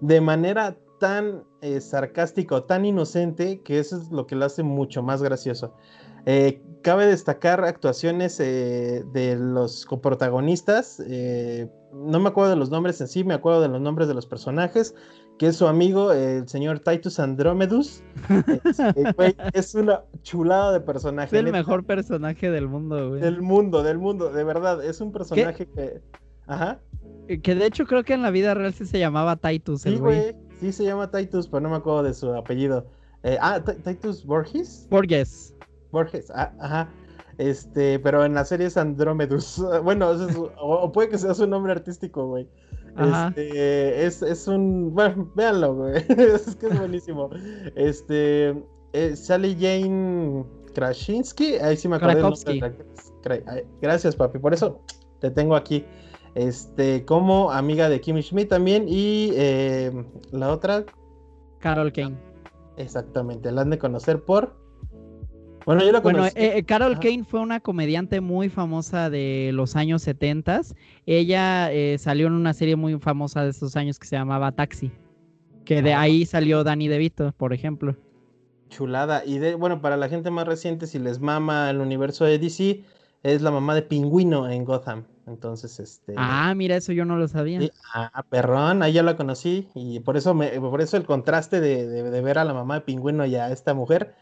de 0.03 0.20
manera 0.20 0.76
tan 1.01 1.45
eh, 1.62 1.80
sarcástica 1.80 2.57
o 2.57 2.64
tan 2.64 2.84
inocente 2.84 3.62
que 3.62 3.78
eso 3.78 3.97
es 3.97 4.11
lo 4.11 4.26
que 4.26 4.36
lo 4.36 4.45
hace 4.45 4.62
mucho 4.62 5.03
más 5.03 5.22
gracioso. 5.22 5.72
Eh, 6.27 6.62
cabe 6.83 7.07
destacar 7.07 7.64
actuaciones 7.64 8.39
de 8.39 9.37
los 9.39 9.85
coprotagonistas. 9.87 11.01
no 11.01 12.20
me 12.20 12.29
acuerdo 12.29 12.51
de 12.51 12.57
los 12.57 12.70
nombres 12.70 13.01
en 13.01 13.09
sí, 13.09 13.25
me 13.25 13.35
acuerdo 13.35 13.61
de 13.61 13.68
los 13.68 13.81
nombres 13.81 14.09
de 14.09 14.14
los 14.14 14.27
personajes 14.27 14.95
que 15.39 15.49
es 15.49 15.57
su 15.57 15.66
amigo, 15.66 16.12
el 16.12 16.49
señor 16.49 16.81
Titus 16.81 17.18
Andromedus. 17.18 18.03
Este, 18.95 19.37
es 19.53 19.75
una 19.75 20.03
chulada 20.22 20.72
de 20.72 20.81
personaje. 20.81 21.37
Es 21.37 21.45
el 21.45 21.53
mejor 21.53 21.85
personaje 21.85 22.51
del 22.51 22.68
mundo, 22.68 23.11
güey. 23.11 23.20
Del 23.20 23.43
mundo, 23.43 23.83
del 23.83 23.99
mundo, 23.99 24.31
de 24.31 24.45
verdad. 24.45 24.85
Es 24.85 25.01
un 25.01 25.12
personaje 25.12 25.66
que. 25.66 26.01
Ajá. 26.47 26.81
Eh, 27.29 27.41
que 27.41 27.55
de 27.55 27.66
hecho 27.66 27.87
creo 27.87 28.05
que 28.05 28.14
en 28.14 28.22
la 28.22 28.31
vida 28.31 28.55
real 28.55 28.75
sí 28.75 28.85
se 28.85 28.99
llamaba 28.99 29.37
Titus, 29.37 29.83
sí, 29.83 29.97
güey. 29.97 30.37
Sí, 30.61 30.72
se 30.72 30.85
llama 30.85 31.11
Titus, 31.11 31.49
pero 31.49 31.61
no 31.62 31.70
me 31.70 31.77
acuerdo 31.77 32.05
de 32.05 32.14
su 32.14 32.33
apellido. 32.33 32.87
Eh, 33.22 33.39
ah, 33.41 33.61
Titus 33.62 34.25
Borges. 34.25 34.87
Borges. 34.91 35.53
Borges, 35.95 36.30
ah, 36.30 36.53
ajá. 36.61 36.88
Este, 37.38 37.99
pero 37.99 38.24
en 38.24 38.34
la 38.34 38.45
serie 38.45 38.66
es 38.66 38.76
Andromedus. 38.76 39.62
Bueno, 39.82 40.11
o 40.61 40.92
puede 40.92 41.09
que 41.09 41.18
sea 41.18 41.34
su 41.34 41.47
nombre 41.47 41.72
artístico, 41.72 42.26
güey. 42.26 42.49
Este, 42.97 44.07
es, 44.07 44.22
es, 44.22 44.47
un. 44.47 44.95
Bueno, 44.95 45.30
véanlo, 45.34 45.74
güey. 45.74 45.97
es 46.09 46.55
que 46.57 46.66
es 46.66 46.78
buenísimo. 46.78 47.30
Este. 47.74 48.55
Eh, 48.92 49.16
Sally 49.16 49.57
Jane 49.59 50.45
Krasinski. 50.74 51.57
Ahí 51.57 51.76
sí 51.76 51.88
me 51.88 51.97
acuerdo. 51.97 52.32
Gracias, 53.80 54.14
papi. 54.14 54.38
Por 54.38 54.55
eso 54.55 54.80
te 55.20 55.30
tengo 55.30 55.57
aquí. 55.57 55.84
Este, 56.36 57.05
como 57.05 57.51
amiga 57.51 57.88
de 57.88 58.01
Kimmy 58.01 58.22
Schmidt 58.22 58.49
también. 58.49 58.86
Y 58.88 59.30
eh, 59.34 59.90
la 60.30 60.53
otra. 60.53 60.84
Carol 61.59 61.92
Kane. 61.92 62.16
Exactamente. 62.76 63.51
La 63.51 63.62
han 63.62 63.70
de 63.70 63.78
conocer 63.78 64.22
por. 64.22 64.63
Bueno, 65.66 65.82
yo 65.82 65.92
la 65.92 66.00
Bueno, 66.00 66.26
eh, 66.26 66.32
eh, 66.34 66.64
Carol 66.64 66.98
Kane 66.98 67.24
fue 67.24 67.40
una 67.40 67.60
comediante 67.60 68.20
muy 68.20 68.48
famosa 68.48 69.08
de 69.08 69.50
los 69.54 69.76
años 69.76 70.02
70. 70.02 70.60
Ella 71.06 71.72
eh, 71.72 71.96
salió 71.98 72.26
en 72.26 72.34
una 72.34 72.52
serie 72.52 72.76
muy 72.76 72.98
famosa 72.98 73.44
de 73.44 73.50
esos 73.50 73.76
años 73.76 73.98
que 73.98 74.06
se 74.06 74.16
llamaba 74.16 74.52
Taxi. 74.52 74.90
Que 75.64 75.80
de 75.80 75.94
ahí 75.94 76.26
salió 76.26 76.62
Danny 76.62 76.88
DeVito, 76.88 77.32
por 77.32 77.54
ejemplo. 77.54 77.96
Chulada. 78.68 79.22
Y 79.24 79.38
de, 79.38 79.54
bueno, 79.54 79.80
para 79.80 79.96
la 79.96 80.10
gente 80.10 80.30
más 80.30 80.46
reciente, 80.46 80.86
si 80.86 80.98
les 80.98 81.20
mama 81.20 81.70
el 81.70 81.80
universo 81.80 82.26
de 82.26 82.38
DC, 82.38 82.84
es 83.22 83.40
la 83.40 83.50
mamá 83.50 83.74
de 83.74 83.80
Pingüino 83.80 84.50
en 84.50 84.66
Gotham. 84.66 85.04
Entonces, 85.26 85.80
este. 85.80 86.12
Ah, 86.18 86.52
mira, 86.54 86.76
eso 86.76 86.92
yo 86.92 87.06
no 87.06 87.16
lo 87.16 87.26
sabía. 87.28 87.60
ah, 87.94 88.22
perrón, 88.28 88.82
ahí 88.82 88.92
ya 88.92 89.02
la 89.02 89.16
conocí. 89.16 89.68
Y 89.74 90.00
por 90.00 90.18
eso 90.18 90.34
me, 90.34 90.48
por 90.60 90.82
eso 90.82 90.98
el 90.98 91.04
contraste 91.04 91.62
de, 91.62 91.86
de 91.86 92.20
ver 92.20 92.36
a 92.36 92.44
la 92.44 92.52
mamá 92.52 92.74
de 92.74 92.80
Pingüino 92.82 93.24
y 93.24 93.36
a 93.36 93.50
esta 93.50 93.72
mujer 93.72 94.14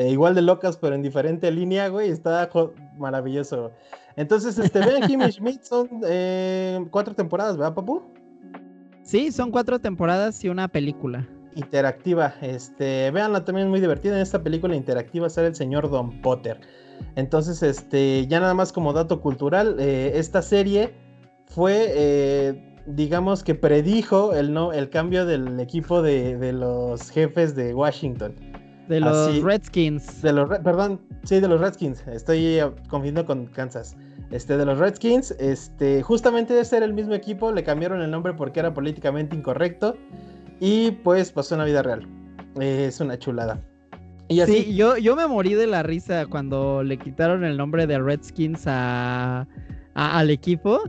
eh, 0.00 0.08
igual 0.08 0.34
de 0.34 0.40
locas, 0.40 0.78
pero 0.78 0.94
en 0.94 1.02
diferente 1.02 1.50
línea, 1.50 1.88
güey. 1.88 2.08
Está 2.08 2.48
maravilloso. 2.96 3.70
Entonces, 4.16 4.58
este, 4.58 4.78
vean 4.78 5.06
Kimmy 5.06 5.24
Schmidt, 5.30 5.62
son 5.62 5.90
eh, 6.06 6.82
cuatro 6.90 7.14
temporadas, 7.14 7.58
¿verdad, 7.58 7.74
papu? 7.74 8.02
Sí, 9.02 9.30
son 9.30 9.50
cuatro 9.50 9.78
temporadas 9.78 10.42
y 10.42 10.48
una 10.48 10.68
película. 10.68 11.28
Interactiva, 11.54 12.32
este, 12.40 13.10
véanla 13.10 13.44
también 13.44 13.68
muy 13.68 13.78
divertida. 13.78 14.16
En 14.16 14.22
esta 14.22 14.42
película 14.42 14.74
interactiva 14.74 15.28
sale 15.28 15.48
el 15.48 15.54
señor 15.54 15.90
Don 15.90 16.22
Potter. 16.22 16.58
Entonces, 17.16 17.62
este, 17.62 18.26
ya 18.26 18.40
nada 18.40 18.54
más 18.54 18.72
como 18.72 18.94
dato 18.94 19.20
cultural, 19.20 19.76
eh, 19.80 20.12
esta 20.14 20.40
serie 20.40 20.94
fue, 21.44 22.56
digamos 22.86 23.44
que 23.44 23.54
predijo 23.54 24.32
el, 24.32 24.54
no, 24.54 24.72
el 24.72 24.88
cambio 24.88 25.26
del 25.26 25.60
equipo 25.60 26.00
de, 26.00 26.38
de 26.38 26.54
los 26.54 27.10
jefes 27.10 27.54
de 27.54 27.74
Washington. 27.74 28.49
De 28.90 28.98
los 28.98 29.40
Redskins. 29.40 30.20
De 30.20 30.32
los, 30.32 30.48
perdón, 30.48 31.00
sí, 31.22 31.38
de 31.38 31.46
los 31.46 31.60
Redskins. 31.60 32.04
Estoy 32.08 32.58
eh, 32.58 32.68
confundiendo 32.88 33.24
con 33.24 33.46
Kansas. 33.46 33.96
Este, 34.32 34.56
de 34.56 34.66
los 34.66 34.78
Redskins, 34.78 35.30
este, 35.38 36.02
justamente 36.02 36.58
ese 36.58 36.78
era 36.78 36.86
el 36.86 36.92
mismo 36.92 37.14
equipo, 37.14 37.52
le 37.52 37.62
cambiaron 37.62 38.02
el 38.02 38.10
nombre 38.10 38.34
porque 38.34 38.58
era 38.58 38.74
políticamente 38.74 39.36
incorrecto 39.36 39.96
y 40.58 40.90
pues 40.90 41.30
pasó 41.30 41.54
en 41.54 41.60
la 41.60 41.64
vida 41.66 41.82
real. 41.84 42.04
es 42.60 42.98
una 42.98 43.16
chulada. 43.16 43.60
Y 44.26 44.40
así... 44.40 44.64
Sí, 44.64 44.74
yo, 44.74 44.96
yo 44.96 45.14
me 45.14 45.28
morí 45.28 45.54
de 45.54 45.68
la 45.68 45.84
risa 45.84 46.26
cuando 46.26 46.82
le 46.82 46.98
quitaron 46.98 47.44
el 47.44 47.56
nombre 47.56 47.86
de 47.86 48.00
Redskins 48.00 48.64
a, 48.66 49.46
al 49.94 50.30
equipo. 50.30 50.80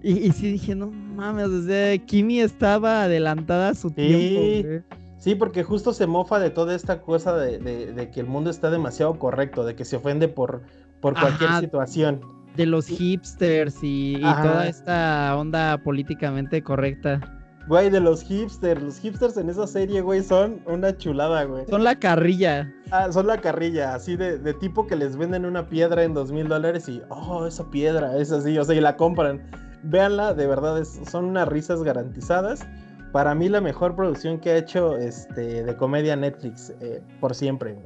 Y, 0.00 0.30
sí 0.30 0.52
dije, 0.52 0.76
no 0.76 0.92
mames, 0.92 1.48
o 1.48 2.06
Kimi 2.06 2.38
estaba 2.38 3.02
adelantada 3.02 3.70
a 3.70 3.74
su 3.74 3.90
tiempo. 3.90 4.84
Sí, 5.18 5.34
porque 5.34 5.64
justo 5.64 5.92
se 5.92 6.06
mofa 6.06 6.38
de 6.38 6.50
toda 6.50 6.74
esta 6.74 7.02
cosa 7.02 7.36
de, 7.36 8.10
que 8.12 8.20
el 8.20 8.26
mundo 8.26 8.50
está 8.50 8.70
demasiado 8.70 9.18
correcto, 9.18 9.64
de 9.64 9.74
que 9.74 9.84
se 9.84 9.96
ofende 9.96 10.28
por, 10.28 10.62
por 11.00 11.18
cualquier 11.18 11.50
situación. 11.60 12.20
De 12.56 12.66
los 12.66 12.86
hipsters 12.86 13.76
y, 13.82 14.20
toda 14.20 14.68
esta 14.68 15.36
onda 15.36 15.78
políticamente 15.78 16.62
correcta. 16.62 17.20
Güey, 17.66 17.90
de 17.90 18.00
los 18.00 18.22
hipsters. 18.22 18.80
Los 18.80 18.98
hipsters 19.00 19.36
en 19.36 19.50
esa 19.50 19.66
serie, 19.66 20.00
güey, 20.00 20.22
son 20.22 20.62
una 20.66 20.96
chulada, 20.96 21.44
güey. 21.44 21.66
Son 21.68 21.84
la 21.84 21.96
carrilla. 21.96 22.72
Ah, 22.90 23.12
son 23.12 23.26
la 23.26 23.38
carrilla, 23.38 23.94
así 23.94 24.16
de, 24.16 24.38
de 24.38 24.54
tipo 24.54 24.86
que 24.86 24.96
les 24.96 25.16
venden 25.16 25.44
una 25.44 25.68
piedra 25.68 26.04
en 26.04 26.14
dos 26.14 26.32
mil 26.32 26.48
dólares 26.48 26.88
y, 26.88 27.02
oh, 27.10 27.46
esa 27.46 27.68
piedra, 27.70 28.16
es 28.16 28.32
así, 28.32 28.56
o 28.56 28.64
sea, 28.64 28.74
y 28.74 28.80
la 28.80 28.96
compran. 28.96 29.42
Véanla, 29.82 30.32
de 30.32 30.46
verdad, 30.46 30.82
son 30.84 31.26
unas 31.26 31.46
risas 31.46 31.82
garantizadas 31.82 32.66
para 33.12 33.34
mí 33.34 33.48
la 33.48 33.60
mejor 33.60 33.96
producción 33.96 34.38
que 34.38 34.50
ha 34.50 34.56
hecho 34.56 34.96
este, 34.96 35.64
de 35.64 35.76
comedia 35.76 36.16
Netflix 36.16 36.72
eh, 36.80 37.02
por 37.20 37.34
siempre. 37.34 37.76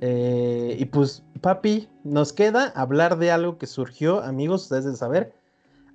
Eh, 0.00 0.76
y 0.78 0.84
pues, 0.86 1.24
papi, 1.40 1.88
nos 2.04 2.32
queda 2.32 2.68
hablar 2.74 3.18
de 3.18 3.30
algo 3.30 3.58
que 3.58 3.66
surgió, 3.66 4.20
amigos, 4.20 4.64
ustedes 4.64 4.84
deben 4.84 4.96
saber. 4.96 5.32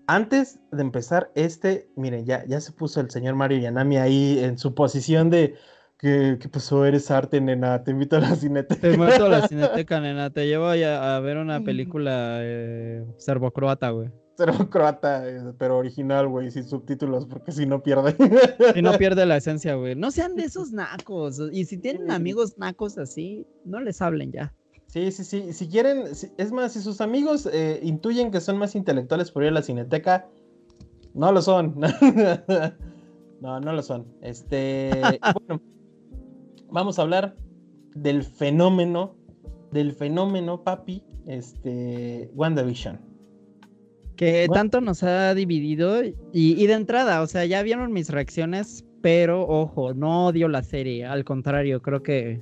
Antes 0.08 0.60
de 0.72 0.82
empezar 0.82 1.32
este, 1.36 1.90
miren, 1.96 2.26
ya, 2.26 2.46
ya 2.46 2.62
se 2.62 2.72
puso 2.72 3.02
el 3.02 3.10
señor 3.12 3.36
Mario 3.36 3.60
Yanami 3.60 3.98
ahí 3.98 4.40
en 4.40 4.58
su 4.58 4.74
posición 4.74 5.30
de 5.30 5.56
que, 5.98 6.38
que 6.40 6.48
pasó, 6.48 6.86
eres 6.86 7.12
arte, 7.12 7.42
nena, 7.42 7.84
te 7.84 7.92
invito 7.92 8.16
a 8.16 8.22
la 8.22 8.36
cineteca. 8.36 8.80
Te 8.80 8.94
invito 8.94 9.26
a 9.26 9.30
la 9.30 9.42
cineteca, 9.48 10.00
nena, 10.00 10.30
te 10.30 10.48
llevo 10.48 10.68
a, 10.68 11.16
a 11.16 11.20
ver 11.20 11.38
una 11.38 11.62
película 11.62 12.38
eh, 12.42 13.06
serbocroata, 13.18 13.90
güey 13.90 14.10
pero 14.38 14.54
croata, 14.70 15.28
eh, 15.28 15.54
pero 15.58 15.78
original, 15.78 16.28
güey, 16.28 16.52
sin 16.52 16.64
subtítulos, 16.64 17.26
porque 17.26 17.52
si 17.52 17.66
no 17.66 17.82
pierde. 17.82 18.16
Si 18.74 18.82
no 18.82 18.94
pierde 18.94 19.26
la 19.26 19.38
esencia, 19.38 19.76
güey. 19.76 19.96
No 19.96 20.12
sean 20.12 20.36
de 20.36 20.44
esos 20.44 20.72
nacos. 20.72 21.42
Y 21.52 21.66
si 21.66 21.78
tienen 21.78 22.12
amigos 22.12 22.58
nacos 22.58 22.98
así, 22.98 23.46
no 23.66 23.82
les 23.82 24.02
hablen 24.02 24.32
ya. 24.32 24.54
Sí, 24.86 25.12
sí, 25.12 25.24
sí. 25.26 25.52
Si 25.52 25.68
quieren, 25.68 26.06
es 26.08 26.52
más, 26.52 26.72
si 26.72 26.82
sus 26.82 27.02
amigos 27.02 27.50
eh, 27.52 27.80
intuyen 27.84 28.32
que 28.32 28.40
son 28.40 28.58
más 28.58 28.76
intelectuales 28.76 29.32
por 29.32 29.44
ir 29.44 29.50
a 29.50 29.54
la 29.54 29.62
cineteca, 29.64 30.30
no 31.14 31.32
lo 31.32 31.42
son. 31.42 31.76
no, 33.42 33.60
no 33.60 33.74
lo 33.74 33.82
son. 33.82 34.06
Este, 34.22 34.92
bueno, 35.48 35.62
vamos 36.70 37.00
a 37.00 37.02
hablar 37.02 37.36
del 37.96 38.24
fenómeno, 38.24 39.16
del 39.72 39.94
fenómeno, 39.94 40.64
papi, 40.64 41.04
este, 41.26 42.30
WandaVision 42.36 43.17
que 44.18 44.48
tanto 44.52 44.82
nos 44.82 45.04
ha 45.04 45.34
dividido 45.34 46.02
y, 46.34 46.68
de 46.68 46.74
entrada, 46.74 47.22
o 47.22 47.28
sea, 47.28 47.46
ya 47.46 47.62
vieron 47.62 47.94
mis 47.94 48.10
reacciones, 48.10 48.84
pero 49.02 49.48
ojo, 49.48 49.94
no 49.94 50.28
odio 50.28 50.50
la 50.50 50.64
serie, 50.64 51.06
al 51.06 51.24
contrario, 51.24 51.82
creo 51.82 52.04
que 52.04 52.42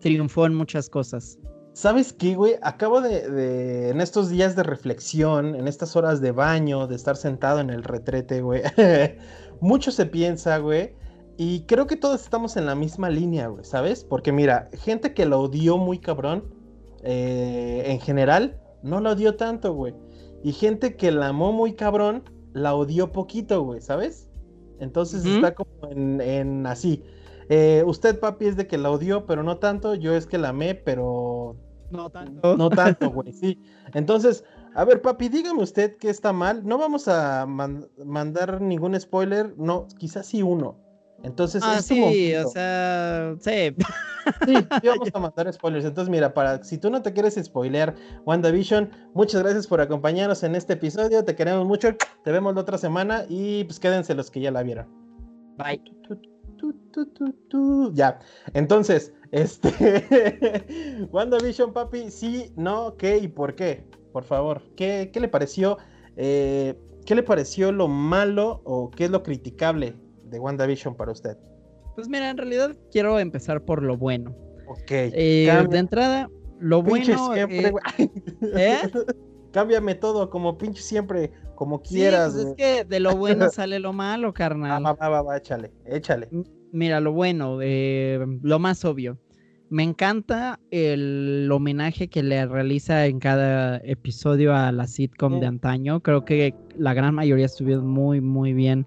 triunfó 0.00 0.44
en 0.44 0.54
muchas 0.54 0.90
cosas. 0.90 1.38
¿Sabes 1.72 2.12
qué, 2.12 2.34
güey? 2.34 2.54
Acabo 2.62 3.00
de, 3.00 3.88
en 3.90 4.00
estos 4.00 4.28
días 4.28 4.54
de 4.54 4.64
reflexión, 4.64 5.54
en 5.54 5.66
estas 5.66 5.96
horas 5.96 6.20
de 6.20 6.32
baño, 6.32 6.86
de 6.86 6.96
estar 6.96 7.16
sentado 7.16 7.60
en 7.60 7.70
el 7.70 7.84
retrete, 7.84 8.42
güey, 8.42 8.62
mucho 9.60 9.90
se 9.90 10.06
piensa, 10.06 10.58
güey, 10.58 10.94
y 11.36 11.60
creo 11.62 11.86
que 11.86 11.96
todos 11.96 12.22
estamos 12.22 12.56
en 12.56 12.66
la 12.66 12.74
misma 12.74 13.08
línea, 13.08 13.46
güey, 13.46 13.64
¿sabes? 13.64 14.04
Porque 14.04 14.32
mira, 14.32 14.68
gente 14.72 15.14
que 15.14 15.26
lo 15.26 15.40
odió 15.40 15.78
muy 15.78 15.98
cabrón, 15.98 16.44
eh, 17.02 17.84
en 17.86 18.00
general, 18.00 18.60
no 18.82 19.00
lo 19.00 19.10
odió 19.12 19.36
tanto, 19.36 19.74
güey. 19.74 19.94
Y 20.44 20.52
gente 20.52 20.94
que 20.94 21.10
la 21.10 21.28
amó 21.28 21.52
muy 21.52 21.72
cabrón, 21.72 22.22
la 22.52 22.74
odió 22.74 23.12
poquito, 23.12 23.62
güey, 23.62 23.80
¿sabes? 23.80 24.30
Entonces 24.78 25.24
está 25.24 25.54
como 25.54 25.70
en, 25.90 26.66
así. 26.66 27.02
Eh, 27.48 27.82
usted, 27.86 28.20
papi, 28.20 28.46
es 28.46 28.56
de 28.56 28.66
que 28.66 28.76
la 28.76 28.90
odió, 28.90 29.24
pero 29.24 29.42
no 29.42 29.56
tanto. 29.56 29.94
Yo 29.94 30.14
es 30.14 30.26
que 30.26 30.36
la 30.36 30.50
amé, 30.50 30.74
pero. 30.74 31.56
No 31.90 32.10
tanto. 32.10 32.56
No 32.58 32.68
tanto, 32.68 33.10
güey, 33.10 33.32
sí. 33.32 33.58
Entonces, 33.94 34.44
a 34.74 34.84
ver, 34.84 35.00
papi, 35.00 35.30
dígame 35.30 35.62
usted 35.62 35.96
qué 35.96 36.10
está 36.10 36.34
mal. 36.34 36.66
No 36.66 36.76
vamos 36.76 37.08
a 37.08 37.46
mandar 37.46 38.60
ningún 38.60 39.00
spoiler. 39.00 39.54
No, 39.56 39.86
quizás 39.98 40.26
sí 40.26 40.42
uno. 40.42 40.83
Entonces, 41.24 41.62
ah, 41.64 41.80
sí, 41.80 42.34
o 42.34 42.48
sea, 42.50 43.34
sí. 43.40 43.74
Sí, 44.46 44.54
vamos 44.84 45.08
a 45.14 45.18
mandar 45.18 45.50
spoilers. 45.50 45.86
Entonces, 45.86 46.10
mira, 46.10 46.34
para 46.34 46.62
si 46.62 46.76
tú 46.76 46.90
no 46.90 47.00
te 47.00 47.14
quieres 47.14 47.42
spoilear 47.42 47.94
WandaVision, 48.26 48.90
muchas 49.14 49.42
gracias 49.42 49.66
por 49.66 49.80
acompañarnos 49.80 50.42
en 50.42 50.54
este 50.54 50.74
episodio. 50.74 51.24
Te 51.24 51.34
queremos 51.34 51.64
mucho. 51.66 51.88
Te 52.24 52.30
vemos 52.30 52.54
la 52.54 52.60
otra 52.60 52.76
semana 52.76 53.24
y 53.26 53.64
pues 53.64 53.80
quédense 53.80 54.14
los 54.14 54.30
que 54.30 54.40
ya 54.40 54.50
la 54.50 54.62
vieron. 54.62 54.86
Bye. 55.56 55.82
ya. 57.94 58.18
Entonces, 58.52 59.14
este 59.32 61.08
WandaVision, 61.10 61.72
papi, 61.72 62.10
sí, 62.10 62.52
no, 62.54 62.98
qué 62.98 63.16
y 63.16 63.28
por 63.28 63.54
qué. 63.54 63.88
Por 64.12 64.24
favor, 64.24 64.62
¿qué, 64.76 65.10
qué 65.10 65.20
le 65.20 65.28
pareció? 65.28 65.78
Eh, 66.16 66.78
¿Qué 67.06 67.14
le 67.14 67.22
pareció 67.22 67.72
lo 67.72 67.88
malo 67.88 68.60
o 68.64 68.90
qué 68.90 69.06
es 69.06 69.10
lo 69.10 69.22
criticable 69.22 70.03
de 70.34 70.40
WandaVision 70.40 70.96
para 70.96 71.12
usted? 71.12 71.36
Pues 71.94 72.08
mira, 72.08 72.28
en 72.28 72.36
realidad 72.36 72.76
quiero 72.90 73.18
empezar 73.20 73.64
por 73.64 73.82
lo 73.82 73.96
bueno. 73.96 74.36
Ok. 74.66 74.90
Eh, 74.90 75.66
de 75.70 75.78
entrada, 75.78 76.28
lo 76.58 76.82
bueno. 76.82 77.32
Siempre, 77.32 77.68
eh, 77.68 77.72
¿eh? 78.56 78.90
Cámbiame 79.52 79.94
todo, 79.94 80.28
como 80.28 80.58
pinche 80.58 80.82
siempre, 80.82 81.30
como 81.54 81.80
quieras. 81.80 82.34
Pues 82.34 82.46
es 82.46 82.54
que 82.56 82.84
de 82.84 82.98
lo 82.98 83.16
bueno 83.16 83.48
sale 83.50 83.78
lo 83.78 83.92
malo, 83.92 84.34
carnal. 84.34 84.84
Va, 84.84 84.94
va, 84.94 85.22
va, 85.22 85.36
échale, 85.36 85.72
échale. 85.86 86.28
Mira, 86.72 86.98
lo 86.98 87.12
bueno, 87.12 87.58
lo 87.60 88.58
más 88.58 88.84
obvio. 88.84 89.16
Me 89.70 89.84
encanta 89.84 90.60
el 90.70 91.48
homenaje 91.50 92.08
que 92.08 92.22
le 92.22 92.44
realiza 92.46 93.06
en 93.06 93.20
cada 93.20 93.78
episodio 93.78 94.54
a 94.54 94.72
la 94.72 94.86
sitcom 94.88 95.38
de 95.40 95.46
antaño. 95.46 96.00
Creo 96.00 96.24
que 96.24 96.54
la 96.76 96.92
gran 96.92 97.14
mayoría 97.14 97.46
estuvieron 97.46 97.86
muy, 97.86 98.20
muy 98.20 98.52
bien 98.52 98.86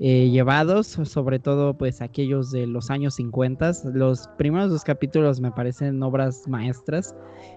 eh, 0.00 0.30
llevados, 0.30 0.86
sobre 0.86 1.40
todo 1.40 1.76
pues 1.76 2.00
aquellos 2.00 2.52
de 2.52 2.66
los 2.66 2.90
años 2.90 3.14
50. 3.14 3.72
Los 3.92 4.28
primeros 4.38 4.70
dos 4.70 4.84
capítulos 4.84 5.40
me 5.40 5.50
parecen 5.50 6.02
obras 6.02 6.46
maestras. 6.46 7.16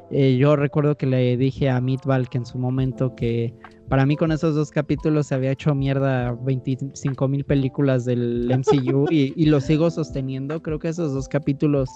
Eh, 0.10 0.38
yo 0.38 0.56
recuerdo 0.56 0.98
que 0.98 1.06
le 1.06 1.38
dije 1.38 1.70
a 1.70 1.80
Meatball 1.80 2.30
que 2.30 2.40
en 2.40 2.46
su 2.46 2.58
momento 2.58 3.16
que 3.16 3.54
para 3.90 4.06
mí 4.06 4.16
con 4.16 4.32
esos 4.32 4.56
dos 4.56 4.72
capítulos 4.72 5.28
se 5.28 5.36
había 5.36 5.52
hecho 5.52 5.76
mierda 5.76 6.32
25 6.32 7.28
mil 7.28 7.44
películas 7.44 8.06
del 8.06 8.50
MCU 8.50 9.06
y, 9.12 9.34
y 9.36 9.46
lo 9.46 9.62
sigo 9.62 9.92
sosteniendo. 9.92 10.62
Creo 10.62 10.80
que 10.80 10.90
esos 10.90 11.14
dos 11.14 11.28
capítulos 11.28 11.90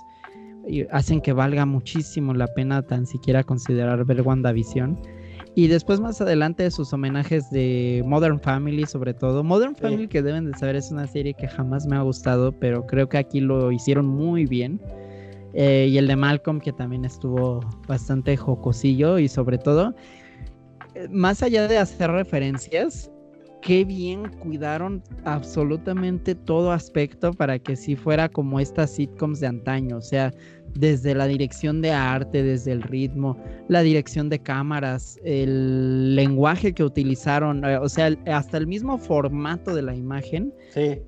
eh, 0.67 0.87
hacen 0.91 1.21
que 1.21 1.33
valga 1.33 1.65
muchísimo 1.65 2.33
la 2.33 2.47
pena 2.47 2.81
tan 2.81 3.05
siquiera 3.05 3.43
considerar 3.43 4.03
ver 4.05 4.21
WandaVision. 4.21 4.99
Y 5.55 5.67
después 5.67 6.01
más 6.01 6.19
adelante 6.19 6.69
sus 6.69 6.91
homenajes 6.91 7.49
de 7.49 8.03
Modern 8.05 8.39
Family 8.41 8.85
sobre 8.85 9.13
todo. 9.13 9.43
Modern 9.43 9.75
Family 9.75 10.07
que 10.07 10.21
deben 10.21 10.51
de 10.51 10.57
saber 10.57 10.75
es 10.75 10.91
una 10.91 11.07
serie 11.07 11.33
que 11.33 11.47
jamás 11.47 11.87
me 11.87 11.95
ha 11.95 12.01
gustado, 12.01 12.51
pero 12.51 12.85
creo 12.85 13.07
que 13.07 13.17
aquí 13.17 13.39
lo 13.39 13.71
hicieron 13.71 14.05
muy 14.05 14.45
bien. 14.45 14.81
Eh, 15.53 15.87
y 15.89 15.97
el 15.97 16.07
de 16.07 16.17
Malcolm 16.17 16.59
que 16.59 16.73
también 16.73 17.05
estuvo 17.05 17.61
bastante 17.87 18.35
jocosillo 18.35 19.17
y 19.17 19.29
sobre 19.29 19.57
todo, 19.57 19.95
más 21.09 21.41
allá 21.41 21.69
de 21.69 21.77
hacer 21.77 22.11
referencias, 22.11 23.09
qué 23.61 23.85
bien 23.85 24.29
cuidaron 24.39 25.01
absolutamente 25.23 26.35
todo 26.35 26.73
aspecto 26.73 27.33
para 27.33 27.57
que 27.57 27.75
sí 27.75 27.95
fuera 27.95 28.29
como 28.29 28.59
estas 28.59 28.91
sitcoms 28.91 29.39
de 29.39 29.47
antaño. 29.47 29.97
O 29.97 30.01
sea, 30.01 30.33
desde 30.75 31.15
la 31.15 31.25
dirección 31.25 31.81
de 31.81 31.91
arte, 31.91 32.43
desde 32.43 32.73
el 32.73 32.81
ritmo, 32.81 33.37
la 33.69 33.81
dirección 33.81 34.29
de 34.29 34.39
cámaras, 34.39 35.19
el 35.23 36.15
lenguaje 36.15 36.73
que 36.73 36.83
utilizaron, 36.83 37.63
eh, 37.65 37.77
o 37.77 37.89
sea, 37.89 38.15
hasta 38.27 38.57
el 38.57 38.67
mismo 38.67 38.97
formato 38.97 39.73
de 39.73 39.81
la 39.81 39.95
imagen, 39.95 40.53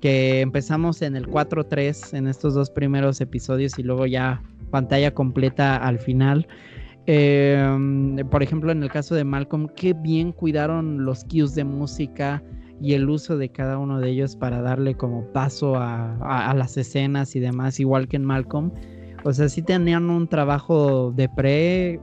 que 0.00 0.40
empezamos 0.40 1.02
en 1.02 1.16
el 1.16 1.26
4.3 1.26 2.16
en 2.16 2.26
estos 2.26 2.54
dos 2.54 2.70
primeros 2.70 3.20
episodios 3.20 3.78
y 3.78 3.82
luego 3.82 4.06
ya 4.06 4.42
pantalla 4.70 5.12
completa 5.12 5.76
al 5.76 5.98
final. 5.98 6.48
Em, 7.06 8.16
por 8.28 8.42
ejemplo, 8.42 8.72
en 8.72 8.82
el 8.82 8.90
caso 8.90 9.14
de 9.14 9.24
Malcolm, 9.24 9.68
qué 9.76 9.92
bien 9.94 10.32
cuidaron 10.32 11.04
los 11.04 11.24
cues 11.24 11.54
de 11.54 11.64
música 11.64 12.42
y 12.80 12.94
el 12.94 13.08
uso 13.08 13.36
de 13.36 13.50
cada 13.50 13.78
uno 13.78 13.98
de 13.98 14.10
ellos 14.10 14.36
para 14.36 14.62
darle 14.62 14.94
como 14.94 15.24
paso 15.32 15.74
a 15.76 16.54
las 16.56 16.76
escenas 16.76 17.34
y 17.34 17.40
demás, 17.40 17.80
igual 17.80 18.08
que 18.08 18.16
en 18.16 18.24
Malcolm 18.24 18.72
o 19.24 19.32
sea, 19.32 19.48
sí 19.48 19.62
tenían 19.62 20.10
un 20.10 20.28
trabajo 20.28 21.12
de 21.12 21.28
pre 21.28 22.00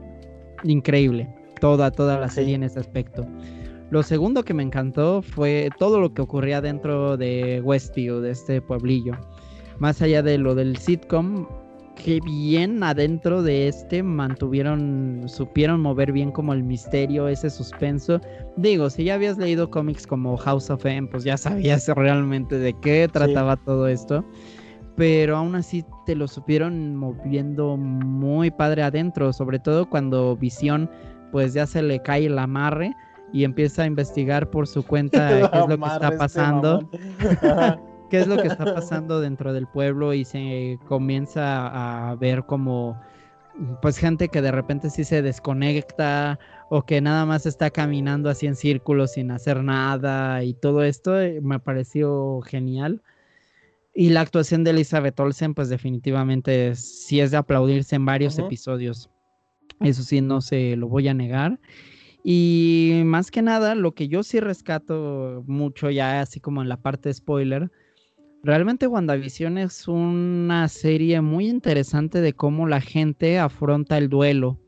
increíble. 0.63 1.33
Toda, 1.59 1.91
toda 1.91 2.19
la 2.19 2.29
serie 2.29 2.55
en 2.55 2.63
ese 2.63 2.79
aspecto. 2.79 3.25
Lo 3.91 4.03
segundo 4.03 4.43
que 4.43 4.53
me 4.53 4.63
encantó 4.63 5.21
fue 5.21 5.69
todo 5.77 5.99
lo 5.99 6.13
que 6.13 6.21
ocurría 6.21 6.59
dentro 6.59 7.17
de 7.17 7.61
Westview, 7.63 8.19
de 8.19 8.31
este 8.31 8.61
pueblillo. 8.61 9.13
Más 9.79 10.01
allá 10.01 10.21
de 10.21 10.37
lo 10.37 10.55
del 10.55 10.75
sitcom, 10.75 11.47
que 11.95 12.19
bien 12.25 12.83
adentro 12.83 13.41
de 13.41 13.67
este 13.67 14.03
mantuvieron, 14.03 15.23
supieron 15.27 15.81
mover 15.81 16.11
bien 16.11 16.31
como 16.31 16.53
el 16.53 16.63
misterio, 16.63 17.27
ese 17.27 17.49
suspenso. 17.49 18.19
Digo, 18.57 18.89
si 18.89 19.05
ya 19.05 19.13
habías 19.13 19.37
leído 19.37 19.69
cómics 19.69 20.05
como 20.05 20.35
House 20.37 20.69
of 20.69 20.85
M, 20.85 21.07
pues 21.07 21.23
ya 21.23 21.37
sabías 21.37 21.87
realmente 21.95 22.57
de 22.57 22.73
qué 22.81 23.07
trataba 23.11 23.55
todo 23.55 23.87
esto 23.87 24.25
pero 24.95 25.37
aún 25.37 25.55
así 25.55 25.85
te 26.05 26.15
lo 26.15 26.27
supieron 26.27 26.95
moviendo 26.95 27.77
muy 27.77 28.51
padre 28.51 28.83
adentro, 28.83 29.33
sobre 29.33 29.59
todo 29.59 29.89
cuando 29.89 30.35
Visión 30.35 30.89
pues 31.31 31.53
ya 31.53 31.67
se 31.67 31.81
le 31.81 32.01
cae 32.01 32.27
el 32.27 32.39
amarre 32.39 32.95
y 33.33 33.43
empieza 33.43 33.83
a 33.83 33.85
investigar 33.87 34.49
por 34.49 34.67
su 34.67 34.85
cuenta 34.85 35.27
qué 35.51 35.59
es 35.59 35.67
lo 35.67 35.77
que 35.77 35.85
está 35.85 36.07
este 36.07 36.17
pasando. 36.17 36.89
qué 38.09 38.19
es 38.19 38.27
lo 38.27 38.37
que 38.37 38.47
está 38.47 38.73
pasando 38.73 39.19
dentro 39.19 39.51
del 39.51 39.67
pueblo 39.67 40.13
y 40.13 40.25
se 40.25 40.79
comienza 40.87 42.09
a 42.09 42.15
ver 42.15 42.45
como 42.45 42.99
pues 43.81 43.97
gente 43.97 44.29
que 44.29 44.41
de 44.41 44.51
repente 44.51 44.89
sí 44.89 45.03
se 45.03 45.21
desconecta 45.21 46.39
o 46.69 46.83
que 46.83 47.01
nada 47.01 47.25
más 47.25 47.45
está 47.45 47.69
caminando 47.69 48.29
así 48.29 48.47
en 48.47 48.55
círculos 48.55 49.13
sin 49.13 49.31
hacer 49.31 49.63
nada 49.63 50.43
y 50.43 50.53
todo 50.53 50.83
esto 50.83 51.19
eh, 51.19 51.39
me 51.41 51.59
pareció 51.59 52.41
genial. 52.41 53.01
Y 53.97 54.09
la 54.09 54.21
actuación 54.21 54.65
de 54.65 54.71
Elizabeth 54.71 55.17
Olsen, 55.21 55.53
pues 55.53 55.69
definitivamente 55.69 56.75
sí 56.75 57.21
es 57.21 57.31
de 57.31 57.37
aplaudirse 57.37 57.95
en 57.95 58.05
varios 58.05 58.37
episodios. 58.37 59.09
Eso 59.79 60.03
sí, 60.03 60.19
no 60.19 60.41
se 60.41 60.75
lo 60.75 60.89
voy 60.89 61.07
a 61.07 61.13
negar. 61.13 61.57
Y 62.21 63.03
más 63.05 63.31
que 63.31 63.41
nada, 63.41 63.73
lo 63.73 63.93
que 63.93 64.09
yo 64.09 64.23
sí 64.23 64.41
rescato 64.41 65.45
mucho, 65.47 65.89
ya 65.89 66.19
así 66.19 66.41
como 66.41 66.61
en 66.61 66.67
la 66.67 66.81
parte 66.81 67.07
de 67.07 67.13
spoiler, 67.13 67.71
realmente 68.43 68.87
WandaVision 68.87 69.57
es 69.57 69.87
una 69.87 70.67
serie 70.67 71.21
muy 71.21 71.47
interesante 71.47 72.19
de 72.19 72.33
cómo 72.33 72.67
la 72.67 72.81
gente 72.81 73.39
afronta 73.39 73.97
el 73.97 74.09
duelo. 74.09 74.59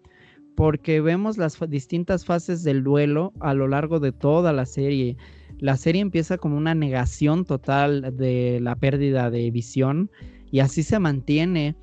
Porque 0.55 1.01
vemos 1.01 1.37
las 1.37 1.59
distintas 1.67 2.23
fases 2.23 2.63
del 2.63 2.81
duelo 2.81 3.33
a 3.41 3.53
lo 3.53 3.67
largo 3.67 3.99
de 3.99 4.13
toda 4.13 4.53
la 4.53 4.65
serie 4.65 5.17
la 5.59 5.75
serie 5.77 6.01
empieza 6.01 6.37
como 6.37 6.57
una 6.57 6.75
negación 6.75 7.45
total 7.45 8.15
de 8.15 8.59
la 8.61 8.75
pérdida 8.75 9.29
de 9.31 9.49
visión 9.49 10.11
y 10.51 10.59
así 10.59 10.83
se 10.83 10.99
mantiene 10.99 11.75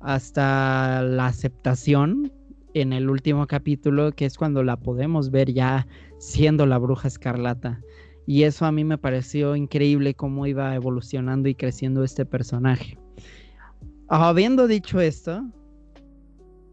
hasta 0.00 1.02
la 1.02 1.26
aceptación 1.26 2.32
en 2.74 2.92
el 2.92 3.08
último 3.08 3.46
capítulo, 3.46 4.12
que 4.12 4.26
es 4.26 4.36
cuando 4.36 4.62
la 4.62 4.76
podemos 4.76 5.30
ver 5.30 5.52
ya 5.52 5.86
siendo 6.18 6.66
la 6.66 6.78
bruja 6.78 7.08
escarlata. 7.08 7.80
Y 8.26 8.44
eso 8.44 8.66
a 8.66 8.72
mí 8.72 8.84
me 8.84 8.98
pareció 8.98 9.56
increíble 9.56 10.14
cómo 10.14 10.46
iba 10.46 10.74
evolucionando 10.74 11.48
y 11.48 11.54
creciendo 11.54 12.04
este 12.04 12.24
personaje. 12.24 12.98
Habiendo 14.08 14.66
dicho 14.66 15.00
esto, 15.00 15.42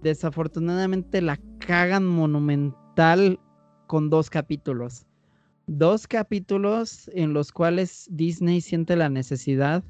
desafortunadamente 0.02 1.22
la 1.22 1.40
cagan 1.60 2.06
monumental 2.06 3.40
con 3.88 4.10
dos 4.10 4.30
capítulos 4.30 5.09
dos 5.78 6.08
capítulos 6.08 7.12
en 7.14 7.34
los 7.34 7.52
cuales 7.52 8.08
Disney 8.10 8.60
siente 8.60 8.96
la 8.96 9.08
necesidad 9.08 9.84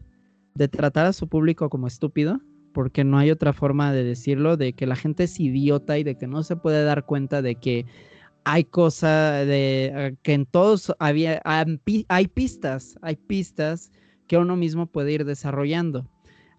de 0.56 0.68
tratar 0.68 1.06
a 1.06 1.14
su 1.14 1.30
público 1.30 1.70
como 1.70 1.88
estúpido, 1.88 2.42
porque 2.74 3.06
no 3.06 3.18
hay 3.18 3.32
otra 3.32 3.54
forma 3.54 3.94
de 3.94 4.04
decirlo, 4.04 4.58
de 4.58 4.74
que 4.74 4.86
la 4.86 4.98
gente 4.98 5.24
es 5.24 5.40
idiota 5.40 5.98
y 5.98 6.04
de 6.04 6.18
que 6.18 6.28
no 6.28 6.44
se 6.44 6.58
puede 6.58 6.84
dar 6.84 7.06
cuenta 7.06 7.42
de 7.42 7.56
que 7.56 7.86
hay 8.44 8.66
cosas 8.66 9.48
de 9.48 9.92
eh, 9.96 10.16
que 10.22 10.34
en 10.34 10.46
todos 10.46 10.94
había 11.00 11.42
hay 11.46 12.28
pistas, 12.28 12.98
hay 13.02 13.16
pistas 13.16 13.92
que 14.28 14.38
uno 14.38 14.58
mismo 14.58 14.86
puede 14.86 15.14
ir 15.14 15.24
desarrollando. 15.24 16.10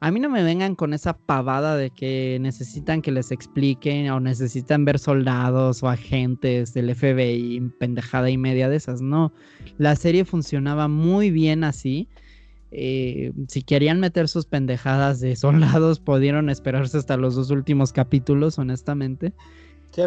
A 0.03 0.11
mí 0.11 0.19
no 0.19 0.31
me 0.31 0.43
vengan 0.43 0.77
con 0.77 0.95
esa 0.95 1.13
pavada 1.13 1.77
de 1.77 1.91
que 1.91 2.39
necesitan 2.41 3.03
que 3.03 3.13
les 3.13 3.31
expliquen 3.31 4.11
o 4.11 4.19
necesitan 4.19 4.87
ver 4.87 4.99
soldados 4.99 5.83
o 5.83 5.89
agentes 5.89 6.73
del 6.73 6.95
FBI, 6.95 7.61
pendejada 7.79 8.31
y 8.31 8.39
media 8.39 8.71
de 8.71 8.77
esas. 8.77 9.03
No, 9.03 9.31
la 9.77 9.95
serie 9.97 10.25
funcionaba 10.25 10.89
muy 10.89 11.31
bien 11.31 11.65
así. 11.65 12.09
Eh, 12.71 13.33
si 13.49 13.63
querían 13.63 14.01
meter 14.01 14.29
sus 14.29 14.47
pendejadas 14.47 15.21
de 15.21 15.37
soldados, 15.37 16.01
pudieron 16.01 16.49
esperarse 16.49 16.97
hasta 16.97 17.19
los 17.19 17.35
dos 17.35 17.51
últimos 17.51 17.93
capítulos, 17.93 18.59
honestamente. 18.59 19.35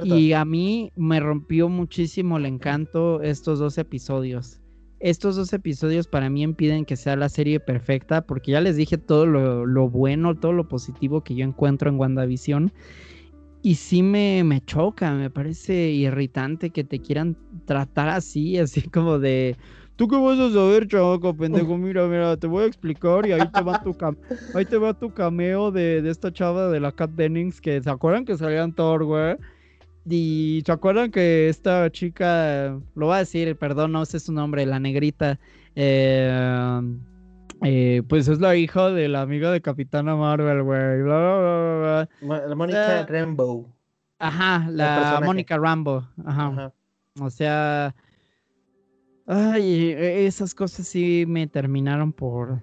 Y 0.06 0.34
a 0.34 0.44
mí 0.44 0.92
me 0.96 1.20
rompió 1.20 1.70
muchísimo 1.70 2.38
el 2.38 2.48
encanto 2.48 3.22
estos 3.22 3.60
dos 3.60 3.78
episodios 3.78 4.63
estos 5.04 5.36
dos 5.36 5.52
episodios 5.52 6.08
para 6.08 6.30
mí 6.30 6.44
impiden 6.44 6.86
que 6.86 6.96
sea 6.96 7.18
la 7.18 7.28
serie 7.28 7.60
perfecta, 7.60 8.26
porque 8.26 8.54
ya 8.54 8.62
les 8.62 8.78
dije 8.78 8.98
todo 8.98 9.26
lo, 9.26 9.90
bueno, 9.90 10.34
todo 10.34 10.54
lo 10.54 10.70
positivo 10.70 11.26
que 11.26 11.36
yo 11.36 11.44
encuentro 11.44 11.90
en 11.90 12.00
WandaVision. 12.00 12.72
Y 13.62 13.76
sí 13.76 14.02
me, 14.02 14.46
me 14.46 14.62
choca, 14.62 15.14
me 15.14 15.30
parece 15.30 15.92
irritante 15.92 16.70
que 16.70 16.86
te 16.86 17.00
quieran 17.00 17.38
tratar 17.66 18.08
así, 18.10 18.58
así 18.60 18.82
como 18.84 19.20
de... 19.20 19.58
¿Tú 19.98 20.08
qué 20.08 20.16
vas 20.16 20.40
a 20.40 20.50
saber, 20.52 20.88
chavaco, 20.88 21.36
pendejo? 21.36 21.78
Mira, 21.78 22.08
mira, 22.08 22.38
te 22.38 22.48
voy 22.48 22.64
a 22.64 22.68
explicar 22.68 23.28
y 23.28 23.34
ahí 23.34 23.48
te 23.52 23.62
va 23.62 23.84
tu, 23.84 23.96
ahí 24.56 24.66
te 24.66 24.78
va 24.78 24.94
tu 24.98 25.14
cameo 25.14 25.70
de, 25.70 26.02
de 26.02 26.10
esta 26.10 26.32
chava 26.32 26.70
de 26.70 26.80
la 26.80 26.94
Cat 26.94 27.12
Dennings 27.12 27.60
que 27.60 27.80
se 27.82 27.90
acuerdan 27.90 28.26
que 28.26 28.38
salían 28.38 28.74
Thor, 28.74 29.04
güey. 29.04 29.36
Y 30.06 30.64
se 30.66 30.72
acuerdan 30.72 31.12
que 31.12 31.48
esta 31.48 31.90
chica, 31.90 32.78
lo 32.96 33.08
va 33.08 33.18
a 33.18 33.20
decir, 33.20 33.56
perdón, 33.58 33.94
no 33.94 34.06
sé 34.06 34.20
su 34.20 34.34
nombre, 34.34 34.66
la 34.66 34.80
negrita, 34.80 35.40
eh, 35.76 36.82
eh, 37.64 38.04
pues 38.10 38.28
es 38.28 38.40
la 38.40 38.56
hija 38.56 38.90
de 38.90 39.08
la 39.08 39.22
amiga 39.22 39.52
de 39.52 39.62
Capitana 39.62 40.16
Marvel, 40.16 40.64
güey. 40.64 41.04
La 41.04 42.56
Mónica 42.56 43.06
Rambo. 43.06 43.74
Ajá, 44.20 44.68
la 44.70 45.22
Mónica 45.24 45.58
Rambo. 45.58 46.06
Ajá. 46.26 46.74
O 47.22 47.30
sea, 47.30 47.96
ay, 49.26 49.92
e, 49.92 50.26
esas 50.26 50.54
cosas 50.54 50.88
sí 50.88 51.26
me 51.28 51.48
terminaron 51.48 52.12
por 52.12 52.62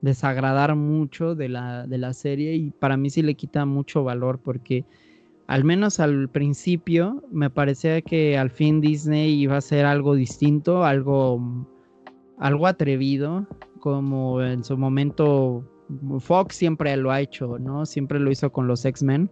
desagradar 0.00 0.76
mucho 0.76 1.34
de 1.34 1.48
la, 1.48 1.86
de 1.86 1.98
la 1.98 2.12
serie 2.12 2.54
y 2.54 2.70
para 2.70 2.96
mí 2.96 3.10
sí 3.10 3.22
le 3.22 3.34
quita 3.34 3.64
mucho 3.64 4.04
valor 4.04 4.38
porque 4.38 4.84
al 5.46 5.64
menos 5.64 6.00
al 6.00 6.28
principio, 6.28 7.22
me 7.30 7.50
parecía 7.50 8.00
que 8.02 8.36
al 8.36 8.50
fin 8.50 8.80
Disney 8.80 9.32
iba 9.32 9.56
a 9.56 9.60
ser 9.60 9.86
algo 9.86 10.14
distinto, 10.14 10.84
algo, 10.84 11.66
algo 12.38 12.66
atrevido, 12.66 13.46
como 13.80 14.42
en 14.42 14.64
su 14.64 14.76
momento 14.76 15.64
Fox 16.18 16.56
siempre 16.56 16.96
lo 16.96 17.12
ha 17.12 17.20
hecho, 17.20 17.58
¿no? 17.58 17.86
Siempre 17.86 18.18
lo 18.18 18.30
hizo 18.30 18.50
con 18.50 18.66
los 18.66 18.84
X-Men, 18.84 19.30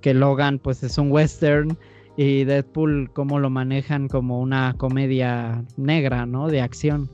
que 0.00 0.14
Logan 0.14 0.60
pues 0.60 0.84
es 0.84 0.96
un 0.98 1.10
western 1.10 1.76
y 2.16 2.44
Deadpool 2.44 3.10
como 3.12 3.40
lo 3.40 3.50
manejan 3.50 4.06
como 4.06 4.40
una 4.40 4.74
comedia 4.78 5.64
negra, 5.76 6.26
¿no? 6.26 6.46
De 6.46 6.60
acción. 6.60 7.10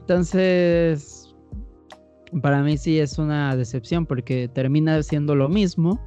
Entonces, 0.00 1.34
para 2.42 2.62
mí 2.62 2.76
sí 2.76 2.98
es 2.98 3.18
una 3.18 3.56
decepción 3.56 4.04
porque 4.04 4.48
termina 4.48 5.02
siendo 5.02 5.34
lo 5.34 5.48
mismo 5.48 5.98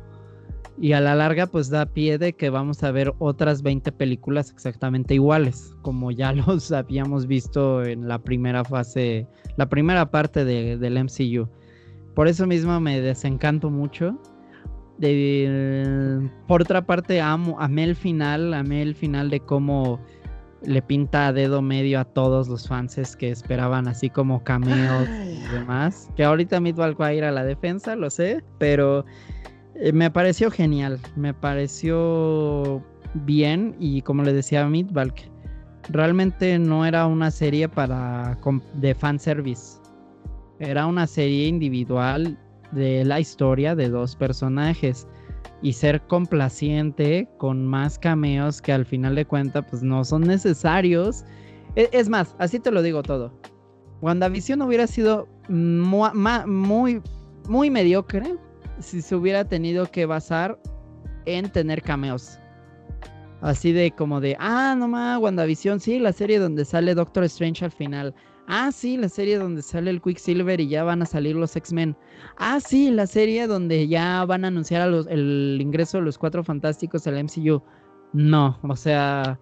y 0.77 0.91
a 0.91 0.99
la 0.99 1.15
larga 1.15 1.47
pues 1.47 1.69
da 1.69 1.85
pie 1.85 2.17
de 2.17 2.33
que 2.33 2.49
vamos 2.49 2.83
a 2.83 2.91
ver 2.91 3.13
otras 3.19 3.61
20 3.61 3.91
películas 3.93 4.51
exactamente 4.51 5.13
iguales, 5.13 5.73
como 5.81 6.11
ya 6.11 6.33
los 6.33 6.71
habíamos 6.71 7.27
visto 7.27 7.83
en 7.83 8.07
la 8.07 8.19
primera 8.19 8.63
fase, 8.63 9.27
la 9.57 9.69
primera 9.69 10.09
parte 10.11 10.43
del 10.43 11.03
MCU. 11.03 11.47
Por 12.13 12.27
eso 12.27 12.47
mismo 12.47 12.79
me 12.79 13.01
desencanto 13.01 13.69
mucho. 13.69 14.17
por 16.47 16.61
otra 16.61 16.85
parte, 16.85 17.21
amo, 17.21 17.57
amé 17.59 17.83
el 17.83 17.95
final, 17.95 18.53
amé 18.53 18.81
el 18.81 18.95
final 18.95 19.29
de 19.29 19.41
cómo 19.41 19.99
le 20.63 20.81
pinta 20.81 21.27
a 21.27 21.33
dedo 21.33 21.61
medio 21.61 21.99
a 21.99 22.05
todos 22.05 22.47
los 22.47 22.67
fans 22.67 23.15
que 23.17 23.29
esperaban 23.29 23.87
así 23.87 24.09
como 24.09 24.43
cameos 24.43 25.07
y 25.09 25.53
demás. 25.53 26.09
Que 26.15 26.23
ahorita 26.23 26.59
Midwalk 26.59 26.99
va 26.99 27.07
a 27.07 27.13
ir 27.13 27.23
a 27.23 27.31
la 27.31 27.43
defensa, 27.43 27.95
lo 27.95 28.09
sé, 28.09 28.43
pero 28.57 29.05
eh, 29.77 29.91
me 29.91 30.09
pareció 30.09 30.49
genial, 30.49 30.99
me 31.15 31.33
pareció 31.33 32.81
bien 33.25 33.75
y 33.79 34.01
como 34.01 34.23
le 34.23 34.33
decía 34.33 34.63
a 34.63 34.69
Midbalk, 34.69 35.29
realmente 35.89 36.57
no 36.59 36.85
era 36.85 37.05
una 37.07 37.29
serie 37.31 37.67
para 37.67 38.37
de 38.75 38.95
fanservice. 38.95 39.79
Era 40.59 40.85
una 40.85 41.05
serie 41.05 41.47
individual 41.47 42.37
de 42.71 43.03
la 43.03 43.19
historia 43.19 43.75
de 43.75 43.89
dos 43.89 44.15
personajes 44.15 45.07
y 45.61 45.73
ser 45.73 46.01
complaciente 46.07 47.27
con 47.37 47.65
más 47.65 47.99
cameos 47.99 48.61
que 48.61 48.71
al 48.71 48.85
final 48.85 49.15
de 49.15 49.25
cuentas 49.25 49.65
pues 49.69 49.83
no 49.83 50.05
son 50.05 50.21
necesarios. 50.21 51.25
E, 51.75 51.89
es, 51.91 52.07
más, 52.07 52.35
así 52.39 52.59
te 52.59 52.71
lo 52.71 52.81
digo 52.81 53.03
todo. 53.03 53.33
WandaVision 54.01 54.61
hubiera 54.61 54.87
sido 54.87 55.27
muy, 55.49 56.09
muy, 56.45 57.01
muy 57.49 57.69
mediocre 57.69 58.37
si 58.79 59.01
se 59.01 59.15
hubiera 59.15 59.45
tenido 59.45 59.85
que 59.91 60.05
basar 60.05 60.59
en 61.25 61.49
tener 61.51 61.81
cameos. 61.81 62.39
Así 63.41 63.73
de 63.73 63.91
como 63.91 64.21
de, 64.21 64.35
ah, 64.39 64.75
no 64.77 64.87
más, 64.87 65.19
WandaVision, 65.19 65.79
sí, 65.79 65.99
la 65.99 66.13
serie 66.13 66.39
donde 66.39 66.65
sale 66.65 66.95
Doctor 66.95 67.23
Strange 67.25 67.65
al 67.65 67.71
final. 67.71 68.15
Ah, 68.47 68.71
sí, 68.71 68.97
la 68.97 69.09
serie 69.09 69.37
donde 69.37 69.61
sale 69.61 69.89
el 69.89 70.01
Quicksilver 70.01 70.59
y 70.61 70.67
ya 70.67 70.83
van 70.83 71.01
a 71.01 71.05
salir 71.05 71.35
los 71.35 71.55
X-Men. 71.55 71.97
Ah, 72.37 72.59
sí, 72.59 72.91
la 72.91 73.07
serie 73.07 73.47
donde 73.47 73.87
ya 73.87 74.23
van 74.25 74.45
a 74.45 74.49
anunciar 74.49 74.87
el 75.09 75.57
ingreso 75.59 75.97
de 75.97 76.03
los 76.03 76.17
Cuatro 76.17 76.43
Fantásticos 76.43 77.07
al 77.07 77.23
MCU. 77.23 77.61
No, 78.13 78.57
o 78.63 78.75
sea, 78.75 79.39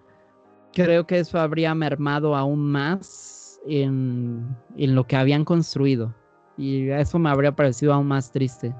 creo 0.72 1.06
que 1.06 1.20
eso 1.20 1.38
habría 1.38 1.74
mermado 1.74 2.34
aún 2.34 2.72
más 2.72 3.60
en, 3.66 4.56
en 4.76 4.94
lo 4.94 5.06
que 5.06 5.16
habían 5.16 5.44
construido. 5.44 6.14
Y 6.56 6.88
eso 6.88 7.18
me 7.18 7.30
habría 7.30 7.54
parecido 7.54 7.92
aún 7.92 8.08
más 8.08 8.32
triste 8.32 8.74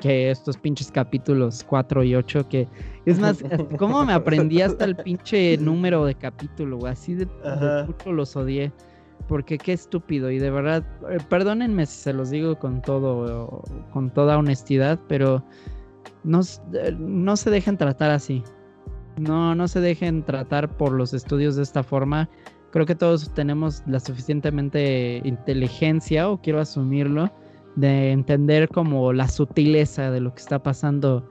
que 0.00 0.30
estos 0.30 0.56
pinches 0.56 0.90
capítulos 0.90 1.64
4 1.68 2.02
y 2.02 2.14
8 2.14 2.48
que 2.48 2.66
es 3.06 3.18
más, 3.18 3.42
¿cómo 3.78 4.04
me 4.04 4.12
aprendí 4.12 4.62
hasta 4.62 4.84
el 4.84 4.96
pinche 4.96 5.56
número 5.58 6.04
de 6.04 6.14
capítulo? 6.14 6.86
Así 6.86 7.14
de, 7.14 7.26
de 7.26 8.12
los 8.12 8.34
odié. 8.34 8.72
Porque 9.28 9.58
qué 9.58 9.74
estúpido 9.74 10.30
y 10.30 10.38
de 10.38 10.50
verdad, 10.50 10.84
eh, 11.10 11.18
perdónenme 11.28 11.86
si 11.86 12.02
se 12.02 12.12
los 12.12 12.30
digo 12.30 12.58
con 12.58 12.82
todo, 12.82 13.62
con 13.92 14.10
toda 14.10 14.38
honestidad, 14.38 14.98
pero 15.08 15.44
no, 16.24 16.40
eh, 16.72 16.96
no 16.98 17.36
se 17.36 17.50
dejen 17.50 17.76
tratar 17.76 18.10
así. 18.10 18.42
No, 19.18 19.54
no 19.54 19.68
se 19.68 19.80
dejen 19.80 20.24
tratar 20.24 20.76
por 20.76 20.92
los 20.92 21.12
estudios 21.14 21.56
de 21.56 21.62
esta 21.62 21.82
forma. 21.82 22.28
Creo 22.72 22.86
que 22.86 22.94
todos 22.94 23.32
tenemos 23.34 23.82
la 23.86 24.00
suficientemente 24.00 25.20
inteligencia, 25.24 26.30
o 26.30 26.40
quiero 26.40 26.60
asumirlo, 26.60 27.30
de 27.76 28.12
entender 28.12 28.68
como 28.68 29.12
la 29.12 29.28
sutileza 29.28 30.10
de 30.10 30.20
lo 30.20 30.34
que 30.34 30.40
está 30.40 30.62
pasando 30.62 31.28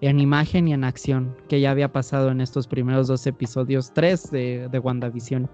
en 0.00 0.20
imagen 0.20 0.68
y 0.68 0.72
en 0.72 0.84
acción, 0.84 1.36
que 1.48 1.60
ya 1.60 1.70
había 1.70 1.92
pasado 1.92 2.30
en 2.30 2.40
estos 2.40 2.66
primeros 2.66 3.08
dos 3.08 3.26
episodios, 3.26 3.92
tres 3.92 4.30
de, 4.30 4.68
de 4.70 4.78
WandaVision. 4.78 5.50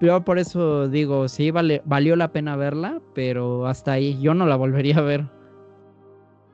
Yo 0.00 0.24
por 0.24 0.38
eso 0.38 0.88
digo, 0.88 1.28
sí, 1.28 1.50
vale, 1.50 1.82
valió 1.84 2.16
la 2.16 2.32
pena 2.32 2.56
verla, 2.56 3.00
pero 3.14 3.66
hasta 3.66 3.92
ahí 3.92 4.20
yo 4.20 4.34
no 4.34 4.46
la 4.46 4.56
volvería 4.56 4.98
a 4.98 5.02
ver. 5.02 5.28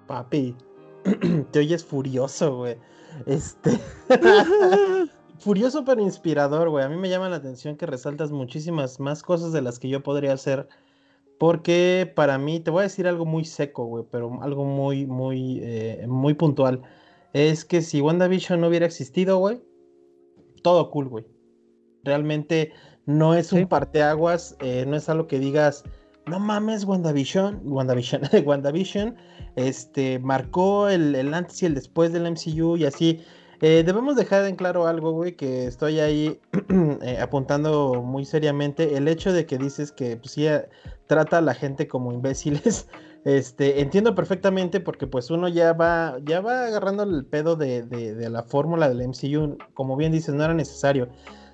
Papi, 0.06 0.54
te 1.50 1.58
oyes 1.58 1.84
furioso, 1.84 2.56
güey. 2.56 2.76
Este. 3.26 3.78
furioso 5.38 5.84
pero 5.84 6.02
inspirador, 6.02 6.70
güey. 6.70 6.84
A 6.84 6.88
mí 6.88 6.96
me 6.96 7.08
llama 7.08 7.28
la 7.28 7.36
atención 7.36 7.76
que 7.76 7.86
resaltas 7.86 8.30
muchísimas 8.30 9.00
más 9.00 9.22
cosas 9.22 9.52
de 9.52 9.62
las 9.62 9.78
que 9.78 9.88
yo 9.88 10.02
podría 10.02 10.32
hacer 10.32 10.68
porque 11.38 12.10
para 12.14 12.38
mí, 12.38 12.60
te 12.60 12.70
voy 12.70 12.80
a 12.80 12.82
decir 12.84 13.06
algo 13.06 13.26
muy 13.26 13.44
seco, 13.44 13.84
güey, 13.84 14.04
pero 14.10 14.42
algo 14.42 14.64
muy, 14.64 15.06
muy, 15.06 15.60
eh, 15.62 16.06
muy 16.08 16.34
puntual. 16.34 16.82
Es 17.32 17.64
que 17.64 17.82
si 17.82 18.00
WandaVision 18.00 18.60
no 18.60 18.68
hubiera 18.68 18.86
existido, 18.86 19.38
güey, 19.38 19.60
todo 20.62 20.90
cool, 20.90 21.08
güey. 21.08 21.26
Realmente 22.04 22.72
no 23.04 23.34
es 23.34 23.52
un 23.52 23.66
parteaguas, 23.66 24.56
eh, 24.60 24.84
no 24.86 24.96
es 24.96 25.08
algo 25.08 25.26
que 25.26 25.38
digas, 25.38 25.84
no 26.26 26.40
mames, 26.40 26.84
WandaVision, 26.84 27.60
WandaVision, 27.64 28.22
WandaVision, 28.44 29.16
este, 29.56 30.18
marcó 30.18 30.88
el, 30.88 31.14
el 31.14 31.34
antes 31.34 31.62
y 31.62 31.66
el 31.66 31.74
después 31.74 32.12
del 32.12 32.26
MCU 32.30 32.76
y 32.76 32.84
así. 32.84 33.20
Eh, 33.60 33.82
debemos 33.86 34.16
dejar 34.16 34.44
en 34.44 34.56
claro 34.56 34.86
algo, 34.86 35.12
güey, 35.12 35.34
que 35.34 35.66
estoy 35.66 36.00
ahí 36.00 36.40
eh, 37.02 37.18
apuntando 37.20 38.02
muy 38.02 38.24
seriamente. 38.24 38.96
El 38.96 39.08
hecho 39.08 39.32
de 39.32 39.46
que 39.46 39.58
dices 39.58 39.92
que 39.92 40.16
pues, 40.16 40.32
sí 40.32 40.46
eh, 40.46 40.68
trata 41.06 41.38
a 41.38 41.40
la 41.40 41.54
gente 41.54 41.88
como 41.88 42.12
imbéciles. 42.12 42.88
Este, 43.26 43.80
entiendo 43.80 44.14
perfectamente 44.14 44.78
porque 44.78 45.08
pues 45.08 45.32
uno 45.32 45.48
ya 45.48 45.72
va, 45.72 46.16
ya 46.24 46.40
va 46.40 46.66
agarrando 46.66 47.02
el 47.02 47.24
pedo 47.24 47.56
de, 47.56 47.82
de 47.82 48.30
la 48.30 48.44
fórmula 48.44 48.88
del 48.88 49.02
MCU. 49.08 49.58
Como 49.74 49.96
bien 49.96 50.12
dices, 50.12 50.32
no 50.32 50.44
era 50.44 50.54
necesario. 50.54 51.08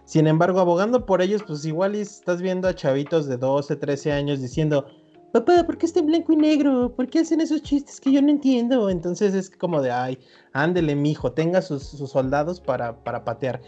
Sin 0.05 0.27
embargo, 0.27 0.61
abogando 0.61 1.07
por 1.07 1.23
ellos, 1.23 1.43
pues 1.47 1.65
igual 1.65 1.95
estás 1.95 2.43
viendo 2.43 2.69
a 2.69 2.75
chavitos 2.75 3.27
de 3.27 3.39
12, 3.39 3.77
13 3.77 4.13
años 4.13 4.43
diciendo, 4.43 4.85
papá, 5.33 5.65
¿por 5.65 5.79
qué 5.79 5.87
está 5.87 6.01
en 6.01 6.07
blanco 6.07 6.33
y 6.33 6.37
negro? 6.37 6.95
¿Por 6.95 7.09
qué 7.09 7.21
hacen 7.21 7.41
esos 7.41 7.63
chistes 7.63 8.01
que 8.01 8.13
yo 8.13 8.21
no 8.23 8.31
entiendo? 8.31 8.91
Entonces 8.91 9.35
es 9.35 9.51
como 9.51 9.81
de, 9.81 9.91
ay, 9.91 10.19
ándele, 10.53 10.95
mijo, 10.95 11.33
tenga 11.33 11.63
sus, 11.63 11.83
soldados 11.83 12.61
para, 12.61 13.03
patear. 13.03 13.61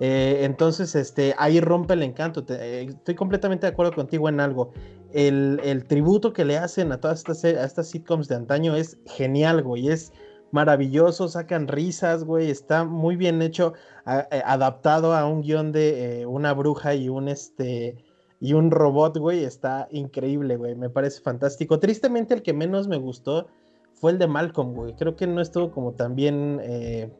Eh, 0.00 0.40
entonces, 0.44 0.94
este, 0.94 1.34
ahí 1.38 1.60
rompe 1.60 1.94
el 1.94 2.04
encanto. 2.04 2.44
Eh, 2.48 2.86
estoy 2.88 3.16
completamente 3.16 3.66
de 3.66 3.72
acuerdo 3.72 3.92
contigo 3.92 4.28
en 4.28 4.38
algo. 4.38 4.72
El, 5.12 5.60
el 5.64 5.84
tributo 5.86 6.32
que 6.32 6.44
le 6.44 6.56
hacen 6.56 6.92
a 6.92 7.00
todas 7.00 7.18
estas, 7.18 7.44
a 7.44 7.64
estas 7.64 7.88
sitcoms 7.88 8.28
de 8.28 8.36
antaño 8.36 8.76
es 8.76 8.98
genial, 9.06 9.62
güey. 9.62 9.88
Es 9.88 10.12
maravilloso, 10.52 11.28
sacan 11.28 11.66
risas, 11.66 12.22
güey. 12.22 12.48
Está 12.50 12.84
muy 12.84 13.16
bien 13.16 13.42
hecho, 13.42 13.74
eh, 14.06 14.42
adaptado 14.44 15.14
a 15.16 15.26
un 15.26 15.42
guion 15.42 15.72
de 15.72 16.24
una 16.28 16.52
bruja 16.52 16.94
y 16.94 17.08
un 17.08 17.28
este 17.28 17.96
y 18.40 18.52
un 18.52 18.70
robot, 18.70 19.18
güey, 19.18 19.44
está 19.44 19.88
increíble, 19.90 20.56
güey. 20.56 20.74
Me 20.74 20.90
parece 20.90 21.20
fantástico. 21.20 21.78
Tristemente, 21.80 22.34
el 22.34 22.42
que 22.42 22.52
menos 22.52 22.86
me 22.86 22.96
gustó 22.96 23.48
fue 23.94 24.12
el 24.12 24.18
de 24.18 24.28
Malcolm, 24.28 24.74
güey. 24.74 24.94
Creo 24.94 25.16
que 25.16 25.26
no 25.26 25.40
estuvo 25.40 25.72
como 25.72 25.92
tan 25.92 26.14
bien 26.14 26.60
eh, 26.62 27.12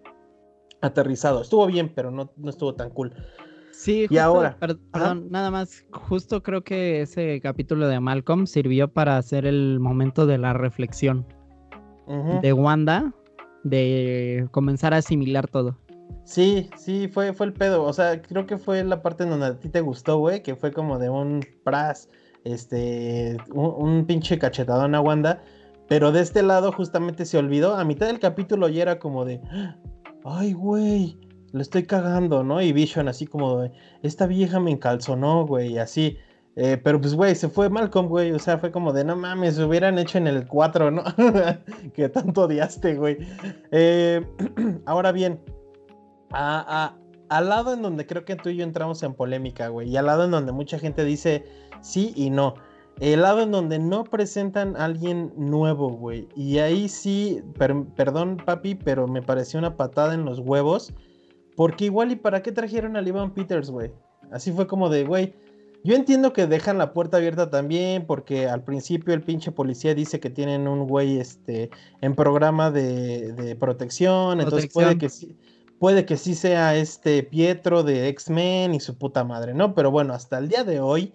aterrizado. 0.80 1.42
Estuvo 1.42 1.66
bien, 1.66 1.92
pero 1.94 2.10
no, 2.10 2.30
no 2.36 2.50
estuvo 2.50 2.74
tan 2.74 2.90
cool. 2.90 3.12
Sí, 3.72 4.06
y 4.10 4.18
ahora. 4.18 4.56
Perdón, 4.58 5.28
nada 5.30 5.50
más. 5.50 5.84
Justo 5.92 6.42
creo 6.42 6.62
que 6.62 7.02
ese 7.02 7.40
capítulo 7.40 7.88
de 7.88 8.00
Malcolm 8.00 8.46
sirvió 8.46 8.88
para 8.88 9.16
hacer 9.16 9.46
el 9.46 9.78
momento 9.80 10.26
de 10.26 10.38
la 10.38 10.52
reflexión 10.52 11.26
de 12.42 12.52
Wanda, 12.54 13.12
de 13.64 14.48
comenzar 14.50 14.94
a 14.94 14.98
asimilar 14.98 15.46
todo. 15.46 15.78
Sí, 16.24 16.68
sí, 16.76 17.08
fue, 17.08 17.32
fue 17.32 17.46
el 17.46 17.54
pedo. 17.54 17.84
O 17.84 17.92
sea, 17.92 18.20
creo 18.20 18.46
que 18.46 18.58
fue 18.58 18.84
la 18.84 19.00
parte 19.02 19.24
en 19.24 19.30
donde 19.30 19.46
a 19.46 19.58
ti 19.58 19.68
te 19.68 19.80
gustó, 19.80 20.18
güey, 20.18 20.42
que 20.42 20.56
fue 20.56 20.72
como 20.72 20.98
de 20.98 21.08
un 21.08 21.44
pras, 21.64 22.08
este, 22.44 23.38
un, 23.52 24.04
pinche 24.06 24.38
cachetadón 24.38 24.94
a 24.94 25.00
Wanda. 25.00 25.42
Pero 25.88 26.12
de 26.12 26.20
este 26.20 26.42
lado 26.42 26.70
justamente 26.70 27.24
se 27.24 27.38
olvidó. 27.38 27.76
A 27.76 27.84
mitad 27.84 28.06
del 28.08 28.18
capítulo 28.20 28.68
ya 28.68 28.82
era 28.82 28.98
como 28.98 29.24
de, 29.24 29.40
ay, 30.24 30.52
güey, 30.52 31.18
lo 31.52 31.62
estoy 31.62 31.84
cagando, 31.84 32.44
¿no? 32.44 32.60
Y 32.60 32.72
Vision 32.72 33.08
así 33.08 33.26
como 33.26 33.60
de, 33.62 33.72
esta 34.02 34.26
vieja 34.26 34.60
me 34.60 34.70
encalzonó, 34.70 35.46
güey, 35.46 35.78
así. 35.78 36.18
Eh, 36.56 36.76
pero 36.76 37.00
pues, 37.00 37.14
güey, 37.14 37.36
se 37.36 37.48
fue 37.48 37.70
Malcolm, 37.70 38.08
güey. 38.08 38.32
O 38.32 38.38
sea, 38.38 38.58
fue 38.58 38.70
como 38.70 38.92
de, 38.92 39.04
no 39.04 39.16
mames, 39.16 39.54
se 39.54 39.64
hubieran 39.64 39.98
hecho 39.98 40.18
en 40.18 40.26
el 40.26 40.46
4, 40.46 40.90
¿no? 40.90 41.04
que 41.94 42.08
tanto 42.08 42.42
odiaste, 42.42 42.96
güey. 42.96 43.16
Eh, 43.70 44.20
ahora 44.84 45.12
bien, 45.12 45.40
al 46.30 47.48
lado 47.48 47.72
en 47.74 47.82
donde 47.82 48.06
creo 48.06 48.24
que 48.24 48.36
tú 48.36 48.48
y 48.48 48.56
yo 48.56 48.64
entramos 48.64 49.02
en 49.02 49.14
polémica, 49.14 49.68
güey, 49.68 49.88
y 49.88 49.96
al 49.96 50.06
lado 50.06 50.24
en 50.24 50.30
donde 50.30 50.52
mucha 50.52 50.78
gente 50.78 51.04
dice 51.04 51.44
sí 51.80 52.12
y 52.16 52.30
no. 52.30 52.54
El 53.00 53.22
lado 53.22 53.42
en 53.42 53.52
donde 53.52 53.78
no 53.78 54.02
presentan 54.04 54.76
a 54.76 54.86
alguien 54.86 55.32
nuevo, 55.36 55.90
güey. 55.90 56.28
Y 56.34 56.58
ahí 56.58 56.88
sí, 56.88 57.40
perdón, 57.96 58.38
papi, 58.44 58.74
pero 58.74 59.06
me 59.06 59.22
pareció 59.22 59.58
una 59.60 59.76
patada 59.76 60.14
en 60.14 60.24
los 60.24 60.40
huevos. 60.40 60.92
Porque 61.54 61.84
igual, 61.84 62.10
¿y 62.10 62.16
para 62.16 62.42
qué 62.42 62.50
trajeron 62.50 62.96
a 62.96 63.02
Ivan 63.02 63.34
Peters, 63.34 63.70
güey? 63.70 63.92
Así 64.32 64.50
fue 64.50 64.66
como 64.66 64.88
de, 64.88 65.04
güey. 65.04 65.34
Yo 65.84 65.94
entiendo 65.94 66.32
que 66.32 66.48
dejan 66.48 66.76
la 66.76 66.92
puerta 66.92 67.18
abierta 67.18 67.50
también, 67.50 68.04
porque 68.04 68.48
al 68.48 68.64
principio 68.64 69.14
el 69.14 69.22
pinche 69.22 69.52
policía 69.52 69.94
dice 69.94 70.18
que 70.18 70.28
tienen 70.28 70.66
un 70.66 70.88
güey 70.88 71.18
este, 71.18 71.70
en 72.00 72.16
programa 72.16 72.72
de, 72.72 73.32
de 73.32 73.54
protección, 73.54 74.40
entonces 74.40 74.72
puede 74.72 74.98
que 74.98 75.08
sí 75.08 75.36
puede 75.78 76.04
que 76.04 76.16
sí 76.16 76.34
sea 76.34 76.76
este 76.76 77.22
Pietro 77.22 77.82
de 77.82 78.08
X-Men 78.08 78.74
y 78.74 78.80
su 78.80 78.98
puta 78.98 79.24
madre, 79.24 79.54
¿no? 79.54 79.74
Pero 79.74 79.90
bueno, 79.90 80.14
hasta 80.14 80.38
el 80.38 80.48
día 80.48 80.64
de 80.64 80.80
hoy, 80.80 81.14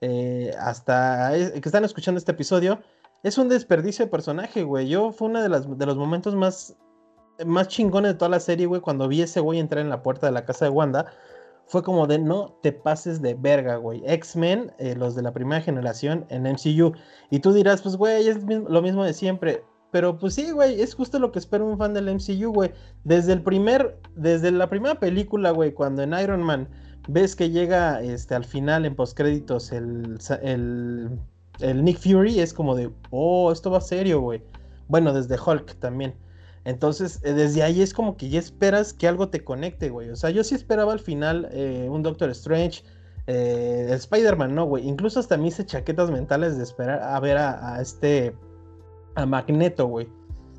eh, 0.00 0.54
hasta 0.60 1.32
que 1.32 1.62
están 1.64 1.84
escuchando 1.84 2.18
este 2.18 2.32
episodio, 2.32 2.80
es 3.22 3.38
un 3.38 3.48
desperdicio 3.48 4.04
de 4.04 4.10
personaje, 4.10 4.62
güey. 4.62 4.88
Yo 4.88 5.12
fue 5.12 5.28
uno 5.28 5.42
de, 5.42 5.48
de 5.48 5.86
los 5.86 5.96
momentos 5.96 6.34
más, 6.34 6.76
más 7.44 7.68
chingones 7.68 8.12
de 8.12 8.18
toda 8.18 8.30
la 8.30 8.40
serie, 8.40 8.66
güey, 8.66 8.80
cuando 8.80 9.08
vi 9.08 9.22
ese 9.22 9.40
güey 9.40 9.58
entrar 9.58 9.84
en 9.84 9.90
la 9.90 10.02
puerta 10.02 10.26
de 10.26 10.32
la 10.32 10.44
casa 10.44 10.66
de 10.66 10.70
Wanda. 10.70 11.06
Fue 11.66 11.82
como 11.82 12.06
de 12.06 12.18
no 12.18 12.58
te 12.62 12.72
pases 12.72 13.20
de 13.20 13.34
verga, 13.34 13.76
güey. 13.76 14.02
X-Men, 14.06 14.72
eh, 14.78 14.94
los 14.96 15.14
de 15.14 15.22
la 15.22 15.32
primera 15.32 15.60
generación 15.60 16.24
en 16.30 16.44
MCU. 16.44 16.94
Y 17.30 17.40
tú 17.40 17.52
dirás, 17.52 17.82
pues, 17.82 17.96
güey, 17.96 18.26
es 18.26 18.42
lo 18.44 18.80
mismo 18.80 19.04
de 19.04 19.12
siempre 19.12 19.62
pero 19.90 20.18
pues 20.18 20.34
sí, 20.34 20.50
güey, 20.50 20.80
es 20.80 20.94
justo 20.94 21.18
lo 21.18 21.32
que 21.32 21.38
espera 21.38 21.64
un 21.64 21.78
fan 21.78 21.94
del 21.94 22.14
MCU, 22.14 22.52
güey. 22.52 22.72
Desde 23.04 23.32
el 23.32 23.42
primer, 23.42 23.98
desde 24.16 24.50
la 24.50 24.68
primera 24.68 25.00
película, 25.00 25.50
güey, 25.50 25.72
cuando 25.72 26.02
en 26.02 26.12
Iron 26.12 26.42
Man 26.42 26.68
ves 27.08 27.34
que 27.34 27.50
llega 27.50 28.02
este, 28.02 28.34
al 28.34 28.44
final 28.44 28.84
en 28.84 28.94
postcréditos 28.94 29.72
el, 29.72 30.18
el, 30.42 31.18
el 31.60 31.84
Nick 31.84 31.98
Fury, 31.98 32.38
es 32.40 32.52
como 32.52 32.74
de, 32.76 32.90
oh, 33.10 33.50
esto 33.50 33.70
va 33.70 33.80
serio, 33.80 34.20
güey. 34.20 34.42
Bueno, 34.88 35.14
desde 35.14 35.38
Hulk 35.40 35.76
también. 35.76 36.14
Entonces, 36.64 37.20
eh, 37.24 37.32
desde 37.32 37.62
ahí 37.62 37.80
es 37.80 37.94
como 37.94 38.16
que 38.18 38.28
ya 38.28 38.38
esperas 38.38 38.92
que 38.92 39.08
algo 39.08 39.30
te 39.30 39.42
conecte, 39.42 39.88
güey. 39.88 40.10
O 40.10 40.16
sea, 40.16 40.28
yo 40.30 40.44
sí 40.44 40.54
esperaba 40.54 40.92
al 40.92 41.00
final 41.00 41.48
eh, 41.52 41.88
un 41.90 42.02
Doctor 42.02 42.28
Strange, 42.30 42.84
eh, 43.26 43.88
Spider-Man, 43.90 44.54
no, 44.54 44.66
güey. 44.66 44.86
Incluso 44.86 45.18
hasta 45.18 45.38
me 45.38 45.48
hice 45.48 45.64
chaquetas 45.64 46.10
mentales 46.10 46.58
de 46.58 46.64
esperar 46.64 47.02
a 47.02 47.18
ver 47.20 47.38
a 47.38 47.80
este 47.80 48.34
a 49.18 49.26
Magneto, 49.26 49.86
güey. 49.86 50.08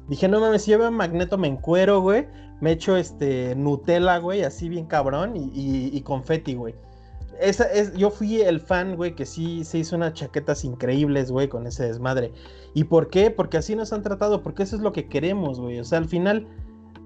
Dije, 0.08 0.28
no 0.28 0.40
mames, 0.40 0.64
si 0.64 0.72
yo 0.72 0.80
veo 0.80 0.88
a 0.88 0.92
Magneto 0.92 1.38
me 1.38 1.48
encuero, 1.48 2.02
güey. 2.02 2.28
Me 2.62 2.72
echo 2.72 2.98
este 2.98 3.56
Nutella, 3.56 4.18
güey, 4.18 4.44
así 4.44 4.68
bien 4.68 4.86
cabrón. 4.86 5.36
Y, 5.36 5.90
y, 5.94 6.02
confeti, 6.02 6.56
güey. 6.56 6.76
Esa 7.40 7.72
es, 7.72 7.94
yo 7.94 8.10
fui 8.10 8.42
el 8.42 8.60
fan, 8.60 8.98
güey, 8.98 9.16
que 9.16 9.26
sí 9.26 9.64
se 9.64 9.78
hizo 9.78 9.96
unas 9.96 10.14
chaquetas 10.14 10.66
increíbles, 10.66 11.32
güey, 11.32 11.48
con 11.48 11.68
ese 11.68 11.86
desmadre. 11.86 12.34
¿Y 12.74 12.84
por 12.86 13.10
qué? 13.10 13.32
Porque 13.32 13.58
así 13.58 13.76
nos 13.76 13.94
han 13.94 14.04
tratado, 14.04 14.44
porque 14.44 14.64
eso 14.64 14.76
es 14.76 14.82
lo 14.82 14.92
que 14.92 15.08
queremos, 15.08 15.60
güey. 15.62 15.80
O 15.80 15.86
sea, 15.86 16.00
al 16.00 16.06
final, 16.06 16.46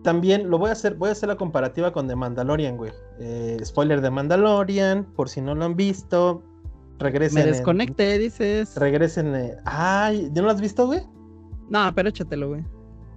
también 0.02 0.50
lo 0.50 0.58
voy 0.58 0.70
a 0.70 0.74
hacer, 0.74 0.96
voy 0.96 1.10
a 1.10 1.12
hacer 1.12 1.30
la 1.30 1.36
comparativa 1.36 1.94
con 1.94 2.08
The 2.08 2.16
Mandalorian, 2.16 2.78
güey. 2.78 2.92
Eh, 3.20 3.58
spoiler 3.64 4.02
de 4.02 4.10
Mandalorian, 4.10 5.04
por 5.04 5.30
si 5.30 5.40
no 5.42 5.54
lo 5.54 5.66
han 5.66 5.76
visto. 5.76 6.42
Regresen. 6.98 7.44
Me 7.44 7.52
desconecte, 7.52 8.18
dices. 8.18 8.76
Regresen. 8.76 9.58
ay, 9.66 10.32
¿no 10.34 10.42
lo 10.44 10.50
has 10.50 10.62
visto, 10.62 10.88
güey? 10.88 11.02
No, 11.70 11.92
pero 11.96 12.10
échatelo, 12.10 12.50
güey. 12.50 12.64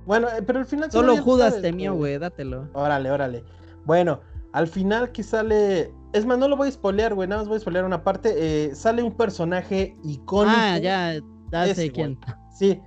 Bueno, 0.07 0.29
eh, 0.29 0.43
pero 0.43 0.61
al 0.61 0.67
final. 0.67 0.91
Solo 0.91 1.17
Judas 1.19 1.61
temió, 1.61 1.95
güey, 1.95 2.19
dátelo. 2.19 2.69
Órale, 2.73 3.11
órale. 3.11 3.45
Bueno, 3.85 4.21
al 4.53 4.69
final 4.69 5.13
que 5.13 5.23
sale. 5.23 5.93
Es 6.13 6.25
más, 6.25 6.39
no 6.39 6.49
lo 6.49 6.57
voy 6.57 6.69
a 6.69 6.73
spoilear, 6.73 7.15
güey. 7.15 7.29
Nada 7.29 7.43
más 7.43 7.49
voy 7.49 7.57
a 7.57 7.61
spoilear 7.61 7.85
una 7.85 8.03
parte. 8.03 8.35
Eh, 8.37 8.75
sale 8.75 9.03
un 9.03 9.17
personaje 9.17 9.97
icónico. 10.05 10.57
Ah, 10.57 10.79
ya, 10.79 11.21
ya 11.53 11.75
sé 11.75 11.91
quién. 11.91 12.19
Sí, 12.57 12.81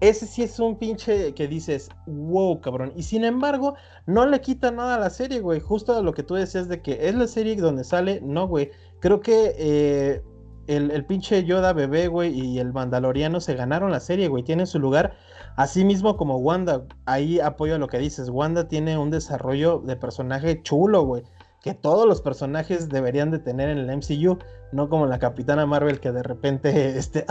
ese 0.00 0.26
sí 0.26 0.42
es 0.42 0.58
un 0.58 0.76
pinche 0.76 1.32
que 1.34 1.48
dices, 1.48 1.88
wow, 2.06 2.60
cabrón. 2.60 2.92
Y 2.96 3.04
sin 3.04 3.24
embargo, 3.24 3.74
no 4.06 4.26
le 4.26 4.40
quita 4.40 4.70
nada 4.70 4.96
a 4.96 4.98
la 4.98 5.10
serie, 5.10 5.40
güey. 5.40 5.60
Justo 5.60 6.02
lo 6.02 6.12
que 6.12 6.22
tú 6.22 6.34
decías 6.34 6.68
de 6.68 6.82
que 6.82 7.08
es 7.08 7.14
la 7.14 7.26
serie 7.26 7.56
donde 7.56 7.84
sale, 7.84 8.20
no, 8.22 8.46
güey. 8.46 8.70
Creo 9.00 9.20
que 9.20 9.54
eh, 9.56 10.22
el, 10.66 11.04
pinche 11.04 11.44
Yoda 11.44 11.72
bebé, 11.72 12.08
güey, 12.08 12.38
y 12.38 12.58
el 12.58 12.72
Mandaloriano 12.72 13.40
se 13.40 13.54
ganaron 13.54 13.90
la 13.90 14.00
serie, 14.00 14.28
güey, 14.28 14.42
tienen 14.42 14.66
su 14.66 14.78
lugar. 14.78 15.14
Así 15.56 15.84
mismo 15.84 16.16
como 16.16 16.38
Wanda, 16.38 16.84
ahí 17.06 17.40
apoyo 17.40 17.78
lo 17.78 17.88
que 17.88 17.98
dices, 17.98 18.28
Wanda 18.28 18.66
tiene 18.66 18.98
un 18.98 19.10
desarrollo 19.10 19.78
de 19.78 19.96
personaje 19.96 20.62
chulo, 20.62 21.02
güey, 21.02 21.22
que 21.62 21.74
todos 21.74 22.06
los 22.06 22.20
personajes 22.22 22.88
deberían 22.88 23.30
de 23.30 23.38
tener 23.38 23.68
en 23.68 23.78
el 23.78 23.96
MCU, 23.96 24.38
no 24.72 24.88
como 24.88 25.06
la 25.06 25.18
Capitana 25.18 25.64
Marvel 25.66 26.00
que 26.00 26.12
de 26.12 26.22
repente, 26.22 26.88
este, 26.98 27.24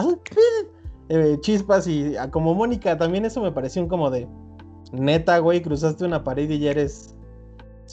eh, 1.10 1.38
chispas 1.42 1.88
y 1.88 2.16
ah, 2.16 2.32
como 2.32 2.54
Mónica, 2.54 2.98
también 2.98 3.26
eso 3.26 3.42
me 3.42 3.52
pareció 3.52 3.88
como 3.88 4.10
de, 4.10 4.28
neta, 4.94 5.40
güey, 5.40 5.62
cruzaste 5.62 6.06
una 6.06 6.24
pared 6.24 6.50
y 6.50 6.60
ya 6.60 6.72
eres 6.72 7.13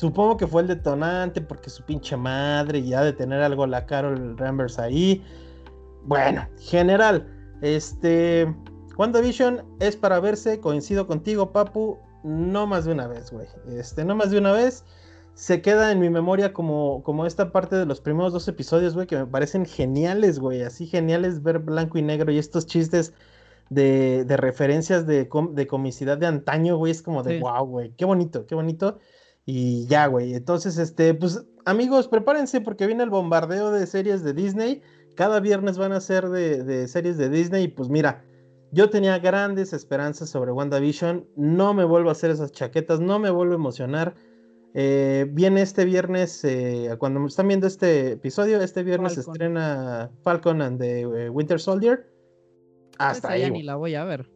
Supongo 0.01 0.39
que 0.39 0.47
fue 0.47 0.63
el 0.63 0.69
detonante 0.69 1.43
porque 1.43 1.69
su 1.69 1.83
pinche 1.83 2.17
madre 2.17 2.83
ya 2.83 3.03
de 3.03 3.13
tener 3.13 3.43
algo 3.43 3.67
la 3.67 3.85
Carol 3.85 4.35
Rambers 4.39 4.79
ahí. 4.79 5.23
Bueno, 6.05 6.49
general, 6.59 7.27
este 7.61 8.51
WandaVision 8.97 9.63
es 9.79 9.97
para 9.97 10.19
verse, 10.19 10.59
coincido 10.59 11.07
contigo, 11.07 11.53
Papu, 11.53 11.99
no 12.25 12.67
más 12.67 12.87
de 12.87 12.93
una 12.93 13.09
vez, 13.09 13.31
güey. 13.31 13.47
Este, 13.79 14.03
no 14.07 14.17
más 14.17 14.31
de 14.31 14.39
una 14.39 14.53
vez. 14.53 14.87
Se 15.35 15.61
queda 15.61 15.93
en 15.93 16.01
mi 16.01 16.09
memoria 16.09 16.55
como, 16.55 17.03
como 17.03 17.27
esta 17.27 17.53
parte 17.53 17.77
de 17.77 17.85
los 17.85 18.01
primeros 18.01 18.33
dos 18.33 18.49
episodios, 18.49 18.95
güey, 18.95 19.07
que 19.07 19.19
me 19.19 19.27
parecen 19.27 19.67
geniales, 19.67 20.39
güey. 20.39 20.63
Así 20.63 20.87
geniales 20.87 21.43
ver 21.43 21.59
blanco 21.59 21.99
y 21.99 22.03
negro 22.03 22.33
y 22.33 22.39
estos 22.39 22.65
chistes 22.65 23.13
de, 23.69 24.25
de 24.25 24.37
referencias 24.39 25.07
de, 25.07 25.29
de, 25.53 25.67
comicidad 25.67 26.17
de 26.17 26.27
antaño, 26.27 26.79
güey. 26.79 26.91
Es 26.91 27.03
como 27.03 27.23
de 27.23 27.39
wow, 27.39 27.67
güey. 27.67 27.93
Qué 27.99 28.07
bonito, 28.07 28.47
qué 28.47 28.55
bonito. 28.55 28.99
Y 29.53 29.85
ya, 29.89 30.07
güey. 30.07 30.35
Entonces, 30.35 30.79
este, 30.79 31.13
pues, 31.13 31.45
amigos, 31.65 32.07
prepárense 32.07 32.61
porque 32.61 32.87
viene 32.87 33.03
el 33.03 33.11
bombardeo 33.11 33.73
de 33.73 33.85
series 33.89 34.23
de 34.23 34.33
Disney. 34.33 34.81
Cada 35.17 35.41
viernes 35.41 35.77
van 35.77 35.91
a 35.91 36.01
ser 36.01 36.29
de, 36.29 36.87
series 36.87 37.19
de 37.19 37.29
Disney. 37.29 37.65
Y 37.65 37.69
pues 37.69 37.89
mira, 37.89 38.23
yo 38.71 38.91
tenía 38.91 39.19
grandes 39.19 39.73
esperanzas 39.73 40.31
sobre 40.31 40.53
WandaVision. 40.53 41.27
No 41.35 41.75
me 41.75 41.83
vuelvo 41.83 42.11
a 42.11 42.13
hacer 42.13 42.31
esas 42.31 42.53
chaquetas, 42.53 43.01
no 43.01 43.19
me 43.19 43.29
vuelvo 43.31 43.55
a 43.55 43.57
emocionar. 43.57 44.15
Eh, 44.73 45.27
viene 45.29 45.63
este 45.63 45.85
viernes, 45.85 46.45
eh, 46.45 46.95
cuando 47.01 47.27
están 47.27 47.49
viendo 47.49 47.67
este 47.67 48.13
episodio, 48.13 48.63
este 48.63 48.85
viernes 48.85 49.15
se 49.15 49.23
estrena 49.23 50.13
Falcon 50.23 50.63
and 50.63 50.79
the 50.79 51.01
eh, 51.01 51.29
Winter 51.29 51.59
Soldier. 51.59 52.09
Hasta 52.99 53.27
Esa 53.27 53.35
ahí. 53.35 53.41
ya 53.41 53.51
ni 53.51 53.65
la 53.65 53.75
voy 53.75 53.97
a 53.97 54.05
ver. 54.05 54.31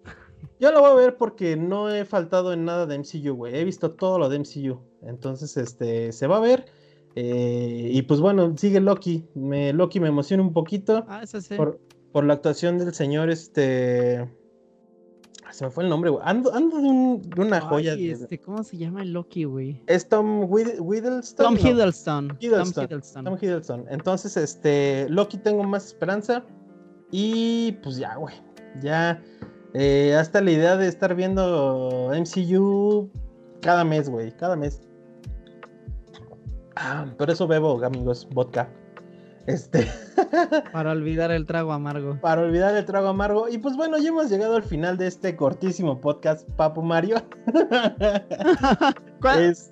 Yo 0.59 0.73
la 0.73 0.81
voy 0.81 0.91
a 0.91 0.95
ver 0.95 1.17
porque 1.17 1.57
no 1.57 1.89
he 1.89 2.05
faltado 2.05 2.53
en 2.53 2.65
nada 2.65 2.87
de 2.87 2.99
MCU, 2.99 3.35
güey. 3.35 3.55
He 3.57 3.65
visto 3.65 3.93
todo 3.93 4.19
lo 4.19 4.29
de 4.29 4.41
MCU. 4.41 4.81
Entonces, 5.07 5.57
este, 5.57 6.13
se 6.13 6.27
va 6.27 6.37
a 6.39 6.41
ver. 6.41 6.67
eh, 7.17 7.91
y 7.93 8.03
pues 8.03 8.21
bueno, 8.21 8.55
sigue 8.57 8.81
Loki. 8.81 9.25
Me, 9.35 9.73
Loki 9.73 10.01
me 10.01 10.09
emociona 10.09 10.43
un 10.43 10.53
poquito 10.53 11.05
Ah, 11.09 11.25
sí. 11.27 11.55
por, 11.57 11.79
por 12.13 12.25
la 12.25 12.35
actuación 12.35 12.79
del 12.79 12.93
señor, 12.95 13.31
este... 13.31 14.29
Se 15.53 15.65
me 15.65 15.71
fue 15.71 15.85
el 15.85 15.91
nombre, 15.91 16.11
güey. 16.11 16.21
Ando, 16.27 16.53
ando 16.53 16.79
de, 16.81 16.89
un- 16.89 17.23
de 17.23 17.41
una 17.41 17.61
joya. 17.61 17.93
Ay, 17.93 18.11
este, 18.11 18.41
¿Cómo 18.41 18.65
se 18.65 18.77
llama 18.77 19.03
el 19.03 19.13
Loki, 19.13 19.45
güey? 19.45 19.81
Es 19.87 20.09
Tom 20.09 20.47
Whittleston. 20.51 21.47
Tom 21.47 21.55
no, 21.55 21.61
Hiddleston. 21.61 22.29
Tom 22.29 22.37
Hiddleston. 22.41 22.85
Hiddleston. 22.85 23.25
Tom 23.25 23.39
Hiddleston. 23.41 23.85
Entonces, 23.89 24.37
este, 24.37 25.07
Loki 25.11 25.37
tengo 25.39 25.63
más 25.63 25.87
esperanza. 25.87 26.45
Y 27.13 27.73
pues 27.85 27.99
ya, 27.99 28.17
güey. 28.17 28.35
Ya. 28.83 29.23
eh, 29.75 30.17
hasta 30.19 30.41
la 30.41 30.51
idea 30.51 30.77
de 30.77 30.89
estar 30.89 31.15
viendo 31.15 32.11
MCU 32.13 33.09
cada 33.61 33.85
mes, 33.85 34.09
güey. 34.11 34.33
Cada 34.37 34.57
mes. 34.57 34.81
Ah, 36.77 37.07
por 37.17 37.31
eso 37.31 37.47
bebo, 37.47 37.83
amigos, 37.85 38.29
vodka. 38.33 38.69
Este. 39.47 39.87
Para 40.73 40.93
olvidar 40.93 41.31
el 41.31 41.45
trago 41.47 41.73
amargo. 41.73 42.19
para 42.21 42.41
olvidar 42.43 42.75
el 42.75 42.85
trago 42.87 43.09
amargo. 43.09 43.47
Y 43.49 43.59
pues 43.59 43.77
bueno, 43.77 43.99
ya 43.99 44.09
hemos 44.09 44.31
llegado 44.31 44.57
al 44.57 44.63
final 44.63 44.97
de 44.97 45.07
este 45.07 45.37
cortísimo 45.37 46.01
podcast, 46.01 46.49
Papu 46.57 46.83
Mario. 46.83 47.17
¿Cuál- 49.21 49.43
Es- 49.43 49.71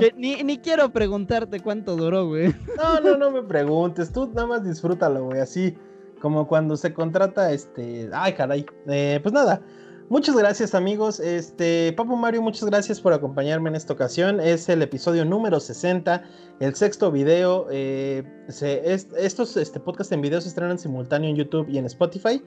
que 0.00 0.12
ni, 0.16 0.42
ni 0.42 0.58
quiero 0.58 0.90
preguntarte 0.92 1.60
cuánto 1.60 1.94
duró, 1.94 2.26
güey. 2.26 2.52
No, 2.76 3.00
no, 3.00 3.16
no 3.16 3.30
me 3.30 3.42
preguntes. 3.42 4.10
Tú 4.12 4.26
nada 4.34 4.46
más 4.46 4.64
disfrútalo, 4.64 5.26
güey. 5.26 5.40
Así 5.40 5.76
como 6.20 6.48
cuando 6.48 6.76
se 6.76 6.92
contrata, 6.92 7.52
este. 7.52 8.08
Ay, 8.12 8.32
caray. 8.32 8.66
Eh, 8.88 9.20
pues 9.22 9.32
nada. 9.32 9.60
Muchas 10.08 10.36
gracias, 10.36 10.74
amigos. 10.74 11.20
Este, 11.20 11.92
Papu 11.96 12.16
Mario, 12.16 12.42
muchas 12.42 12.68
gracias 12.68 13.00
por 13.00 13.12
acompañarme 13.12 13.70
en 13.70 13.76
esta 13.76 13.92
ocasión. 13.92 14.40
Es 14.40 14.68
el 14.68 14.82
episodio 14.82 15.24
número 15.24 15.58
60, 15.58 16.22
el 16.60 16.74
sexto 16.74 17.10
video. 17.10 17.66
eh, 17.70 18.22
estos 18.48 19.56
este, 19.56 19.80
podcasts 19.80 20.12
en 20.12 20.20
video 20.20 20.40
se 20.40 20.48
estrenan 20.48 20.78
simultáneo 20.78 21.30
en 21.30 21.36
YouTube 21.36 21.68
y 21.68 21.78
en 21.78 21.86
Spotify. 21.86 22.42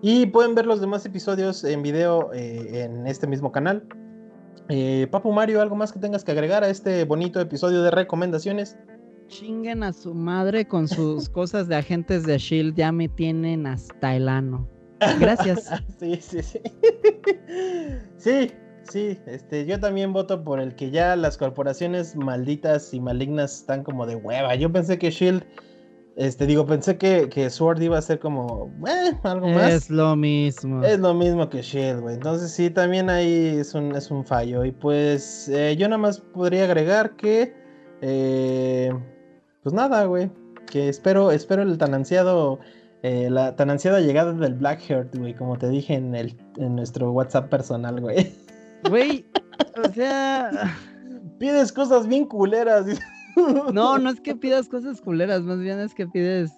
Y 0.00 0.26
pueden 0.26 0.54
ver 0.54 0.66
los 0.66 0.80
demás 0.80 1.06
episodios 1.06 1.64
en 1.64 1.82
video 1.82 2.32
eh, 2.32 2.82
en 2.84 3.06
este 3.06 3.26
mismo 3.26 3.52
canal. 3.52 3.84
Eh, 4.68 5.06
Papu 5.10 5.32
Mario, 5.32 5.60
¿algo 5.60 5.76
más 5.76 5.92
que 5.92 5.98
tengas 5.98 6.24
que 6.24 6.32
agregar 6.32 6.64
a 6.64 6.68
este 6.68 7.04
bonito 7.04 7.40
episodio 7.40 7.82
de 7.82 7.90
recomendaciones? 7.90 8.76
Chinguen 9.28 9.82
a 9.82 9.92
su 9.92 10.14
madre 10.14 10.66
con 10.66 10.88
sus 10.88 11.28
cosas 11.30 11.68
de 11.68 11.76
agentes 11.76 12.24
de 12.24 12.38
Shield. 12.38 12.74
Ya 12.76 12.92
me 12.92 13.08
tienen 13.08 13.66
hasta 13.66 14.14
el 14.16 14.28
ano. 14.28 14.68
Gracias. 15.20 15.70
Sí, 15.98 16.18
sí, 16.20 16.42
sí. 16.42 16.60
Sí, 18.16 18.52
sí. 18.90 19.18
Este, 19.26 19.66
yo 19.66 19.78
también 19.78 20.12
voto 20.12 20.42
por 20.42 20.60
el 20.60 20.74
que 20.74 20.90
ya 20.90 21.14
las 21.16 21.38
corporaciones 21.38 22.16
malditas 22.16 22.92
y 22.92 23.00
malignas 23.00 23.60
están 23.60 23.84
como 23.84 24.06
de 24.06 24.16
hueva. 24.16 24.54
Yo 24.56 24.72
pensé 24.72 24.98
que 24.98 25.10
Shield, 25.10 25.44
este, 26.16 26.46
digo, 26.46 26.66
pensé 26.66 26.98
que, 26.98 27.28
que 27.28 27.48
Sword 27.50 27.80
iba 27.82 27.98
a 27.98 28.02
ser 28.02 28.18
como, 28.18 28.72
eh, 28.86 29.16
algo 29.22 29.48
más. 29.48 29.72
Es 29.72 29.90
lo 29.90 30.16
mismo. 30.16 30.82
Es 30.82 30.98
lo 30.98 31.14
mismo 31.14 31.48
que 31.48 31.62
Shield, 31.62 32.00
güey. 32.00 32.16
Entonces 32.16 32.50
sí, 32.52 32.68
también 32.70 33.08
ahí 33.08 33.58
es 33.58 33.74
un, 33.74 33.94
es 33.94 34.10
un 34.10 34.24
fallo. 34.24 34.64
Y 34.64 34.72
pues 34.72 35.48
eh, 35.48 35.76
yo 35.76 35.88
nada 35.88 35.98
más 35.98 36.18
podría 36.18 36.64
agregar 36.64 37.16
que, 37.16 37.54
eh, 38.00 38.92
pues 39.62 39.72
nada, 39.72 40.04
güey. 40.04 40.30
Que 40.66 40.88
espero, 40.88 41.30
espero 41.30 41.62
el 41.62 41.78
tan 41.78 41.94
ansiado, 41.94 42.58
eh, 43.02 43.28
la 43.30 43.56
tan 43.56 43.70
ansiada 43.70 44.00
llegada 44.00 44.32
del 44.32 44.54
Blackheart, 44.54 45.16
güey, 45.16 45.34
como 45.34 45.58
te 45.58 45.68
dije 45.68 45.94
en, 45.94 46.14
el, 46.14 46.36
en 46.56 46.76
nuestro 46.76 47.12
WhatsApp 47.12 47.48
personal, 47.48 48.00
güey. 48.00 48.32
Güey, 48.88 49.26
o 49.84 49.92
sea, 49.92 50.50
Pides 51.42 51.72
cosas 51.72 52.06
bien 52.06 52.26
culeras. 52.26 52.86
no, 53.72 53.98
no 53.98 54.10
es 54.10 54.20
que 54.20 54.36
pidas 54.36 54.68
cosas 54.68 55.00
culeras, 55.00 55.42
más 55.42 55.58
bien 55.58 55.80
es 55.80 55.92
que 55.92 56.06
pides, 56.06 56.52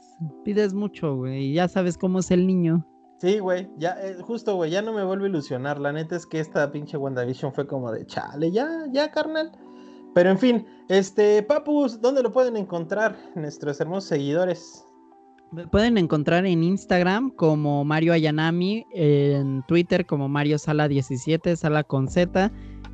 pides 0.44 0.74
mucho, 0.74 1.16
güey. 1.16 1.46
y 1.46 1.54
Ya 1.54 1.68
sabes 1.68 1.96
cómo 1.96 2.18
es 2.18 2.30
el 2.30 2.46
niño. 2.46 2.86
Sí, 3.18 3.38
güey, 3.38 3.70
ya, 3.78 3.96
eh, 4.02 4.16
justo, 4.20 4.56
güey, 4.56 4.70
ya 4.70 4.82
no 4.82 4.92
me 4.92 5.02
vuelvo 5.02 5.24
a 5.24 5.28
ilusionar. 5.28 5.80
La 5.80 5.90
neta 5.90 6.16
es 6.16 6.26
que 6.26 6.38
esta 6.38 6.70
pinche 6.70 6.98
WandaVision 6.98 7.54
fue 7.54 7.66
como 7.66 7.90
de 7.90 8.04
chale, 8.04 8.52
ya, 8.52 8.68
ya, 8.92 9.10
carnal. 9.10 9.52
Pero 10.14 10.28
en 10.28 10.38
fin, 10.38 10.66
este, 10.90 11.42
Papus, 11.42 12.02
¿dónde 12.02 12.22
lo 12.22 12.30
pueden 12.30 12.58
encontrar 12.58 13.16
nuestros 13.34 13.80
hermosos 13.80 14.10
seguidores? 14.10 14.84
Pueden 15.70 15.98
encontrar 15.98 16.46
en 16.46 16.62
Instagram 16.62 17.30
como 17.30 17.84
Mario 17.84 18.12
Ayanami, 18.12 18.86
en 18.94 19.62
Twitter 19.66 20.06
como 20.06 20.28
Mario 20.28 20.58
Sala 20.58 20.88
17, 20.88 21.56
Sala 21.56 21.84
con 21.84 22.08
Z, 22.08 22.50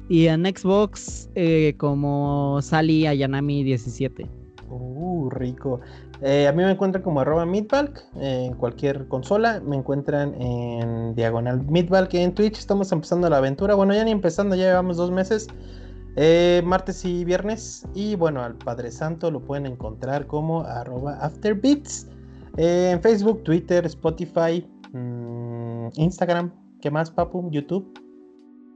y 0.08 0.26
en 0.26 0.44
Xbox 0.44 1.30
eh, 1.34 1.74
como 1.78 2.60
Sally 2.62 3.06
Ayanami 3.06 3.62
17. 3.64 4.28
Uh, 4.70 5.28
rico. 5.30 5.80
Eh, 6.22 6.46
a 6.46 6.52
mí 6.52 6.62
me 6.62 6.70
encuentran 6.70 7.02
como 7.02 7.20
arroba 7.20 7.46
Meatbalk 7.46 8.04
eh, 8.16 8.46
en 8.46 8.54
cualquier 8.54 9.08
consola. 9.08 9.60
Me 9.60 9.76
encuentran 9.76 10.34
en 10.40 11.14
diagonal 11.14 11.64
Meatbalk 11.66 12.12
en 12.14 12.34
Twitch. 12.34 12.58
Estamos 12.58 12.92
empezando 12.92 13.28
la 13.28 13.38
aventura. 13.38 13.74
Bueno, 13.74 13.94
ya 13.94 14.04
ni 14.04 14.10
empezando, 14.10 14.54
ya 14.54 14.64
llevamos 14.64 14.96
dos 14.96 15.10
meses. 15.10 15.48
Eh, 16.16 16.62
martes 16.64 17.04
y 17.04 17.24
viernes. 17.24 17.86
Y 17.94 18.16
bueno, 18.16 18.42
al 18.42 18.54
Padre 18.56 18.90
Santo 18.90 19.30
lo 19.30 19.40
pueden 19.40 19.66
encontrar 19.66 20.26
como 20.26 20.62
arroba 20.62 21.14
Afterbeats. 21.20 22.06
Eh, 22.56 22.90
en 22.92 23.00
Facebook, 23.00 23.42
Twitter, 23.44 23.84
Spotify, 23.86 24.66
mm, 24.92 25.88
Instagram. 25.94 26.52
¿Qué 26.80 26.90
más, 26.90 27.10
Papu? 27.10 27.48
YouTube. 27.50 27.92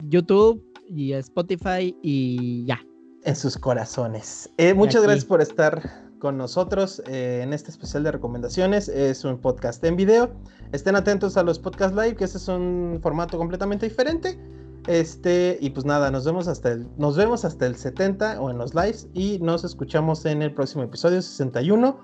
YouTube 0.09 0.63
y 0.89 1.13
Spotify 1.13 1.97
y 2.03 2.65
ya. 2.67 2.81
en 3.23 3.37
sus 3.37 3.57
corazones. 3.57 4.51
Eh, 4.59 4.75
muchas 4.75 4.97
aquí. 4.97 5.05
gracias 5.05 5.25
por 5.25 5.41
estar 5.41 6.05
con 6.19 6.37
nosotros 6.37 7.03
eh, 7.07 7.41
en 7.43 7.53
este 7.53 7.71
especial 7.71 8.03
de 8.05 8.13
recomendaciones. 8.13 8.89
Es 8.89 9.25
un 9.25 9.39
podcast 9.39 9.83
en 9.85 9.97
video. 9.97 10.31
Estén 10.73 10.97
atentos 10.97 11.37
a 11.37 11.43
los 11.43 11.59
podcast 11.59 11.95
live, 11.95 12.17
que 12.17 12.25
ese 12.25 12.39
es 12.39 12.49
un 12.49 12.99
formato 13.03 13.39
completamente 13.39 13.87
diferente. 13.89 14.39
Este, 14.87 15.57
y 15.61 15.71
pues 15.71 15.87
nada, 15.87 16.11
nos 16.11 16.25
vemos 16.25 16.47
hasta 16.49 16.73
el, 16.73 16.87
nos 16.99 17.17
vemos 17.17 17.45
hasta 17.45 17.67
el 17.67 17.77
70 17.77 18.41
o 18.41 18.51
en 18.51 18.59
los 18.59 18.75
lives 18.75 19.09
y 19.15 19.39
nos 19.41 19.65
escuchamos 19.65 20.25
en 20.27 20.43
el 20.43 20.53
próximo 20.53 20.83
episodio 20.83 21.23
61. 21.23 21.99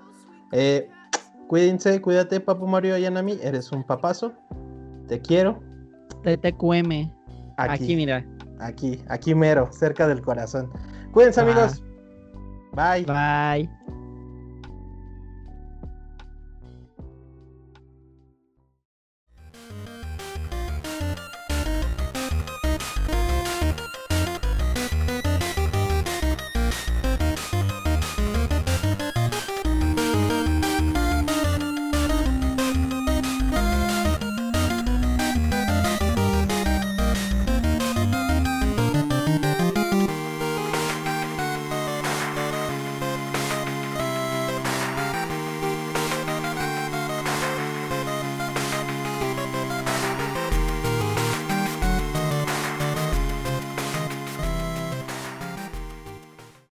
Eh, 0.51 0.89
cuídense, 1.51 1.99
cuídate, 2.01 2.39
Papu 2.39 2.65
Mario 2.65 2.95
Ayanami, 2.95 3.37
eres 3.43 3.73
un 3.73 3.83
papazo. 3.83 4.31
Te 5.09 5.19
quiero. 5.19 5.59
TTQM. 6.23 7.11
Aquí, 7.57 7.93
mira. 7.97 8.25
aquí, 8.61 9.03
aquí 9.09 9.35
mero, 9.35 9.67
cerca 9.73 10.07
del 10.07 10.21
corazón. 10.21 10.71
Cuídense, 11.11 11.41
Ah. 11.41 11.43
amigos. 11.43 11.83
Bye. 12.71 13.03
Bye. 13.03 13.69